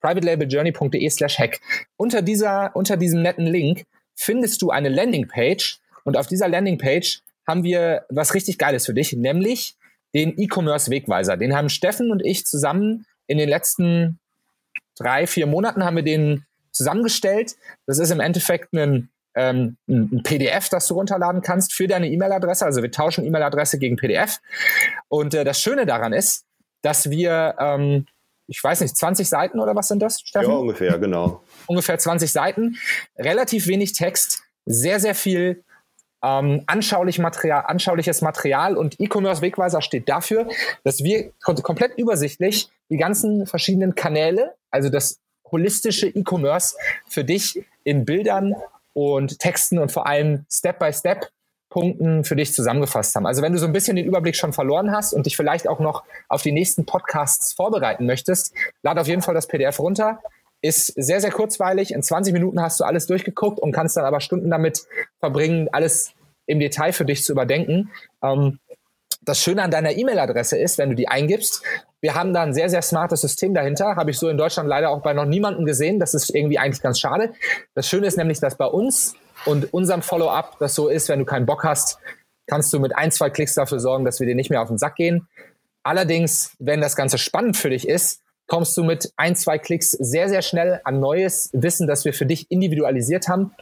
privatelabeljourney.de 0.00 1.08
slash 1.10 1.38
hack. 1.38 1.60
Unter, 1.96 2.22
dieser, 2.22 2.74
unter 2.74 2.96
diesem 2.96 3.22
netten 3.22 3.46
Link 3.46 3.84
findest 4.16 4.60
du 4.62 4.70
eine 4.70 4.88
Landingpage 4.88 5.80
und 6.04 6.16
auf 6.16 6.26
dieser 6.26 6.48
Landingpage 6.48 7.22
haben 7.46 7.62
wir 7.62 8.04
was 8.08 8.34
richtig 8.34 8.58
Geiles 8.58 8.86
für 8.86 8.94
dich, 8.94 9.12
nämlich 9.12 9.76
den 10.14 10.38
E-Commerce 10.38 10.90
Wegweiser. 10.90 11.36
Den 11.36 11.54
haben 11.54 11.68
Steffen 11.68 12.10
und 12.10 12.24
ich 12.24 12.46
zusammen 12.46 13.06
in 13.26 13.38
den 13.38 13.48
letzten 13.48 14.18
drei, 14.96 15.26
vier 15.26 15.46
Monaten 15.46 15.84
haben 15.84 15.96
wir 15.96 16.02
den 16.02 16.44
zusammengestellt. 16.72 17.56
Das 17.86 17.98
ist 17.98 18.10
im 18.10 18.20
Endeffekt 18.20 18.72
ein 18.72 19.08
ähm, 19.34 19.76
ein 19.88 20.22
PDF, 20.22 20.68
das 20.68 20.86
du 20.86 20.94
runterladen 20.94 21.42
kannst 21.42 21.72
für 21.72 21.86
deine 21.86 22.08
E-Mail-Adresse. 22.08 22.64
Also 22.64 22.82
wir 22.82 22.90
tauschen 22.90 23.24
E-Mail-Adresse 23.24 23.78
gegen 23.78 23.96
PDF. 23.96 24.38
Und 25.08 25.34
äh, 25.34 25.44
das 25.44 25.60
Schöne 25.60 25.86
daran 25.86 26.12
ist, 26.12 26.44
dass 26.82 27.10
wir, 27.10 27.56
ähm, 27.58 28.06
ich 28.46 28.62
weiß 28.62 28.80
nicht, 28.80 28.96
20 28.96 29.28
Seiten 29.28 29.60
oder 29.60 29.76
was 29.76 29.88
sind 29.88 30.00
das, 30.00 30.20
Steffen? 30.20 30.50
Ja, 30.50 30.56
ungefähr, 30.56 30.98
genau. 30.98 31.42
Ungefähr 31.66 31.98
20 31.98 32.32
Seiten, 32.32 32.76
relativ 33.16 33.66
wenig 33.66 33.92
Text, 33.92 34.42
sehr, 34.66 35.00
sehr 35.00 35.14
viel 35.14 35.64
ähm, 36.22 36.64
anschaulich 36.66 37.18
Material, 37.18 37.64
anschauliches 37.66 38.20
Material 38.20 38.76
und 38.76 39.00
E-Commerce 39.00 39.40
Wegweiser 39.42 39.80
steht 39.80 40.08
dafür, 40.08 40.48
dass 40.84 41.02
wir 41.02 41.32
komplett 41.42 41.96
übersichtlich 41.96 42.68
die 42.90 42.96
ganzen 42.96 43.46
verschiedenen 43.46 43.94
Kanäle, 43.94 44.54
also 44.70 44.90
das 44.90 45.18
holistische 45.50 46.08
E-Commerce 46.08 46.76
für 47.08 47.24
dich 47.24 47.64
in 47.84 48.04
Bildern 48.04 48.54
und 48.92 49.38
Texten 49.38 49.78
und 49.78 49.92
vor 49.92 50.06
allem 50.06 50.44
Step-by-Step 50.50 51.30
Punkten 51.70 52.24
für 52.24 52.34
dich 52.36 52.52
zusammengefasst 52.52 53.14
haben. 53.14 53.26
Also 53.26 53.42
wenn 53.42 53.52
du 53.52 53.58
so 53.58 53.66
ein 53.66 53.72
bisschen 53.72 53.96
den 53.96 54.04
Überblick 54.04 54.34
schon 54.36 54.52
verloren 54.52 54.90
hast 54.90 55.14
und 55.14 55.26
dich 55.26 55.36
vielleicht 55.36 55.68
auch 55.68 55.78
noch 55.78 56.02
auf 56.28 56.42
die 56.42 56.52
nächsten 56.52 56.84
Podcasts 56.84 57.52
vorbereiten 57.52 58.06
möchtest, 58.06 58.52
lad 58.82 58.98
auf 58.98 59.06
jeden 59.06 59.22
Fall 59.22 59.34
das 59.34 59.46
PDF 59.46 59.78
runter. 59.78 60.20
Ist 60.62 60.88
sehr, 60.96 61.20
sehr 61.20 61.30
kurzweilig. 61.30 61.92
In 61.94 62.02
20 62.02 62.34
Minuten 62.34 62.60
hast 62.60 62.80
du 62.80 62.84
alles 62.84 63.06
durchgeguckt 63.06 63.60
und 63.60 63.72
kannst 63.72 63.96
dann 63.96 64.04
aber 64.04 64.20
Stunden 64.20 64.50
damit 64.50 64.84
verbringen, 65.20 65.68
alles 65.72 66.12
im 66.46 66.58
Detail 66.58 66.92
für 66.92 67.04
dich 67.04 67.22
zu 67.22 67.32
überdenken. 67.32 67.90
Ähm, 68.22 68.58
das 69.22 69.40
Schöne 69.40 69.62
an 69.62 69.70
deiner 69.70 69.92
E-Mail-Adresse 69.92 70.58
ist, 70.58 70.76
wenn 70.76 70.90
du 70.90 70.96
die 70.96 71.08
eingibst, 71.08 71.62
wir 72.00 72.14
haben 72.14 72.32
da 72.32 72.42
ein 72.42 72.54
sehr, 72.54 72.70
sehr 72.70 72.82
smartes 72.82 73.20
System 73.20 73.54
dahinter. 73.54 73.96
Habe 73.96 74.10
ich 74.10 74.18
so 74.18 74.28
in 74.28 74.38
Deutschland 74.38 74.68
leider 74.68 74.90
auch 74.90 75.02
bei 75.02 75.12
noch 75.12 75.26
niemandem 75.26 75.66
gesehen. 75.66 76.00
Das 76.00 76.14
ist 76.14 76.34
irgendwie 76.34 76.58
eigentlich 76.58 76.82
ganz 76.82 76.98
schade. 76.98 77.32
Das 77.74 77.88
Schöne 77.88 78.06
ist 78.06 78.16
nämlich, 78.16 78.40
dass 78.40 78.56
bei 78.56 78.66
uns 78.66 79.14
und 79.44 79.72
unserem 79.72 80.02
Follow-up 80.02 80.56
das 80.58 80.74
so 80.74 80.88
ist, 80.88 81.08
wenn 81.08 81.18
du 81.18 81.24
keinen 81.24 81.46
Bock 81.46 81.64
hast, 81.64 81.98
kannst 82.46 82.72
du 82.72 82.80
mit 82.80 82.96
ein, 82.96 83.12
zwei 83.12 83.30
Klicks 83.30 83.54
dafür 83.54 83.80
sorgen, 83.80 84.04
dass 84.04 84.18
wir 84.20 84.26
dir 84.26 84.34
nicht 84.34 84.50
mehr 84.50 84.62
auf 84.62 84.68
den 84.68 84.78
Sack 84.78 84.96
gehen. 84.96 85.28
Allerdings, 85.82 86.56
wenn 86.58 86.80
das 86.80 86.96
Ganze 86.96 87.18
spannend 87.18 87.56
für 87.56 87.70
dich 87.70 87.88
ist, 87.88 88.22
kommst 88.46 88.76
du 88.76 88.82
mit 88.82 89.12
ein, 89.16 89.36
zwei 89.36 89.58
Klicks 89.58 89.92
sehr, 89.92 90.28
sehr 90.28 90.42
schnell 90.42 90.80
an 90.84 91.00
neues 91.00 91.50
Wissen, 91.52 91.86
das 91.86 92.04
wir 92.04 92.12
für 92.12 92.26
dich 92.26 92.50
individualisiert 92.50 93.28
haben. 93.28 93.54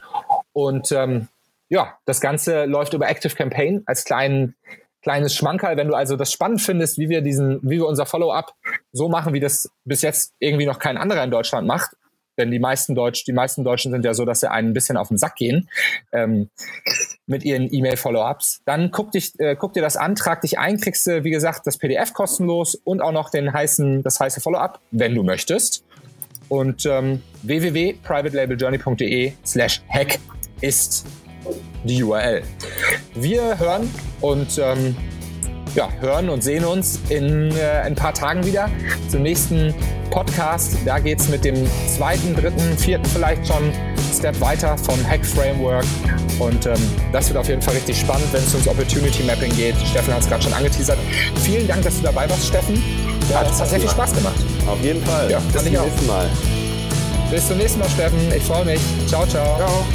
Und 0.51 0.91
ähm, 0.91 1.27
ja, 1.69 1.97
das 2.05 2.19
Ganze 2.19 2.65
läuft 2.65 2.93
über 2.93 3.07
Active 3.07 3.35
Campaign 3.35 3.83
als 3.85 4.03
kleinen 4.03 4.55
kleines 5.01 5.35
Schmankerl, 5.35 5.77
wenn 5.77 5.87
du 5.87 5.95
also 5.95 6.15
das 6.15 6.31
spannend 6.31 6.61
findest, 6.61 6.97
wie 6.97 7.09
wir 7.09 7.21
diesen, 7.21 7.59
wie 7.61 7.77
wir 7.77 7.87
unser 7.87 8.05
Follow-up 8.05 8.53
so 8.91 9.09
machen, 9.09 9.33
wie 9.33 9.39
das 9.39 9.69
bis 9.85 10.01
jetzt 10.01 10.33
irgendwie 10.39 10.65
noch 10.65 10.79
kein 10.79 10.97
anderer 10.97 11.23
in 11.23 11.31
Deutschland 11.31 11.67
macht. 11.67 11.95
Denn 12.37 12.51
die 12.51 12.59
meisten 12.59 12.95
Deutsch, 12.95 13.25
die 13.25 13.33
meisten 13.33 13.65
Deutschen 13.65 13.91
sind 13.91 14.05
ja 14.05 14.13
so, 14.13 14.23
dass 14.23 14.39
sie 14.39 14.49
einen 14.49 14.69
ein 14.69 14.73
bisschen 14.73 14.95
auf 14.95 15.09
den 15.09 15.17
Sack 15.17 15.35
gehen 15.35 15.69
ähm, 16.13 16.49
mit 17.27 17.43
ihren 17.43 17.71
E-Mail-Follow-ups. 17.71 18.61
Dann 18.65 18.91
guck, 18.91 19.11
dich, 19.11 19.37
äh, 19.39 19.57
guck 19.59 19.73
dir 19.73 19.81
das 19.81 19.97
an, 19.97 20.15
trag 20.15 20.39
dich 20.41 20.57
ein, 20.57 20.79
kriegst 20.79 21.05
du, 21.05 21.25
wie 21.25 21.31
gesagt, 21.31 21.67
das 21.67 21.77
PDF 21.77 22.13
kostenlos 22.13 22.75
und 22.75 23.01
auch 23.01 23.11
noch 23.11 23.29
den 23.29 23.51
heißen, 23.51 24.03
das 24.03 24.21
heiße 24.21 24.39
Follow-up, 24.39 24.79
wenn 24.91 25.15
du 25.15 25.23
möchtest. 25.23 25.83
Und 26.47 26.85
ähm, 26.85 27.21
www.privatelabeljourney.de 27.43 29.33
slash 29.45 29.81
hack 29.89 30.17
ist 30.61 31.05
die 31.83 32.03
URL. 32.03 32.43
Wir 33.15 33.57
hören 33.59 33.89
und 34.21 34.57
ähm, 34.57 34.95
ja, 35.75 35.89
hören 35.99 36.29
und 36.29 36.43
sehen 36.43 36.65
uns 36.65 36.99
in 37.09 37.51
äh, 37.51 37.81
ein 37.83 37.95
paar 37.95 38.13
Tagen 38.13 38.45
wieder 38.45 38.69
zum 39.09 39.23
nächsten 39.23 39.73
Podcast. 40.09 40.75
Da 40.85 40.99
geht 40.99 41.19
es 41.19 41.29
mit 41.29 41.45
dem 41.45 41.55
zweiten, 41.87 42.35
dritten, 42.35 42.77
vierten 42.77 43.05
vielleicht 43.05 43.47
schon 43.47 43.71
Step 44.13 44.39
weiter 44.41 44.77
vom 44.77 44.97
Hack 45.07 45.25
Framework. 45.25 45.85
Und 46.39 46.65
ähm, 46.65 46.75
das 47.11 47.29
wird 47.29 47.37
auf 47.37 47.47
jeden 47.47 47.61
Fall 47.61 47.75
richtig 47.75 47.99
spannend, 47.99 48.27
wenn 48.31 48.41
es 48.41 48.53
ums 48.53 48.67
Opportunity 48.67 49.23
Mapping 49.23 49.55
geht. 49.55 49.75
Steffen 49.85 50.13
hat 50.13 50.21
es 50.21 50.27
gerade 50.27 50.43
schon 50.43 50.53
angeteasert. 50.53 50.97
Vielen 51.43 51.67
Dank, 51.67 51.83
dass 51.83 51.97
du 51.97 52.03
dabei 52.03 52.29
warst, 52.29 52.47
Steffen. 52.47 52.81
Ja, 53.29 53.43
das 53.43 53.59
hat 53.59 53.69
sehr 53.69 53.79
viel 53.79 53.89
Spaß 53.89 54.13
gemacht. 54.15 54.39
Auf 54.67 54.81
jeden 54.81 55.03
Fall. 55.03 55.29
Ja, 55.29 55.39
Bis 55.39 55.63
zum 55.63 55.71
nächsten 55.71 56.07
Mal. 56.07 56.29
Bis 57.29 57.47
zum 57.47 57.57
nächsten 57.57 57.79
Mal, 57.79 57.89
Steffen. 57.89 58.19
Ich 58.35 58.43
freue 58.43 58.65
mich. 58.65 58.81
Ciao, 59.07 59.25
ciao. 59.27 59.57
Ciao. 59.57 59.85